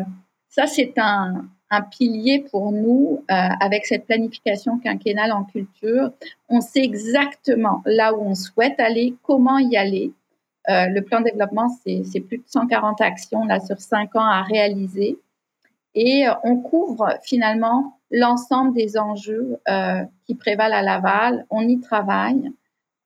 ça, 0.49 0.67
c'est 0.67 0.95
un, 0.99 1.49
pilier 1.91 2.45
pour 2.51 2.71
nous 2.71 3.25
euh, 3.31 3.35
avec 3.61 3.87
cette 3.87 4.05
planification 4.05 4.79
quinquennale 4.79 5.33
en 5.33 5.45
culture. 5.45 6.11
On 6.51 6.61
sait 6.61 6.83
exactement 6.83 7.81
là 7.87 8.13
où 8.13 8.21
on 8.21 8.35
souhaite 8.35 8.79
aller, 8.79 9.15
comment 9.23 9.57
y 9.57 9.75
aller. 9.79 10.13
Le 10.69 11.01
plan 11.01 11.21
de 11.21 11.25
développement, 11.25 11.69
c'est 11.85 12.21
plus 12.21 12.39
de 12.39 12.45
140 12.47 13.01
actions 13.01 13.45
là 13.45 13.61
sur 13.61 13.81
cinq 13.81 14.15
ans 14.17 14.25
à 14.25 14.43
réaliser. 14.43 15.19
Et 15.95 16.25
on 16.45 16.57
couvre 16.57 17.19
finalement 17.23 17.99
l'ensemble 18.11 18.75
des 18.75 18.97
enjeux 18.97 19.59
qui 20.27 20.35
prévalent 20.35 20.75
à 20.75 20.83
Laval. 20.83 21.47
On 21.51 21.63
y 21.63 21.81
travaille. 21.81 22.53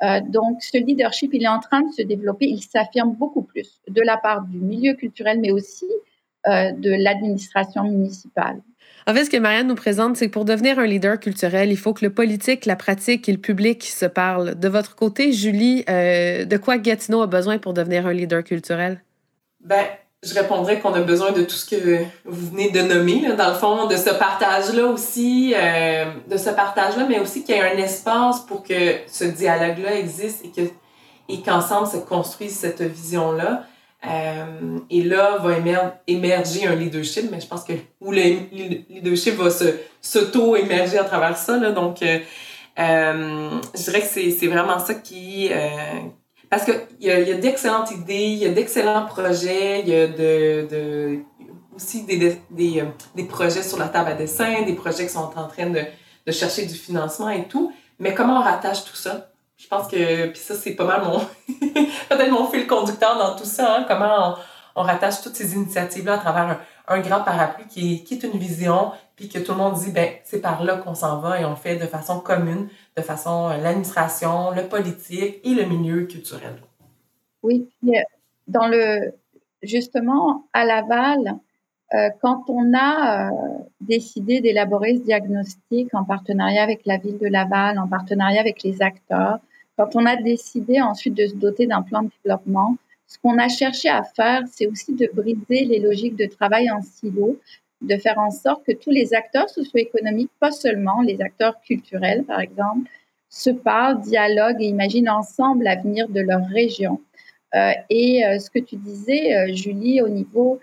Euh, 0.03 0.21
donc, 0.21 0.63
ce 0.63 0.77
leadership, 0.79 1.33
il 1.33 1.43
est 1.43 1.49
en 1.49 1.61
train 1.61 1.83
de 1.83 1.93
se 1.93 2.03
développer. 2.03 2.47
Il 2.47 2.63
s'affirme 2.63 3.13
beaucoup 3.13 3.43
plus 3.43 3.81
de 3.89 4.03
la 4.03 4.17
part 4.17 4.43
du 4.43 4.59
milieu 4.59 4.95
culturel, 4.95 5.41
mais 5.41 5.51
aussi 5.51 5.87
euh, 6.47 6.73
de 6.73 6.91
l'administration 6.91 7.85
municipale. 7.85 8.61
En 9.09 9.15
fait, 9.15 9.25
ce 9.25 9.31
que 9.31 9.37
Marianne 9.37 9.69
nous 9.69 9.77
présente, 9.77 10.17
c'est 10.17 10.27
que 10.27 10.33
pour 10.33 10.45
devenir 10.45 10.81
un 10.81 10.87
leader 10.87 11.21
culturel, 11.21 11.71
il 11.71 11.77
faut 11.77 11.95
que 11.95 12.05
le 12.05 12.13
politique, 12.13 12.67
la 12.67 12.75
pratique 12.75 13.29
et 13.29 13.33
le 13.33 13.39
public 13.39 13.85
se 13.85 14.07
parlent. 14.07 14.59
De 14.59 14.69
votre 14.69 14.97
côté, 14.97 15.33
Julie, 15.33 15.85
euh, 15.89 16.45
de 16.45 16.57
quoi 16.57 16.79
Gatineau 16.79 17.23
a 17.23 17.29
besoin 17.29 17.59
pour 17.59 17.73
devenir 17.73 18.07
un 18.07 18.13
leader 18.13 18.43
culturel? 18.43 19.01
Ben, 19.61 19.85
je 20.25 20.35
répondrais 20.35 20.81
qu'on 20.81 20.93
a 20.95 21.03
besoin 21.03 21.31
de 21.31 21.43
tout 21.43 21.55
ce 21.55 21.71
que 21.71 22.03
vous 22.25 22.51
venez 22.51 22.71
de 22.71 22.81
nommer, 22.81 23.33
dans 23.39 23.49
le 23.49 23.55
fond, 23.55 23.87
de 23.87 23.97
ce 23.97 24.11
partage-là 24.11 24.87
aussi, 24.87 25.55
euh, 25.57 26.07
de 26.29 26.37
ce 26.37 26.51
partage-là, 26.51 27.07
mais 27.09 27.21
aussi 27.21 27.45
qu'il 27.45 27.55
y 27.55 27.59
ait 27.59 27.63
un 27.63 27.79
espace 27.79 28.41
pour 28.41 28.65
que 28.65 28.97
ce 29.07 29.25
dialogue-là 29.25 29.95
existe 29.97 30.45
et 30.45 30.51
que 30.51 30.69
et 31.29 31.43
qu'ensemble 31.43 31.89
se 31.89 31.97
construise 31.97 32.57
cette 32.57 32.83
vision-là. 32.83 33.65
Euh, 34.07 34.79
et 34.91 35.03
là 35.03 35.39
va 35.39 35.57
émerger 36.07 36.67
un 36.67 36.75
leadership, 36.75 37.31
mais 37.31 37.41
je 37.41 37.47
pense 37.47 37.65
que 37.65 37.73
le 38.01 38.85
leadership 38.89 39.35
va 39.35 39.49
s'auto-émerger 40.01 40.99
à 40.99 41.05
travers 41.05 41.37
ça. 41.37 41.59
Donc, 41.59 42.03
euh, 42.03 42.19
euh 42.79 43.51
je 43.75 43.83
dirais 43.83 44.01
que 44.01 44.07
c'est 44.07 44.47
vraiment 44.47 44.79
ça 44.79 44.95
qui, 44.95 45.51
parce 46.51 46.65
qu'il 46.65 46.81
y 47.01 47.11
a, 47.11 47.21
y 47.21 47.33
a 47.33 47.37
d'excellentes 47.37 47.91
idées, 47.91 48.15
il 48.15 48.39
y 48.39 48.47
a 48.47 48.51
d'excellents 48.51 49.07
projets, 49.07 49.81
il 49.81 49.89
y 49.89 49.95
a 49.95 50.07
aussi 51.75 52.05
des, 52.05 52.39
des, 52.51 53.25
projets 53.25 53.63
sur 53.63 53.79
la 53.79 53.89
table 53.89 54.11
à 54.11 54.15
dessin, 54.15 54.63
des 54.63 54.75
projets 54.75 55.07
qui 55.07 55.13
sont 55.13 55.21
en 55.37 55.49
train 55.49 55.71
de 55.71 56.33
chercher 56.33 56.67
du 56.67 56.75
financement 56.75 57.31
et 57.31 57.45
tout. 57.49 57.73
Mais 57.99 58.15
comment 58.15 58.41
on 58.41 58.43
rattache 58.43 58.85
tout 58.85 58.97
ça? 58.97 59.31
Je 59.57 59.69
pense 59.69 59.89
que, 59.89 60.27
puis 60.29 60.39
ça, 60.39 60.55
c'est 60.55 60.75
pas 60.75 60.85
mal 60.85 61.03
mon, 61.03 61.19
peut-être 62.09 62.31
mon 62.31 62.47
fil 62.49 62.67
conducteur 62.67 63.17
dans 63.19 63.37
tout 63.37 63.47
ça, 63.47 63.77
hein? 63.77 63.85
comment 63.89 64.37
on, 64.77 64.83
on, 64.83 64.85
rattache 64.85 65.23
toutes 65.23 65.35
ces 65.35 65.55
initiatives-là 65.55 66.15
à 66.15 66.19
travers 66.19 66.61
un, 66.89 67.01
grand 67.01 67.23
parapluie 67.23 67.67
qui 67.67 67.95
est, 67.95 67.99
qui 68.03 68.15
est 68.15 68.23
une 68.23 68.39
vision, 68.39 68.93
puis 69.17 69.31
que 69.31 69.39
tout 69.39 69.53
le 69.53 69.59
monde 69.59 69.75
dit, 69.75 69.93
ben 69.93 70.11
c'est 70.25 70.43
par 70.43 70.63
là 70.63 70.77
qu'on 70.77 70.95
s'en 70.95 71.21
va 71.21 71.41
et 71.41 71.45
on 71.47 71.57
fait 71.57 71.77
de 71.77 71.87
façon 71.87 72.21
commune, 72.21 72.69
de 72.97 73.03
façon 73.03 73.49
euh, 73.49 73.57
l'administration, 73.57 74.51
le 74.51 74.65
politique 74.65 75.41
et 75.43 75.55
le 75.55 75.65
milieu 75.65 76.05
culturel. 76.05 76.61
Oui, 77.43 77.67
euh, 77.85 77.93
dans 78.47 78.69
le 78.69 79.15
justement 79.63 80.49
à 80.53 80.67
Laval, 80.67 81.39
quand 82.21 82.45
on 82.49 82.73
a 82.77 83.31
décidé 83.81 84.41
d'élaborer 84.41 84.97
ce 84.97 85.03
diagnostic 85.03 85.95
en 85.95 86.05
partenariat 86.05 86.63
avec 86.63 86.81
la 86.85 86.99
ville 86.99 87.19
de 87.19 87.29
Laval, 87.29 87.79
en 87.79 87.87
partenariat 87.87 88.41
avec 88.41 88.63
les 88.65 88.83
acteurs, 88.83 89.39
quand 89.77 89.95
on 89.95 90.07
a 90.07 90.17
décidé 90.17 90.81
ensuite 90.81 91.15
de 91.15 91.27
se 91.27 91.35
doter 91.35 91.67
d'un 91.67 91.83
plan 91.83 92.03
de 92.03 92.11
développement, 92.25 92.77
ce 93.07 93.19
qu'on 93.19 93.39
a 93.39 93.49
cherché 93.49 93.89
à 93.89 94.03
faire, 94.03 94.43
c'est 94.51 94.67
aussi 94.67 94.95
de 94.95 95.09
briser 95.13 95.65
les 95.65 95.79
logiques 95.79 96.17
de 96.17 96.27
travail 96.27 96.71
en 96.71 96.83
silo, 96.83 97.39
de 97.83 97.97
faire 97.97 98.19
en 98.19 98.31
sorte 98.31 98.65
que 98.65 98.73
tous 98.73 98.91
les 98.91 99.15
acteurs 99.15 99.49
socio-économiques, 99.49 100.31
pas 100.41 100.51
seulement 100.51 101.03
les 101.03 101.21
acteurs 101.21 101.61
culturels, 101.61 102.25
par 102.25 102.41
exemple, 102.41 102.89
se 103.29 103.51
parlent, 103.51 104.01
dialoguent 104.01 104.63
et 104.63 104.67
imaginent 104.67 105.11
ensemble 105.11 105.65
l'avenir 105.65 106.09
de 106.09 106.21
leur 106.21 106.45
région. 106.47 107.01
Euh, 107.55 107.73
et 107.91 108.25
euh, 108.25 108.39
ce 108.39 108.51
que 108.51 108.59
tu 108.59 108.77
disais, 108.77 109.37
euh, 109.37 109.55
Julie, 109.55 110.01
au 110.01 110.09
niveau, 110.09 110.59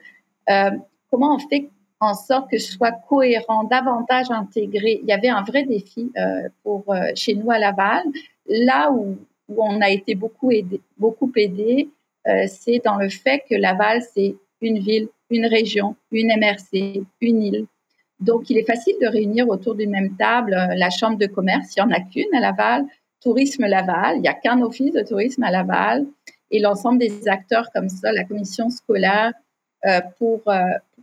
comment 1.14 1.36
on 1.36 1.40
fait 1.40 1.70
en 2.00 2.16
sorte 2.16 2.50
que 2.50 2.58
ce 2.58 2.74
soit 2.74 2.92
cohérent, 2.92 3.64
davantage 3.66 4.32
intégré? 4.32 5.00
Il 5.04 5.08
y 5.08 5.14
avait 5.14 5.30
un 5.30 5.44
vrai 5.44 5.64
défi 5.64 6.12
pour 6.64 6.84
chez 7.16 7.36
nous 7.36 7.52
à 7.52 7.60
Laval, 7.60 8.04
là 8.48 8.92
où, 8.92 9.18
où 9.48 9.64
on 9.64 9.80
a 9.82 9.90
été 9.90 10.16
beaucoup 10.16 10.52
aidé, 10.52 10.82
beaucoup 10.98 11.32
aidé 11.36 11.90
c'est 12.48 12.82
dans 12.84 12.98
le 12.98 13.10
fait 13.10 13.44
que 13.50 13.56
Laval, 13.56 14.02
c'est 14.14 14.36
une 14.62 14.80
ville 14.80 15.10
une 15.34 15.46
région, 15.46 15.96
une 16.12 16.28
MRC, 16.28 17.04
une 17.22 17.42
île. 17.42 17.66
Donc, 18.20 18.50
il 18.50 18.58
est 18.58 18.66
facile 18.66 18.96
de 19.02 19.08
réunir 19.08 19.50
autour 19.50 19.76
d'une 19.76 19.90
même 19.90 20.16
table 20.16 20.54
euh, 20.54 20.76
la 20.76 20.90
chambre 20.90 21.18
de 21.18 21.26
commerce, 21.26 21.76
il 21.76 21.84
n'y 21.84 21.92
en 21.92 21.96
a 21.96 22.00
qu'une 22.00 22.34
à 22.34 22.40
Laval, 22.40 22.86
Tourisme 23.22 23.66
Laval, 23.66 24.18
il 24.18 24.22
n'y 24.22 24.28
a 24.28 24.34
qu'un 24.34 24.62
office 24.62 24.94
de 24.94 25.02
tourisme 25.02 25.44
à 25.44 25.52
Laval, 25.52 26.06
et 26.52 26.60
l'ensemble 26.60 27.00
des 27.00 27.28
acteurs 27.28 27.70
comme 27.74 27.90
ça, 27.90 28.12
la 28.12 28.24
commission 28.24 28.70
scolaire, 28.70 29.34
euh, 29.86 30.00
pour, 30.18 30.42
euh, 30.48 30.62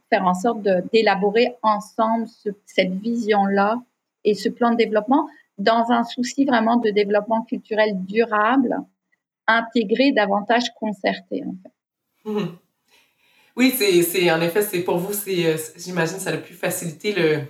faire 0.09 0.27
en 0.27 0.33
sorte 0.33 0.63
d'élaborer 0.93 1.55
ensemble 1.63 2.27
cette 2.67 2.93
vision-là 2.95 3.81
et 4.25 4.35
ce 4.35 4.49
plan 4.49 4.71
de 4.71 4.77
développement 4.77 5.29
dans 5.59 5.91
un 5.91 6.03
souci 6.03 6.47
vraiment 6.47 6.79
de 6.79 6.91
développement 6.91 7.43
culturel 7.43 7.91
durable, 8.07 8.75
intégré, 9.47 10.13
davantage 10.13 10.73
concerté. 10.75 11.45
En 11.47 11.55
fait. 11.63 12.31
Mmh. 12.31 12.57
Oui, 13.55 13.75
c'est, 13.77 14.31
en 14.33 14.41
effet, 14.41 14.63
c'est 14.63 14.81
pour 14.81 14.97
vous, 14.97 15.13
c'est, 15.13 15.45
euh, 15.45 15.57
j'imagine, 15.77 16.19
ça 16.19 16.31
a 16.31 16.39
pu 16.39 16.55
faciliter 16.55 17.13
le, 17.13 17.43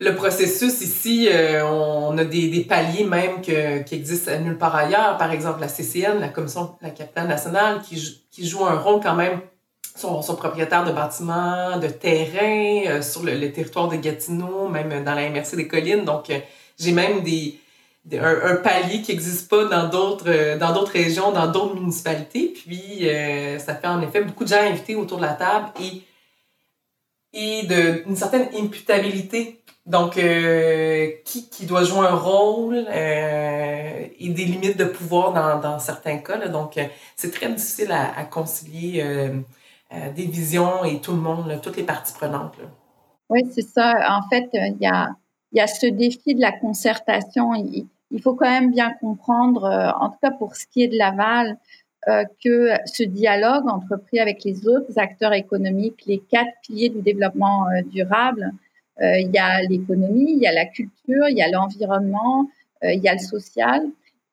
le 0.00 0.14
processus 0.16 0.80
ici. 0.80 1.28
On 1.62 2.16
a 2.16 2.24
des, 2.24 2.64
paliers 2.64 3.04
même 3.04 3.42
que, 3.42 3.82
qui 3.82 3.94
existent 3.96 4.36
nulle 4.40 4.58
part 4.58 4.74
ailleurs. 4.74 5.18
Par 5.18 5.30
exemple, 5.30 5.60
la 5.60 5.68
CCN, 5.68 6.18
la 6.18 6.28
Commission 6.30 6.74
la 6.80 6.90
capitale 6.90 7.28
nationale, 7.28 7.82
qui 7.82 8.48
joue 8.48 8.64
un 8.64 8.78
rôle 8.78 9.00
quand 9.00 9.14
même 9.14 9.42
sont, 9.96 10.22
sont 10.22 10.36
propriétaires 10.36 10.84
de 10.84 10.92
bâtiments, 10.92 11.78
de 11.78 11.88
terrains 11.88 12.86
euh, 12.86 13.02
sur 13.02 13.22
le, 13.22 13.52
territoire 13.52 13.88
de 13.88 13.96
Gatineau, 13.96 14.68
même 14.68 15.04
dans 15.04 15.14
la 15.14 15.28
MRC 15.30 15.56
des 15.56 15.68
collines. 15.68 16.04
Donc, 16.04 16.30
j'ai 16.78 16.92
même 16.92 17.22
des, 17.22 17.58
un, 18.14 18.56
palier 18.56 19.02
qui 19.02 19.12
n'existe 19.12 19.48
pas 19.48 19.64
dans 19.64 19.88
d'autres 19.88 20.28
euh, 20.28 20.58
dans 20.58 20.72
d'autres 20.72 20.92
régions, 20.92 21.32
dans 21.32 21.50
d'autres 21.50 21.74
municipalités. 21.74 22.52
Puis 22.54 23.08
euh, 23.08 23.58
ça 23.58 23.74
fait 23.74 23.88
en 23.88 24.00
effet 24.02 24.22
beaucoup 24.22 24.44
de 24.44 24.48
gens 24.48 24.60
invités 24.60 24.94
autour 24.96 25.18
de 25.18 25.22
la 25.22 25.34
table 25.34 25.68
et 25.80 26.02
et 27.32 27.66
d'une 27.66 28.16
certaine 28.16 28.48
imputabilité. 28.56 29.60
Donc 29.84 30.16
euh, 30.16 31.10
qui, 31.24 31.48
qui 31.48 31.66
doit 31.66 31.84
jouer 31.84 32.06
un 32.06 32.14
rôle 32.14 32.86
et 32.88 34.28
des 34.28 34.44
limites 34.44 34.76
de 34.76 34.84
pouvoir 34.84 35.60
dans, 35.60 35.78
certains 35.78 36.18
cas. 36.18 36.48
Donc 36.48 36.78
c'est 37.14 37.30
très 37.30 37.48
difficile 37.48 37.92
à 37.92 38.24
concilier 38.24 39.04
des 39.90 40.26
visions 40.26 40.84
et 40.84 41.00
tout 41.00 41.12
le 41.12 41.20
monde, 41.20 41.60
toutes 41.62 41.76
les 41.76 41.84
parties 41.84 42.12
prenantes. 42.12 42.58
Là. 42.58 42.64
Oui, 43.28 43.42
c'est 43.52 43.66
ça. 43.66 43.94
En 44.10 44.28
fait, 44.28 44.48
il 44.52 44.78
y 44.80 44.86
a 44.86 45.10
y 45.52 45.60
a 45.60 45.66
ce 45.66 45.86
défi 45.86 46.34
de 46.34 46.40
la 46.40 46.52
concertation 46.52 47.54
il 47.54 48.22
faut 48.22 48.34
quand 48.34 48.48
même 48.48 48.70
bien 48.70 48.92
comprendre, 49.00 49.64
euh, 49.64 49.90
en 49.98 50.10
tout 50.10 50.18
cas 50.22 50.30
pour 50.30 50.54
ce 50.54 50.66
qui 50.66 50.82
est 50.82 50.88
de 50.88 50.96
Laval, 50.96 51.58
que 52.44 52.68
ce 52.84 53.02
dialogue 53.02 53.68
entrepris 53.68 54.20
avec 54.20 54.44
les 54.44 54.68
autres 54.68 54.96
acteurs 54.96 55.32
économiques, 55.32 56.04
les 56.06 56.20
quatre 56.20 56.52
piliers 56.62 56.88
du 56.88 57.02
développement 57.02 57.66
durable, 57.90 58.52
il 59.00 59.28
y 59.34 59.38
a 59.38 59.60
l'économie, 59.62 60.34
il 60.34 60.38
y 60.38 60.46
a 60.46 60.52
la 60.52 60.66
culture, 60.66 61.28
il 61.28 61.36
y 61.36 61.42
a 61.42 61.50
l'environnement, 61.50 62.48
il 62.84 63.00
y 63.02 63.08
a 63.08 63.14
le 63.14 63.18
social, 63.18 63.82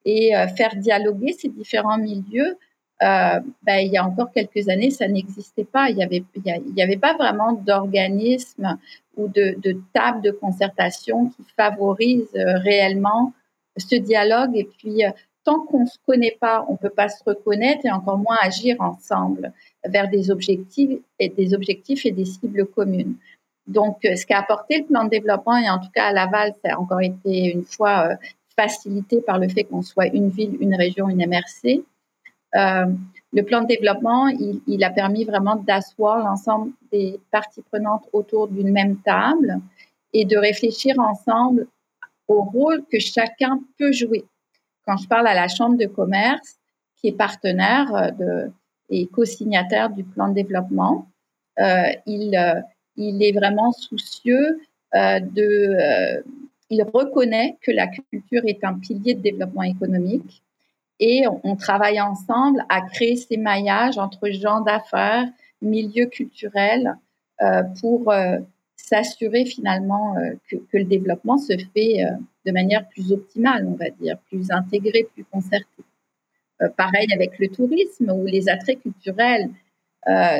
et 0.04 0.30
faire 0.56 0.76
dialoguer 0.76 1.32
ces 1.32 1.48
différents 1.48 1.98
milieux 1.98 2.56
euh, 3.04 3.40
ben, 3.62 3.78
il 3.78 3.92
y 3.92 3.96
a 3.96 4.06
encore 4.06 4.32
quelques 4.32 4.68
années, 4.68 4.90
ça 4.90 5.06
n'existait 5.06 5.64
pas. 5.64 5.90
Il 5.90 5.96
n'y 5.96 6.04
avait, 6.04 6.24
y 6.74 6.82
avait 6.82 6.96
pas 6.96 7.14
vraiment 7.14 7.52
d'organisme 7.52 8.78
ou 9.16 9.28
de, 9.28 9.56
de 9.60 9.78
table 9.92 10.22
de 10.22 10.30
concertation 10.30 11.26
qui 11.26 11.44
favorise 11.56 12.28
euh, 12.34 12.58
réellement 12.58 13.32
ce 13.76 13.96
dialogue. 13.96 14.56
Et 14.56 14.64
puis, 14.64 15.04
euh, 15.04 15.10
tant 15.44 15.60
qu'on 15.60 15.80
ne 15.80 15.86
se 15.86 15.98
connaît 16.06 16.36
pas, 16.40 16.64
on 16.68 16.72
ne 16.72 16.78
peut 16.78 16.90
pas 16.90 17.08
se 17.08 17.22
reconnaître 17.24 17.84
et 17.84 17.90
encore 17.90 18.18
moins 18.18 18.38
agir 18.40 18.76
ensemble 18.80 19.52
vers 19.84 20.08
des 20.08 20.30
objectifs 20.30 20.98
et 21.18 21.28
des 21.28 21.52
objectifs 21.52 22.06
et 22.06 22.12
des 22.12 22.24
cibles 22.24 22.66
communes. 22.66 23.16
Donc, 23.66 23.98
ce 24.02 24.24
qu'a 24.26 24.38
apporté 24.38 24.78
le 24.78 24.84
plan 24.84 25.04
de 25.04 25.10
développement, 25.10 25.56
et 25.56 25.68
en 25.70 25.78
tout 25.78 25.90
cas 25.94 26.06
à 26.06 26.12
Laval, 26.12 26.54
ça 26.62 26.74
a 26.74 26.78
encore 26.78 27.00
été 27.00 27.50
une 27.50 27.64
fois 27.64 28.10
facilité 28.56 29.20
par 29.20 29.38
le 29.38 29.48
fait 29.48 29.64
qu'on 29.64 29.82
soit 29.82 30.06
une 30.06 30.28
ville, 30.28 30.56
une 30.60 30.74
région, 30.74 31.08
une 31.08 31.26
MRC. 31.26 31.82
Euh, 32.56 32.86
le 33.32 33.42
plan 33.42 33.62
de 33.62 33.66
développement, 33.66 34.28
il, 34.28 34.84
a 34.84 34.90
permis 34.90 35.24
vraiment 35.24 35.56
d'asseoir 35.56 36.18
l'ensemble 36.18 36.72
des 36.92 37.18
parties 37.32 37.62
prenantes 37.62 38.08
autour 38.12 38.46
d'une 38.46 38.70
même 38.70 38.98
table 38.98 39.60
et 40.12 40.24
de 40.24 40.36
réfléchir 40.36 40.98
ensemble 41.00 41.66
au 42.28 42.42
rôle 42.42 42.84
que 42.90 43.00
chacun 43.00 43.60
peut 43.76 43.90
jouer. 43.90 44.24
Quand 44.86 44.96
je 44.98 45.08
parle 45.08 45.26
à 45.26 45.34
la 45.34 45.48
Chambre 45.48 45.76
de 45.76 45.86
commerce, 45.86 46.58
qui 46.96 47.08
est 47.08 47.12
partenaire 47.12 48.14
euh, 48.20 48.46
et 48.88 49.06
co-signataire 49.06 49.90
du 49.90 50.04
plan 50.04 50.28
de 50.28 50.34
développement, 50.34 51.08
euh, 51.58 51.90
il 52.06 52.34
est 52.36 53.32
vraiment 53.32 53.72
soucieux 53.72 54.60
de... 54.94 56.22
il 56.70 56.82
reconnaît 56.84 57.56
que 57.62 57.72
la 57.72 57.88
culture 57.88 58.42
est 58.46 58.62
un 58.62 58.74
pilier 58.74 59.14
de 59.14 59.20
développement 59.22 59.64
économique 59.64 60.44
et 61.00 61.24
on, 61.42 61.56
travaille 61.56 62.00
ensemble 62.00 62.64
à 62.68 62.80
créer 62.80 63.16
ces 63.16 63.36
maillages 63.36 63.98
entre 63.98 64.30
gens 64.30 64.60
d'affaires, 64.60 65.26
milieux 65.60 66.06
culturels, 66.06 66.96
euh, 67.42 67.62
pour 67.80 68.12
euh, 68.12 68.38
s'assurer 68.76 69.44
finalement 69.44 70.16
euh, 70.16 70.34
que, 70.48 70.56
que, 70.56 70.78
le 70.78 70.84
développement 70.84 71.36
se 71.36 71.54
fait 71.74 72.04
de 72.46 72.52
manière 72.52 72.86
plus 72.88 73.12
optimale, 73.12 73.66
on 73.66 73.74
va 73.74 73.90
dire, 73.90 74.18
plus 74.28 74.50
intégrée, 74.50 75.08
plus 75.14 75.24
concertée. 75.24 75.84
pareil 76.76 77.08
avec 77.12 77.38
le 77.38 77.48
tourisme, 77.48 78.10
où 78.10 78.24
les 78.24 78.48
attraits 78.48 78.80
culturels 78.80 79.50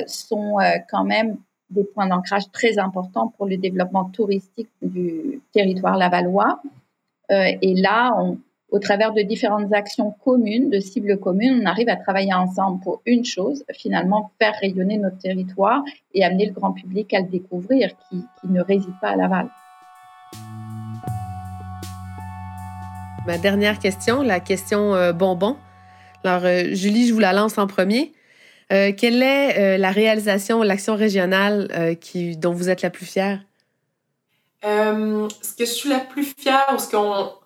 sont 0.07 0.59
quand 0.91 1.05
même 1.05 1.39
des 1.71 1.85
points 1.85 2.07
d'ancrage 2.07 2.51
très 2.53 2.79
importants 2.79 3.29
pour 3.37 3.47
le 3.47 3.57
développement 3.57 4.05
touristique 4.05 4.69
du 4.83 5.41
territoire 5.53 5.97
lavallois. 5.97 6.61
et 7.31 7.75
là, 7.75 8.15
on, 8.19 8.39
au 8.75 8.81
travers 8.81 9.12
de 9.12 9.22
différentes 9.22 9.72
actions 9.72 10.12
communes, 10.25 10.68
de 10.68 10.81
cibles 10.81 11.16
communes, 11.20 11.61
on 11.62 11.66
arrive 11.66 11.89
à 11.89 11.95
travailler 11.95 12.35
ensemble 12.35 12.83
pour 12.83 13.03
une 13.07 13.25
chose, 13.25 13.62
finalement 13.72 14.33
faire 14.41 14.53
rayonner 14.61 14.99
notre 14.99 15.18
territoire 15.18 15.85
et 16.12 16.25
amener 16.25 16.47
le 16.47 16.53
grand 16.53 16.72
public 16.72 17.14
à 17.14 17.20
le 17.20 17.29
découvrir, 17.29 17.91
qui, 18.11 18.25
ne 18.43 18.61
réside 18.61 18.95
pas 19.01 19.11
à 19.11 19.16
Laval. 19.16 19.49
Ma 23.29 23.39
dernière 23.39 23.79
question, 23.79 24.22
la 24.22 24.41
question 24.41 24.93
euh, 24.97 25.12
bonbon. 25.12 25.57
Alors, 26.25 26.45
euh, 26.45 26.75
Julie, 26.75 27.07
je 27.07 27.14
vous 27.14 27.20
la 27.20 27.33
lance 27.33 27.59
en 27.59 27.68
premier. 27.68 28.12
Euh, 28.72 28.91
quelle 28.91 29.22
est 29.22 29.79
la 29.79 29.91
réalisation, 29.93 30.64
l'action 30.64 30.97
régionale 30.97 31.97
qui, 32.01 32.37
dont 32.37 32.53
vous 32.53 32.70
êtes 32.70 32.83
la 32.83 32.91
plus 32.91 33.07
fière? 33.07 33.39
ce 34.64 35.55
que 35.59 35.66
je 35.66 35.70
suis 35.70 35.91
la 35.91 36.01
plus 36.01 36.25
fière, 36.25 36.72
ou 36.75 36.79
ce 36.79 36.91
qu'on 36.91 37.43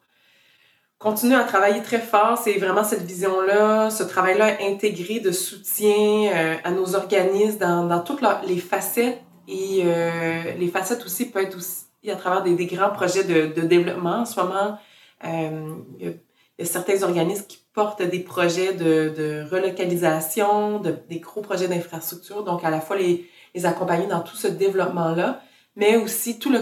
continue 0.99 1.35
à 1.35 1.45
travailler 1.45 1.83
très 1.83 2.01
fort. 2.01 2.39
C'est 2.39 2.59
vraiment 2.59 2.85
cette 2.85 3.03
vision-là, 3.03 3.91
ce 3.91 4.03
travail-là 4.03 4.57
intégré 4.61 5.21
de 5.21 5.31
soutien 5.31 6.31
euh, 6.33 6.57
à 6.65 6.71
nos 6.71 6.95
organismes 6.95 7.59
dans, 7.59 8.01
toutes 8.01 8.23
les 8.47 8.59
facettes. 8.59 9.21
Et 9.47 9.83
euh, 9.85 10.55
les 10.59 10.69
facettes 10.69 11.05
aussi 11.05 11.31
peuvent 11.31 11.45
être 11.45 11.57
aussi 11.57 11.87
à 12.09 12.17
travers 12.17 12.43
des, 12.43 12.67
grands 12.67 12.91
projets 12.91 13.25
de, 13.25 13.61
développement. 13.63 14.21
En 14.21 14.27
ce 14.27 14.41
moment, 14.41 14.79
euh, 15.25 15.75
il, 15.99 16.07
y 16.59 16.63
a, 16.63 16.65
certains 16.65 17.03
organismes 17.03 17.47
qui 17.47 17.59
portent 17.73 18.03
des 18.03 18.21
projets 18.21 18.75
de, 18.75 19.45
relocalisation, 19.51 20.81
de, 20.81 20.97
des 21.09 21.21
gros 21.21 21.41
projets 21.41 21.69
d'infrastructure. 21.69 22.45
Donc, 22.45 22.65
à 22.65 22.71
la 22.71 22.81
fois 22.81 22.97
les, 22.97 23.29
accompagner 23.65 24.07
dans 24.07 24.21
tout 24.21 24.37
ce 24.37 24.47
développement-là, 24.47 25.41
mais 25.75 25.97
aussi 25.97 26.39
tout 26.39 26.51
le 26.51 26.61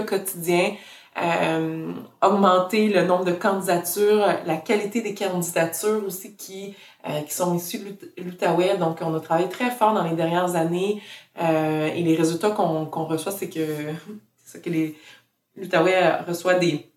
quotidien 0.00 0.72
euh, 1.16 1.92
augmenter 2.22 2.88
le 2.88 3.04
nombre 3.04 3.24
de 3.24 3.32
candidatures, 3.32 4.26
la 4.46 4.56
qualité 4.56 5.00
des 5.00 5.14
candidatures 5.14 6.04
aussi 6.04 6.34
qui, 6.36 6.74
euh, 7.08 7.20
qui 7.22 7.32
sont 7.32 7.54
issues 7.54 7.78
de 7.78 8.22
l'Outaouais. 8.22 8.78
Donc, 8.78 8.98
on 9.00 9.14
a 9.14 9.20
travaillé 9.20 9.48
très 9.48 9.70
fort 9.70 9.94
dans 9.94 10.02
les 10.02 10.16
dernières 10.16 10.56
années 10.56 11.00
euh, 11.40 11.86
et 11.86 12.02
les 12.02 12.16
résultats 12.16 12.50
qu'on 12.50 12.86
qu'on 12.86 13.04
reçoit, 13.04 13.32
c'est 13.32 13.48
que, 13.48 13.92
que 14.60 14.70
l'Outaouais 15.56 16.22
reçoit 16.26 16.54
des, 16.54 16.93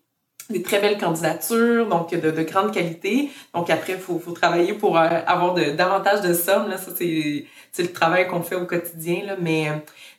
des 0.50 0.62
très 0.62 0.80
belles 0.80 0.98
candidatures, 0.98 1.86
donc 1.86 2.10
de, 2.10 2.30
de 2.30 2.42
grande 2.42 2.72
qualité. 2.72 3.30
Donc 3.54 3.68
après, 3.68 3.94
il 3.94 3.98
faut, 3.98 4.18
faut 4.18 4.32
travailler 4.32 4.72
pour 4.72 4.96
avoir 4.96 5.54
de, 5.54 5.70
davantage 5.72 6.22
de 6.22 6.32
sommes. 6.32 6.68
Là. 6.68 6.78
Ça, 6.78 6.90
c'est, 6.96 7.44
c'est 7.70 7.82
le 7.82 7.92
travail 7.92 8.26
qu'on 8.28 8.42
fait 8.42 8.54
au 8.54 8.64
quotidien. 8.64 9.22
Là. 9.26 9.36
Mais 9.38 9.66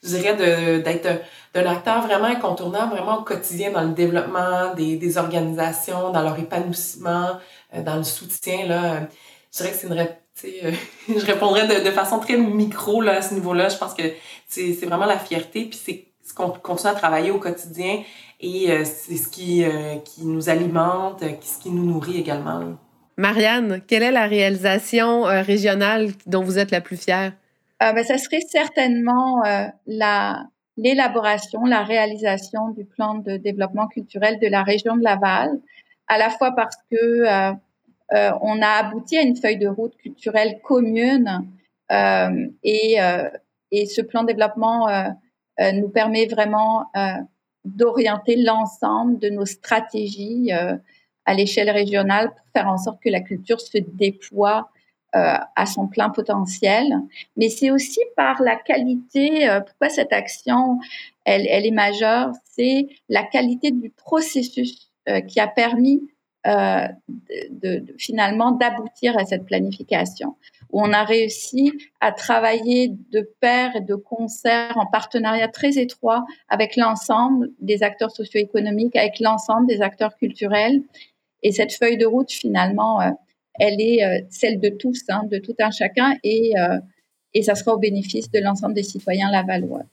je 0.03 0.09
dirais 0.09 0.36
d'être 0.82 1.07
d'un 1.53 1.65
acteur 1.65 2.05
vraiment 2.05 2.27
incontournable, 2.27 2.91
vraiment 2.91 3.19
au 3.19 3.23
quotidien 3.23 3.71
dans 3.71 3.82
le 3.82 3.93
développement 3.93 4.73
des, 4.75 4.97
des 4.97 5.17
organisations, 5.17 6.11
dans 6.11 6.21
leur 6.21 6.38
épanouissement, 6.38 7.39
euh, 7.73 7.82
dans 7.82 7.95
le 7.95 8.03
soutien. 8.03 8.67
Là. 8.67 9.07
Je 9.51 9.57
dirais 9.57 9.71
que 9.71 9.77
c'est 9.77 9.88
une 9.88 10.07
euh, 10.45 10.71
je 11.09 11.25
répondrais 11.25 11.67
de, 11.67 11.86
de, 11.86 11.91
façon 11.91 12.19
très 12.19 12.38
micro 12.38 13.01
là, 13.01 13.17
à 13.17 13.21
ce 13.21 13.34
niveau-là. 13.34 13.69
Je 13.69 13.77
pense 13.77 13.93
que 13.93 14.03
c'est 14.47 14.71
vraiment 14.86 15.05
la 15.05 15.17
fierté, 15.17 15.65
puis 15.65 15.80
c'est 15.84 16.05
ce 16.23 16.34
qu'on 16.34 16.49
continue 16.49 16.91
à 16.91 16.95
travailler 16.95 17.32
au 17.32 17.39
quotidien 17.39 18.03
et 18.40 18.72
euh, 18.72 18.84
c'est 18.86 19.18
ce 19.18 19.28
qui, 19.28 19.64
qui 20.06 20.26
nous 20.26 20.50
alimente, 20.50 21.24
ce 21.42 21.60
qui 21.60 21.70
nous 21.70 21.86
nourrit 21.86 22.18
également. 22.18 22.78
Marianne, 23.18 23.82
quelle 23.88 24.04
est 24.04 24.12
la 24.12 24.28
réalisation 24.28 25.24
régionale 25.24 26.12
dont 26.26 26.42
vous 26.42 26.58
êtes 26.58 26.72
la 26.72 26.82
plus 26.82 26.98
fière? 26.98 27.34
ben, 27.80 28.04
ça 28.04 28.18
serait 28.18 28.42
certainement 28.42 29.42
la, 29.88 30.44
l'élaboration, 30.80 31.66
la 31.66 31.84
réalisation 31.84 32.70
du 32.70 32.86
plan 32.86 33.16
de 33.16 33.38
développement 33.38 33.88
culturel 33.88 34.40
de 34.40 34.48
la 34.48 34.64
région 34.64 34.96
de 34.96 35.04
Laval, 35.04 35.60
à 36.08 36.18
la 36.18 36.30
fois 36.30 36.56
parce 36.56 36.78
que 36.90 36.96
euh, 36.96 37.54
euh, 38.14 38.32
on 38.42 38.62
a 38.62 38.68
abouti 38.68 39.18
à 39.18 39.22
une 39.22 39.36
feuille 39.36 39.58
de 39.58 39.68
route 39.68 39.96
culturelle 39.98 40.60
commune 40.64 41.48
euh, 41.92 42.48
et, 42.64 43.02
euh, 43.02 43.30
et 43.72 43.86
ce 43.86 44.02
plan 44.02 44.24
de 44.24 44.28
développement 44.28 44.88
euh, 44.88 45.10
euh, 45.60 45.72
nous 45.74 45.90
permet 45.90 46.28
vraiment 46.28 46.86
d'orienter 47.66 48.36
l'ensemble 48.36 49.20
de 49.20 49.30
nos 49.30 49.45
stratégies 49.45 50.51
à 51.26 51.34
l'échelle 51.34 51.70
régionale 51.70 52.30
pour 52.30 52.45
faire 52.53 52.68
en 52.68 52.78
sorte 52.78 53.01
que 53.03 53.10
la 53.10 53.22
culture 53.22 53.62
se 53.62 53.78
déploie 53.78 54.70
euh, 55.16 55.38
à 55.55 55.66
son 55.66 55.88
plein 55.88 56.12
potentiel, 56.12 56.86
mais 57.36 57.49
c'est 57.49 57.72
aussi 57.72 57.99
par 58.16 58.43
la 58.43 58.55
qualité, 58.55 59.49
euh, 59.49 59.60
pourquoi 59.60 59.89
cette 59.89 60.14
action, 60.14 60.78
elle, 61.26 61.47
elle 61.47 61.66
est 61.66 61.72
majeure, 61.72 62.32
c'est 62.43 62.89
la 63.10 63.24
qualité 63.24 63.72
du 63.72 63.89
processus 63.89 64.91
euh, 65.07 65.22
qui 65.22 65.39
a 65.39 65.47
permis 65.47 66.01
finalement 67.97 68.51
d'aboutir 68.51 69.18
à 69.18 69.26
cette 69.26 69.45
planification, 69.45 70.36
où 70.72 70.82
on 70.82 70.93
a 70.93 71.03
réussi 71.03 71.72
à 71.99 72.11
travailler 72.11 72.89
de 73.11 73.28
pair 73.39 73.76
et 73.76 73.82
de 73.82 73.95
concert 73.95 74.78
en 74.78 74.86
partenariat 74.86 75.47
très 75.47 75.78
étroit 75.78 76.26
avec 76.47 76.76
l'ensemble 76.76 77.49
des 77.59 77.84
acteurs 77.84 78.11
socio-économiques, 78.11 78.95
avec 78.95 79.20
l'ensemble 79.20 79.67
des 79.67 79.82
acteurs 79.82 80.15
culturels. 80.15 80.82
Et 81.41 81.51
cette 81.51 81.74
feuille 81.74 81.97
de 81.97 82.05
route, 82.05 82.32
finalement, 82.32 82.99
elle 83.59 83.82
est 83.82 84.03
euh, 84.03 84.22
celle 84.30 84.59
de 84.59 84.70
tous, 84.70 85.03
hein, 85.09 85.24
de 85.30 85.38
tout 85.38 85.55
un 85.59 85.70
chacun, 85.70 86.15
et, 86.24 86.57
euh, 86.57 86.80
et 87.34 87.43
ça 87.43 87.55
sera 87.55 87.74
au 87.74 87.78
bénéfice 87.78 88.32
de 88.32 88.39
l'ensemble 88.39 88.74
des 88.74 88.84
citoyens 88.84 89.30
lavallois. 89.32 89.84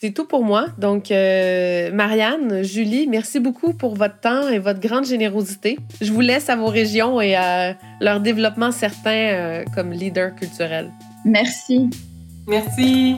C'est 0.00 0.12
tout 0.12 0.24
pour 0.24 0.44
moi. 0.44 0.66
Donc, 0.78 1.10
euh, 1.10 1.92
Marianne, 1.92 2.62
Julie, 2.62 3.06
merci 3.06 3.40
beaucoup 3.40 3.72
pour 3.72 3.94
votre 3.94 4.18
temps 4.18 4.48
et 4.48 4.58
votre 4.58 4.80
grande 4.80 5.04
générosité. 5.04 5.78
Je 6.00 6.12
vous 6.12 6.20
laisse 6.20 6.48
à 6.48 6.56
vos 6.56 6.66
régions 6.66 7.20
et 7.20 7.36
à 7.36 7.76
leur 8.00 8.20
développement 8.20 8.72
certain 8.72 9.64
comme 9.74 9.92
leader 9.92 10.34
culturel. 10.34 10.90
Merci. 11.24 11.90
Merci. 12.48 13.16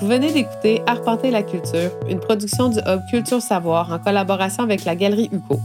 Vous 0.00 0.06
venez 0.06 0.32
d'écouter 0.32 0.80
Arpenter 0.86 1.32
la 1.32 1.42
culture, 1.42 1.90
une 2.08 2.20
production 2.20 2.68
du 2.68 2.78
Hub 2.78 3.00
Culture 3.10 3.42
Savoir 3.42 3.92
en 3.92 3.98
collaboration 3.98 4.62
avec 4.62 4.84
la 4.84 4.94
Galerie 4.94 5.28
UCO. 5.32 5.58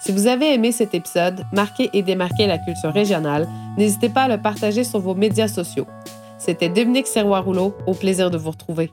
Si 0.00 0.12
vous 0.12 0.28
avez 0.28 0.54
aimé 0.54 0.72
cet 0.72 0.94
épisode, 0.94 1.44
marquez 1.52 1.90
et 1.92 2.02
démarquez 2.02 2.46
la 2.46 2.56
culture 2.56 2.92
régionale, 2.92 3.46
n'hésitez 3.76 4.08
pas 4.08 4.22
à 4.22 4.28
le 4.28 4.38
partager 4.38 4.82
sur 4.82 5.00
vos 5.00 5.14
médias 5.14 5.48
sociaux. 5.48 5.86
C'était 6.38 6.68
Dominique 6.68 7.06
Serrois-Rouleau, 7.06 7.74
au 7.86 7.94
plaisir 7.94 8.30
de 8.30 8.38
vous 8.38 8.50
retrouver. 8.50 8.92